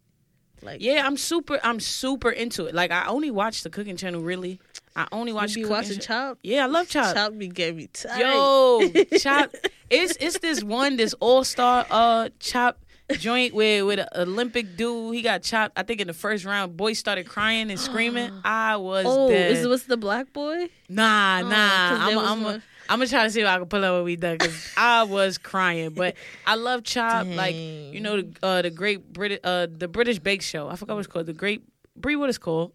Like 0.63 0.81
Yeah, 0.81 1.05
I'm 1.05 1.17
super. 1.17 1.59
I'm 1.63 1.79
super 1.79 2.29
into 2.29 2.65
it. 2.65 2.75
Like 2.75 2.91
I 2.91 3.05
only 3.07 3.31
watch 3.31 3.63
the 3.63 3.69
cooking 3.69 3.97
channel. 3.97 4.21
Really, 4.21 4.59
I 4.95 5.07
only 5.11 5.31
you 5.31 5.35
watch. 5.35 5.55
be 5.55 5.65
watching 5.65 5.99
ch- 5.99 6.07
Chop. 6.07 6.39
Yeah, 6.43 6.63
I 6.63 6.67
love 6.67 6.87
Chop. 6.89 7.15
Chop 7.15 7.37
be 7.37 7.47
getting 7.47 7.77
me 7.77 7.87
tight. 7.87 8.19
Yo, 8.19 8.89
Chop. 9.19 9.53
It's 9.89 10.15
it's 10.19 10.39
this 10.39 10.63
one, 10.63 10.97
this 10.97 11.13
all 11.19 11.43
star 11.43 11.85
uh 11.89 12.29
Chop 12.39 12.77
joint 13.17 13.53
with 13.53 13.83
with 13.85 13.99
an 13.99 14.07
Olympic 14.15 14.75
dude. 14.77 15.13
He 15.15 15.21
got 15.21 15.43
chopped. 15.43 15.77
I 15.77 15.83
think 15.83 16.01
in 16.01 16.07
the 16.07 16.13
first 16.13 16.45
round, 16.45 16.77
boy 16.77 16.93
started 16.93 17.27
crying 17.27 17.69
and 17.69 17.79
screaming. 17.79 18.31
I 18.43 18.77
was 18.77 19.05
oh, 19.07 19.29
dead. 19.29 19.51
is 19.51 19.67
was 19.67 19.83
the 19.83 19.97
black 19.97 20.33
boy? 20.33 20.69
Nah, 20.89 21.41
Oh, 21.43 21.47
nah. 21.49 22.07
I'm, 22.07 22.15
was 22.15 22.25
I'm, 22.29 22.43
one- 22.43 22.63
I'm 22.89 22.99
gonna 22.99 23.09
try 23.09 23.23
to 23.23 23.29
see 23.31 23.41
if 23.41 23.47
I 23.47 23.57
can 23.57 23.67
pull 23.67 23.83
up 23.83 23.95
what 23.95 24.03
we 24.03 24.15
done 24.15 24.37
because 24.37 24.73
I 24.77 25.03
was 25.03 25.37
crying. 25.37 25.91
But 25.91 26.15
I 26.45 26.55
love 26.55 26.83
Chop. 26.83 27.27
Like 27.27 27.55
you 27.55 27.99
know 28.01 28.21
the 28.21 28.33
uh, 28.43 28.61
the 28.61 28.69
great 28.69 29.11
British 29.13 29.39
uh 29.43 29.67
the 29.69 29.87
British 29.87 30.19
Bake 30.19 30.41
Show. 30.41 30.67
I 30.67 30.75
forgot 30.75 30.93
what 30.95 30.99
it's 30.99 31.07
called. 31.07 31.25
The 31.27 31.33
Great 31.33 31.63
Brie. 31.95 32.15
What 32.15 32.29
it's 32.29 32.37
called? 32.37 32.73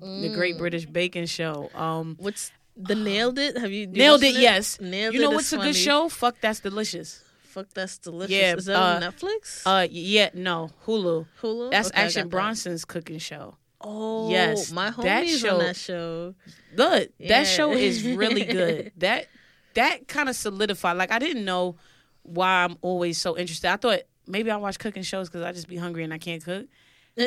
The 0.00 0.30
Great 0.34 0.54
Mm. 0.54 0.58
British 0.58 0.86
Baking 0.86 1.26
Show. 1.26 1.70
Um, 1.74 2.16
What's 2.20 2.52
the 2.76 2.94
nailed 2.94 3.38
it? 3.38 3.58
Have 3.58 3.72
you, 3.72 3.80
you 3.80 3.86
nailed 3.88 4.22
it. 4.22 4.28
watched 4.28 4.38
Yes. 4.40 4.80
Nailed 4.80 5.14
you 5.14 5.20
know 5.20 5.30
is 5.30 5.34
what's 5.34 5.52
a 5.52 5.56
funny. 5.56 5.70
good 5.70 5.76
show? 5.76 6.08
Fuck, 6.08 6.36
that's 6.40 6.60
delicious. 6.60 7.20
Fuck, 7.42 7.66
that's 7.74 7.98
delicious. 7.98 8.30
Yeah, 8.30 8.54
is 8.54 8.66
that 8.66 8.76
uh, 8.76 8.80
on 8.94 9.02
Netflix? 9.02 9.62
Uh, 9.66 9.88
yeah, 9.90 10.30
no, 10.34 10.70
Hulu. 10.86 11.26
Hulu. 11.42 11.70
That's 11.72 11.88
Okay, 11.88 12.02
Action 12.02 12.22
that. 12.22 12.30
Bronson's 12.30 12.84
cooking 12.84 13.18
show. 13.18 13.56
Oh, 13.80 14.28
Yes, 14.30 14.72
my 14.72 14.90
that 14.90 15.24
homies 15.26 15.40
show- 15.40 15.54
on 15.54 15.58
that 15.60 15.76
show. 15.76 16.34
Good. 16.74 17.12
Yeah. 17.18 17.28
That 17.28 17.44
show 17.46 17.72
is 17.72 18.04
really 18.04 18.44
good. 18.44 18.92
that 18.98 19.26
that 19.74 20.08
kind 20.08 20.28
of 20.28 20.34
solidified. 20.36 20.96
Like 20.96 21.12
I 21.12 21.18
didn't 21.18 21.44
know 21.44 21.76
why 22.22 22.64
I'm 22.64 22.76
always 22.82 23.18
so 23.20 23.36
interested. 23.38 23.70
I 23.70 23.76
thought 23.76 24.00
maybe 24.26 24.50
I 24.50 24.56
watch 24.56 24.78
cooking 24.78 25.02
shows 25.04 25.28
because 25.28 25.42
I 25.42 25.52
just 25.52 25.68
be 25.68 25.76
hungry 25.76 26.02
and 26.04 26.12
I 26.12 26.18
can't 26.18 26.44
cook. 26.44 26.66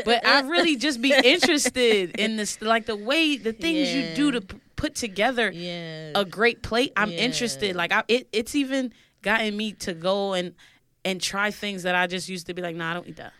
But 0.05 0.25
I 0.25 0.41
really 0.41 0.75
just 0.77 1.01
be 1.01 1.13
interested 1.25 2.11
in 2.17 2.37
this, 2.37 2.61
like 2.61 2.85
the 2.85 2.95
way 2.95 3.35
the 3.37 3.51
things 3.53 3.93
you 3.93 4.13
do 4.15 4.31
to 4.31 4.41
p- 4.41 4.57
put 4.77 4.95
together 4.95 5.51
yeah, 5.51 6.11
a 6.15 6.23
great 6.23 6.61
plate. 6.63 6.93
I'm 6.95 7.11
Yeah. 7.11 7.17
interested. 7.19 7.75
Like 7.75 7.91
I, 7.91 8.03
it, 8.07 8.27
it's 8.31 8.55
even 8.55 8.93
gotten 9.21 9.55
me 9.57 9.73
to 9.73 9.93
go 9.93 10.33
and 10.33 10.53
and 11.03 11.19
try 11.19 11.51
things 11.51 11.83
that 11.83 11.95
I 11.95 12.07
just 12.07 12.29
used 12.29 12.47
to 12.47 12.53
be 12.53 12.61
like, 12.61 12.75
nah, 12.75 12.91
I 12.91 12.93
don't 12.93 13.07
eat 13.07 13.17
that. 13.17 13.33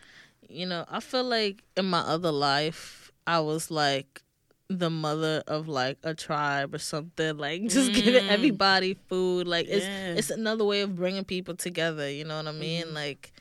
you 0.50 0.66
know, 0.66 0.84
I 0.90 1.00
feel 1.00 1.24
like 1.24 1.64
in 1.78 1.86
my 1.86 2.00
other 2.00 2.32
life, 2.32 3.01
I 3.28 3.40
was 3.40 3.70
like 3.72 4.22
the 4.70 4.90
mother 4.90 5.44
of 5.48 5.68
like 5.68 5.98
a 6.04 6.14
tribe 6.14 6.74
or 6.74 6.78
something. 6.80 7.38
Like 7.38 7.62
just 7.68 7.94
giving 7.94 8.24
Mm. 8.24 8.30
everybody 8.30 8.98
food. 9.10 9.48
Like 9.48 9.68
it's 9.70 9.86
it's 10.20 10.30
another 10.30 10.64
way 10.66 10.82
of 10.82 10.96
bringing 10.96 11.24
people 11.26 11.56
together. 11.56 12.10
You 12.10 12.26
know 12.26 12.38
what 12.38 12.48
I 12.48 12.52
mean? 12.54 12.86
Mhm. 12.88 12.94
Like. 12.94 13.32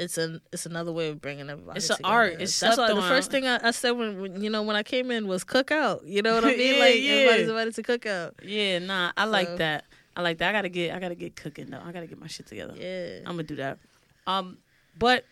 It's 0.00 0.16
an 0.16 0.40
it's 0.52 0.64
another 0.64 0.92
way 0.92 1.08
of 1.08 1.20
bringing 1.20 1.50
everybody. 1.50 1.78
It's 1.78 1.90
a 1.90 1.96
together. 1.96 2.14
art. 2.14 2.36
It's 2.38 2.60
That's 2.60 2.78
why 2.78 2.86
the 2.86 2.94
on. 2.94 3.08
first 3.08 3.32
thing 3.32 3.48
I, 3.48 3.58
I 3.60 3.70
said 3.72 3.90
when, 3.90 4.20
when 4.20 4.40
you 4.40 4.48
know 4.48 4.62
when 4.62 4.76
I 4.76 4.84
came 4.84 5.10
in 5.10 5.26
was 5.26 5.42
cookout. 5.42 6.02
You 6.06 6.22
know 6.22 6.36
what 6.36 6.44
I 6.44 6.48
mean? 6.56 6.74
Yeah, 6.76 6.80
like 6.80 6.94
yeah. 7.00 7.10
everybody's 7.14 7.48
invited 7.48 7.74
to 7.74 7.82
cookout. 7.82 8.32
Yeah, 8.44 8.78
nah, 8.78 9.10
I 9.16 9.24
like 9.24 9.56
that. 9.56 9.86
I 10.14 10.22
like 10.22 10.38
that. 10.38 10.50
I 10.50 10.52
gotta 10.52 10.68
get, 10.68 10.94
I 10.94 11.00
gotta 11.00 11.16
get 11.16 11.34
cooking 11.34 11.70
though. 11.70 11.80
I 11.84 11.90
gotta 11.90 12.06
get 12.06 12.20
my 12.20 12.28
shit 12.28 12.46
together. 12.46 12.74
Yeah. 12.78 13.18
I'm 13.26 13.32
gonna 13.32 13.42
do 13.42 13.56
that. 13.56 13.80
Um, 14.28 14.58
but 14.96 15.24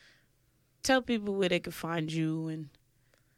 tell 0.82 1.01
people 1.01 1.37
where 1.37 1.49
they 1.49 1.61
can 1.61 1.70
find 1.70 2.11
you 2.11 2.49
and 2.49 2.68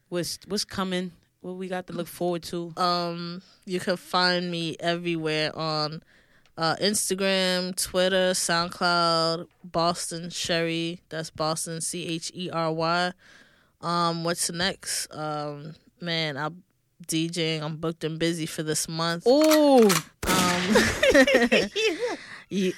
what's 0.08 0.38
what's 0.46 0.64
coming, 0.64 1.12
what 1.40 1.56
we 1.56 1.68
got 1.68 1.86
to 1.88 1.92
look 1.92 2.06
forward 2.08 2.42
to. 2.44 2.72
Um, 2.76 3.42
you 3.64 3.80
can 3.80 3.96
find 3.96 4.50
me 4.50 4.76
everywhere 4.80 5.56
on 5.56 6.02
uh, 6.56 6.76
Instagram, 6.76 7.74
Twitter, 7.80 8.32
SoundCloud, 8.32 9.46
Boston 9.64 10.30
Chery. 10.30 11.00
That's 11.08 11.30
Boston 11.30 11.80
C 11.80 12.06
H 12.06 12.32
E 12.34 12.50
R 12.50 12.72
Y. 12.72 13.12
Um, 13.80 14.24
what's 14.24 14.50
next? 14.50 15.06
Um, 15.14 15.74
man, 16.00 16.36
I'm 16.36 16.62
DJing. 17.06 17.62
I'm 17.62 17.76
booked 17.76 18.04
and 18.04 18.18
busy 18.18 18.46
for 18.46 18.62
this 18.62 18.88
month. 18.88 19.22
Oh, 19.26 19.84
Um, 20.26 20.76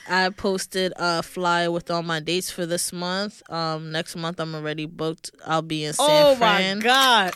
I 0.09 0.31
posted 0.37 0.93
a 0.97 1.23
flyer 1.23 1.71
with 1.71 1.91
all 1.91 2.03
my 2.03 2.21
dates 2.21 2.51
for 2.51 2.67
this 2.67 2.93
month. 2.93 3.43
Um, 3.51 3.93
next 3.93 4.17
month 4.17 4.41
I'm 4.41 4.55
already 4.55 4.87
booked. 4.87 5.31
I'll 5.47 5.63
be 5.63 5.85
in 5.85 5.93
San 5.93 6.07
oh 6.09 6.35
Fran 6.37 6.79
my 6.79 6.83
god! 6.85 7.33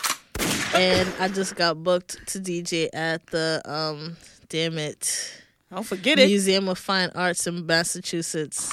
and 0.75 1.09
I 1.21 1.29
just 1.29 1.55
got 1.55 1.83
booked 1.83 2.27
to 2.29 2.41
DJ 2.41 2.89
at 2.93 3.25
the 3.29 3.63
um 3.65 4.17
damn 4.49 4.79
it 4.79 5.43
Don't 5.71 5.85
forget 5.85 6.19
it. 6.19 6.27
Museum 6.27 6.69
of 6.69 6.79
Fine 6.79 7.11
Arts 7.15 7.47
in 7.47 7.65
Massachusetts. 7.67 8.71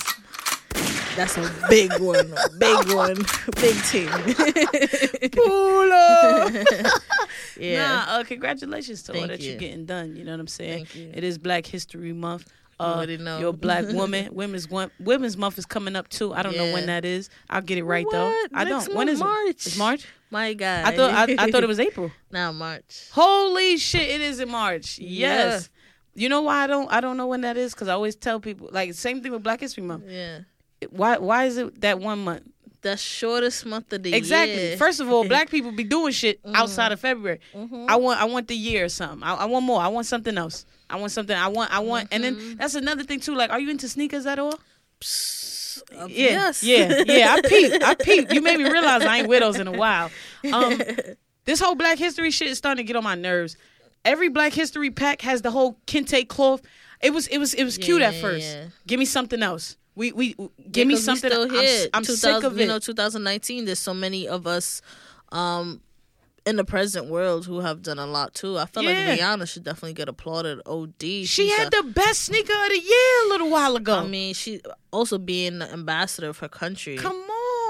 That's 1.16 1.36
a 1.38 1.52
big 1.70 1.92
one, 2.00 2.34
big 2.58 2.94
one, 2.96 3.18
big 3.60 3.76
team. 3.84 4.10
Pull 5.32 5.92
up. 5.92 6.54
yeah, 7.60 8.06
Nah, 8.06 8.06
uh, 8.08 8.24
congratulations 8.24 9.04
to 9.04 9.20
all 9.20 9.28
that 9.28 9.42
you're 9.42 9.58
getting 9.58 9.86
done. 9.86 10.16
You 10.16 10.24
know 10.24 10.32
what 10.32 10.40
I'm 10.40 10.48
saying? 10.48 10.86
Thank 10.86 10.96
you. 10.96 11.12
It 11.14 11.24
is 11.26 11.38
Black 11.38 11.66
History 11.66 12.14
Month. 12.14 12.50
Uh, 12.82 13.06
know. 13.06 13.40
You're 13.40 13.54
black 13.54 13.88
woman. 13.90 14.34
Women's 14.34 14.70
one, 14.70 14.92
Women's 15.00 15.38
Month 15.38 15.58
is 15.58 15.66
coming 15.66 15.96
up 15.96 16.08
too. 16.10 16.34
I 16.34 16.44
don't 16.44 16.56
know 16.58 16.72
when 16.74 16.88
that 16.88 17.06
is. 17.06 17.30
I'll 17.50 17.62
get 17.62 17.78
it 17.78 17.84
right 17.84 18.06
though. 18.12 18.34
I 18.54 18.64
Next 18.64 18.88
don't. 18.88 18.96
When 18.98 19.10
is 19.10 19.22
it? 19.22 19.24
March. 19.24 19.68
It's 19.68 19.78
March. 19.78 20.08
My 20.30 20.54
God, 20.54 20.86
I 20.86 20.96
thought 20.96 21.12
I, 21.12 21.36
I 21.38 21.52
thought 21.52 21.64
it 21.64 21.68
was 21.68 21.80
April. 21.80 22.10
now 22.32 22.52
March. 22.54 23.10
Holy 23.12 23.78
shit! 23.78 24.10
It 24.10 24.22
is 24.22 24.40
in 24.40 24.50
March. 24.50 24.98
Yes. 24.98 25.70
You 26.14 26.30
know 26.30 26.42
why 26.42 26.64
I 26.64 26.68
don't 26.68 26.92
I 26.92 27.02
don't 27.02 27.18
know 27.18 27.28
when 27.28 27.42
that 27.42 27.58
is 27.58 27.74
because 27.74 27.88
I 27.88 27.94
always 27.94 28.16
tell 28.16 28.40
people 28.40 28.70
like 28.72 28.94
same 28.94 29.22
thing 29.22 29.32
with 29.32 29.44
Black 29.44 29.60
History 29.60 29.84
Month. 29.84 30.06
Yeah, 30.08 30.40
Why 30.90 31.18
why 31.18 31.46
is 31.46 31.58
it 31.58 31.82
that 31.82 32.00
one 32.00 32.24
month? 32.24 32.44
the 32.82 32.98
shortest 32.98 33.66
month 33.66 33.94
of 33.94 34.04
the 34.04 34.10
year. 34.10 34.18
Exactly. 34.18 34.76
First 34.76 35.00
of 35.00 35.12
all, 35.12 35.24
black 35.28 35.50
people 35.50 35.72
be 35.72 35.84
doing 35.84 36.12
shit 36.12 36.40
outside 36.54 36.92
of 36.92 37.00
February. 37.00 37.40
Mhm. 37.54 37.86
I 37.88 37.96
want 37.96 38.20
I 38.20 38.26
want 38.26 38.48
the 38.48 38.56
year 38.56 38.86
or 38.86 38.90
something. 38.90 39.24
I, 39.24 39.36
I 39.36 39.46
want 39.46 39.66
more. 39.66 39.80
I 39.80 39.88
want 39.88 40.08
something 40.08 40.38
else. 40.38 40.66
I 40.92 40.98
want 40.98 41.12
something. 41.12 41.36
I 41.36 41.48
want 41.48 41.72
I 41.74 41.80
want 41.80 42.10
and 42.12 42.24
then 42.24 42.56
that's 42.58 42.76
another 42.76 43.04
thing 43.04 43.20
too. 43.20 43.36
Like, 43.36 43.50
are 43.50 43.60
you 43.60 43.70
into 43.70 43.88
sneakers 43.90 44.26
at 44.26 44.38
all? 44.40 44.60
Psst, 45.00 45.82
uh, 45.98 46.06
Yeah, 46.08 46.30
yes. 46.32 46.64
yeah, 46.64 47.04
yeah. 47.06 47.34
I 47.34 47.42
peep. 47.42 47.84
I 47.84 47.96
peep. 48.00 48.32
You 48.34 48.42
made 48.42 48.58
me 48.58 48.70
realize 48.70 49.04
I 49.04 49.20
ain't 49.20 49.28
widows 49.28 49.58
in 49.60 49.68
a 49.68 49.72
while. 49.72 50.12
Um, 50.52 50.80
this 51.46 51.60
whole 51.60 51.76
Black 51.76 51.98
History 51.98 52.32
shit 52.32 52.48
is 52.50 52.58
starting 52.58 52.86
to 52.86 52.88
get 52.88 52.96
on 52.96 53.04
my 53.04 53.16
nerves. 53.16 53.58
Every 54.06 54.30
Black 54.30 54.54
History 54.54 54.90
pack 54.92 55.22
has 55.22 55.42
the 55.42 55.52
whole 55.52 55.78
kente 55.88 56.28
cloth. 56.28 56.62
It 57.02 57.14
was 57.14 57.28
it 57.28 57.38
was 57.40 57.54
it 57.54 57.64
was 57.64 57.78
Yeah, 57.78 57.86
cute 57.86 58.02
at 58.02 58.16
first. 58.16 58.46
yeah. 58.48 58.66
Give 58.88 59.00
me 59.00 59.06
something 59.06 59.42
else. 59.42 59.78
We 59.96 60.12
we 60.12 60.34
give 60.34 60.50
Yeah, 60.78 60.86
me 60.86 60.96
something. 60.96 61.32
I'm. 61.32 61.90
I'm 61.94 62.04
sick 62.04 62.44
of 62.44 62.58
it. 62.58 62.62
You 62.62 62.68
know, 62.68 62.80
2019. 62.80 63.66
There's 63.66 63.80
so 63.80 63.94
many 63.94 64.28
of 64.28 64.48
us, 64.48 64.82
um, 65.32 65.82
in 66.46 66.56
the 66.56 66.64
present 66.66 67.06
world 67.08 67.46
who 67.46 67.60
have 67.60 67.82
done 67.84 68.00
a 68.00 68.06
lot 68.08 68.34
too. 68.34 68.58
I 68.58 68.66
feel 68.66 68.84
Yeah. 68.84 69.10
like 69.10 69.20
Rihanna 69.20 69.48
should 69.48 69.64
definitely 69.64 69.94
get 69.94 70.10
applauded. 70.10 70.60
Od. 70.66 70.94
she 71.00 71.26
She's 71.26 71.54
had 71.56 71.68
a- 71.74 71.82
the 71.84 71.90
best 71.90 72.24
sneaker 72.24 72.52
of 72.54 72.70
the 72.70 72.80
year 72.80 73.26
a 73.26 73.30
little 73.30 73.50
while 73.50 73.76
ago. 73.76 74.00
I 74.00 74.08
mean, 74.08 74.34
she 74.34 74.60
also 74.92 75.18
being 75.20 75.60
the 75.60 75.72
ambassador 75.72 76.30
of 76.30 76.40
her 76.40 76.50
country. 76.50 76.98
Come 76.98 77.16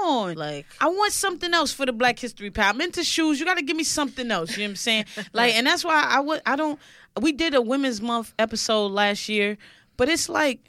on. 0.04 0.34
Like, 0.36 0.66
I 0.80 0.88
want 0.88 1.12
something 1.12 1.52
else 1.54 1.70
for 1.72 1.84
the 1.86 1.92
Black 1.92 2.18
History 2.18 2.50
Pal. 2.50 2.70
I'm 2.70 2.80
into 2.80 3.04
shoes. 3.04 3.38
You 3.38 3.44
got 3.46 3.58
to 3.58 3.62
give 3.62 3.76
me 3.76 3.84
something 3.84 4.30
else. 4.30 4.52
You 4.52 4.58
know 4.58 4.64
what 4.64 4.70
I'm 4.70 4.76
saying? 4.76 5.04
like, 5.32 5.54
and 5.54 5.66
that's 5.66 5.84
why 5.84 6.02
I 6.08 6.20
would. 6.20 6.40
I 6.46 6.56
don't. 6.56 6.78
We 7.20 7.32
did 7.32 7.54
a 7.54 7.60
Women's 7.60 8.00
Month 8.00 8.32
episode 8.38 8.90
last 8.92 9.28
year, 9.28 9.58
but 9.98 10.08
it's 10.08 10.28
like 10.30 10.60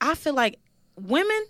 I 0.00 0.14
feel 0.16 0.34
like 0.34 0.58
women 1.00 1.46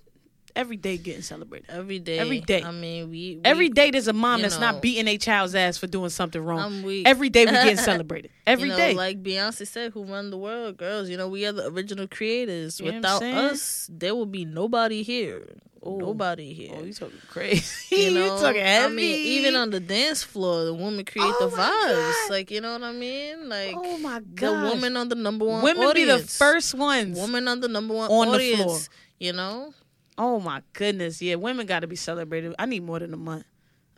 every 0.57 0.77
day 0.77 0.97
getting 0.97 1.23
celebrated. 1.23 1.71
every 1.71 1.99
day. 1.99 2.19
Every 2.19 2.41
day. 2.41 2.63
I 2.63 2.73
mean, 2.73 3.05
we, 3.11 3.37
we 3.37 3.41
Every 3.45 3.69
day 3.69 3.91
there's 3.91 4.09
a 4.09 4.13
mom 4.13 4.43
that's 4.43 4.59
know. 4.59 4.73
not 4.73 4.83
beating 4.83 5.07
a 5.07 5.19
child's 5.19 5.55
ass 5.55 5.79
for 5.79 5.87
doing 5.87 6.11
something 6.11 6.43
wrong. 6.43 6.83
Every 7.05 7.29
day 7.29 7.45
we 7.45 7.53
getting 7.53 7.77
celebrated. 7.93 8.31
Every 8.47 8.71
you 8.71 8.77
day. 8.77 8.95
like 8.95 9.23
Beyonce 9.23 9.67
said, 9.67 9.93
"Who 9.93 10.05
run 10.05 10.31
the 10.31 10.39
world, 10.39 10.77
girls? 10.77 11.09
You 11.09 11.17
know, 11.17 11.29
we 11.29 11.47
are 11.47 11.53
the 11.53 11.67
original 11.69 12.09
creators. 12.09 12.81
You 12.81 12.91
know 12.91 12.97
Without 12.97 13.23
us, 13.23 13.89
there 13.93 14.15
will 14.15 14.27
be 14.27 14.45
nobody 14.45 15.03
here. 15.03 15.47
Ooh. 15.87 15.99
Nobody 15.99 16.53
here. 16.53 16.75
oh, 16.77 16.83
you 16.83 16.93
talking 16.93 17.17
crazy? 17.29 17.95
You 17.97 18.11
know, 18.15 18.41
talking 18.41 18.61
heavy? 18.61 18.85
I 18.85 18.89
mean, 18.89 19.27
even 19.27 19.55
on 19.55 19.71
the 19.71 19.79
dance 19.79 20.23
floor, 20.23 20.65
the 20.65 20.75
women 20.75 21.05
create 21.05 21.33
Oh 21.39 21.49
the 21.49 21.57
vibes. 21.57 21.57
God. 21.57 22.31
Like, 22.31 22.51
you 22.51 22.61
know 22.61 22.73
what 22.73 22.83
I 22.83 22.93
mean? 22.93 23.49
Like, 23.49 23.75
oh 23.77 23.99
my 23.99 24.19
the 24.19 24.25
god, 24.35 24.73
woman 24.73 24.97
on 24.97 25.09
the 25.09 25.15
number 25.15 25.45
one 25.45 25.63
women 25.63 25.93
be 25.95 26.05
the 26.05 26.19
first 26.19 26.75
ones. 26.75 27.17
woman 27.17 27.47
on 27.47 27.61
the 27.61 27.69
number 27.69 27.95
one 27.95 28.11
on 28.11 28.33
the 28.37 28.55
floor. 28.57 28.79
You 29.21 29.33
know, 29.33 29.73
Oh 30.19 30.41
my 30.41 30.63
goodness, 30.73 31.21
yeah, 31.21 31.35
women 31.35 31.67
got 31.67 31.81
to 31.81 31.87
be 31.87 31.97
celebrated. 31.97 32.55
I 32.59 32.67
need 32.67 32.83
more 32.83 32.99
than 32.99 33.13
a 33.13 33.19
month. 33.19 33.45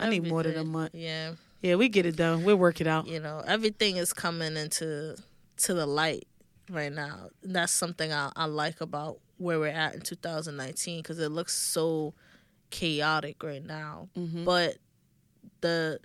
I 0.01 0.09
need 0.09 0.27
more 0.27 0.43
than 0.43 0.57
a 0.57 0.65
month. 0.65 0.95
Yeah, 0.95 1.33
Yeah, 1.63 1.75
we 1.77 1.89
get 1.89 2.07
it 2.07 2.17
done. 2.17 2.45
We'll 2.45 2.57
work 2.57 2.81
it 2.81 2.87
out. 2.87 3.07
you 3.07 3.21
know, 3.21 3.43
everything 3.47 3.97
is 3.97 4.13
coming 4.13 4.57
into 4.57 5.17
to 5.59 5.75
the 5.75 5.87
light 5.87 6.27
right 6.71 6.93
now. 6.93 7.31
And 7.43 7.55
that's 7.55 7.73
something 7.73 8.13
I, 8.13 8.31
I 8.37 8.45
like 8.47 8.81
about 8.81 9.19
where 9.39 9.59
we're 9.59 9.69
at 9.69 9.95
in 9.95 10.01
2019 10.01 11.01
because 11.03 11.19
it 11.19 11.31
looks 11.31 11.55
so 11.57 12.15
chaotic 12.71 13.43
right 13.43 13.65
now. 13.65 14.09
Mhm. 14.17 14.45
But 14.45 14.77
the, 15.61 15.99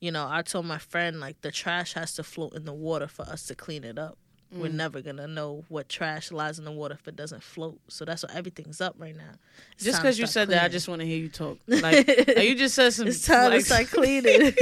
you 0.00 0.10
know, 0.10 0.26
I 0.30 0.42
told 0.42 0.66
my 0.66 0.78
friend 0.78 1.20
like 1.20 1.40
the 1.42 1.50
trash 1.50 1.94
has 1.94 2.14
to 2.14 2.22
float 2.22 2.54
in 2.54 2.64
the 2.64 2.72
water 2.72 3.08
for 3.08 3.22
us 3.22 3.46
to 3.46 3.54
clean 3.54 3.84
it 3.84 3.98
up. 3.98 4.18
We're 4.58 4.68
Mm. 4.70 4.74
never 4.74 5.00
gonna 5.02 5.26
know 5.26 5.64
what 5.68 5.88
trash 5.88 6.30
lies 6.32 6.58
in 6.58 6.64
the 6.64 6.70
water 6.72 6.94
if 7.00 7.06
it 7.08 7.16
doesn't 7.16 7.42
float. 7.42 7.78
So 7.88 8.04
that's 8.04 8.22
why 8.24 8.30
everything's 8.34 8.80
up 8.80 8.94
right 8.98 9.14
now. 9.16 9.32
It's 9.74 9.84
Just 9.84 10.00
because 10.00 10.18
you 10.18 10.26
said 10.26 10.48
that, 10.48 10.64
I 10.64 10.68
just 10.68 10.88
want 10.88 11.00
to 11.00 11.06
hear 11.06 11.18
you 11.18 11.28
talk. 11.28 11.58
Like, 11.68 12.06
you 12.08 12.54
just 12.54 12.74
said 12.74 12.92
some. 12.94 13.06
it's 13.08 13.24
time 13.26 13.50
like, 13.50 13.60
to 13.60 13.66
start 13.66 13.86
cleaning. 13.92 14.52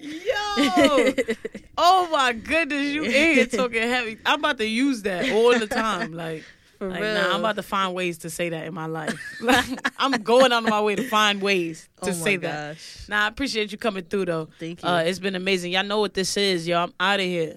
Yo, 0.00 1.12
oh 1.78 2.08
my 2.10 2.32
goodness, 2.32 2.86
you 2.92 3.04
in 3.04 3.10
here 3.10 3.46
talking 3.46 3.82
heavy. 3.82 4.18
I'm 4.26 4.38
about 4.40 4.58
to 4.58 4.66
use 4.66 5.02
that 5.02 5.30
all 5.30 5.58
the 5.58 5.66
time. 5.66 6.12
Like, 6.12 6.44
For 6.78 6.88
like 6.88 7.00
real. 7.02 7.14
nah, 7.14 7.34
I'm 7.34 7.40
about 7.40 7.56
to 7.56 7.62
find 7.62 7.94
ways 7.94 8.18
to 8.18 8.30
say 8.30 8.48
that 8.50 8.66
in 8.66 8.74
my 8.74 8.86
life. 8.86 9.14
Like, 9.40 9.64
I'm 9.98 10.12
going 10.12 10.52
out 10.52 10.64
of 10.64 10.70
my 10.70 10.80
way 10.80 10.96
to 10.96 11.08
find 11.08 11.40
ways 11.42 11.88
to 12.02 12.10
oh 12.10 12.12
say 12.12 12.36
that. 12.36 12.74
gosh. 12.74 13.08
Nah, 13.08 13.24
I 13.24 13.28
appreciate 13.28 13.72
you 13.72 13.78
coming 13.78 14.04
through 14.04 14.24
though. 14.26 14.48
Thank 14.58 14.82
you. 14.82 14.88
Uh, 14.88 14.98
it's 15.02 15.18
been 15.18 15.34
amazing. 15.36 15.72
Y'all 15.72 15.84
know 15.84 16.00
what 16.00 16.14
this 16.14 16.36
is, 16.36 16.66
yo. 16.66 16.78
I'm 16.82 16.94
out 16.98 17.20
of 17.20 17.26
here. 17.26 17.56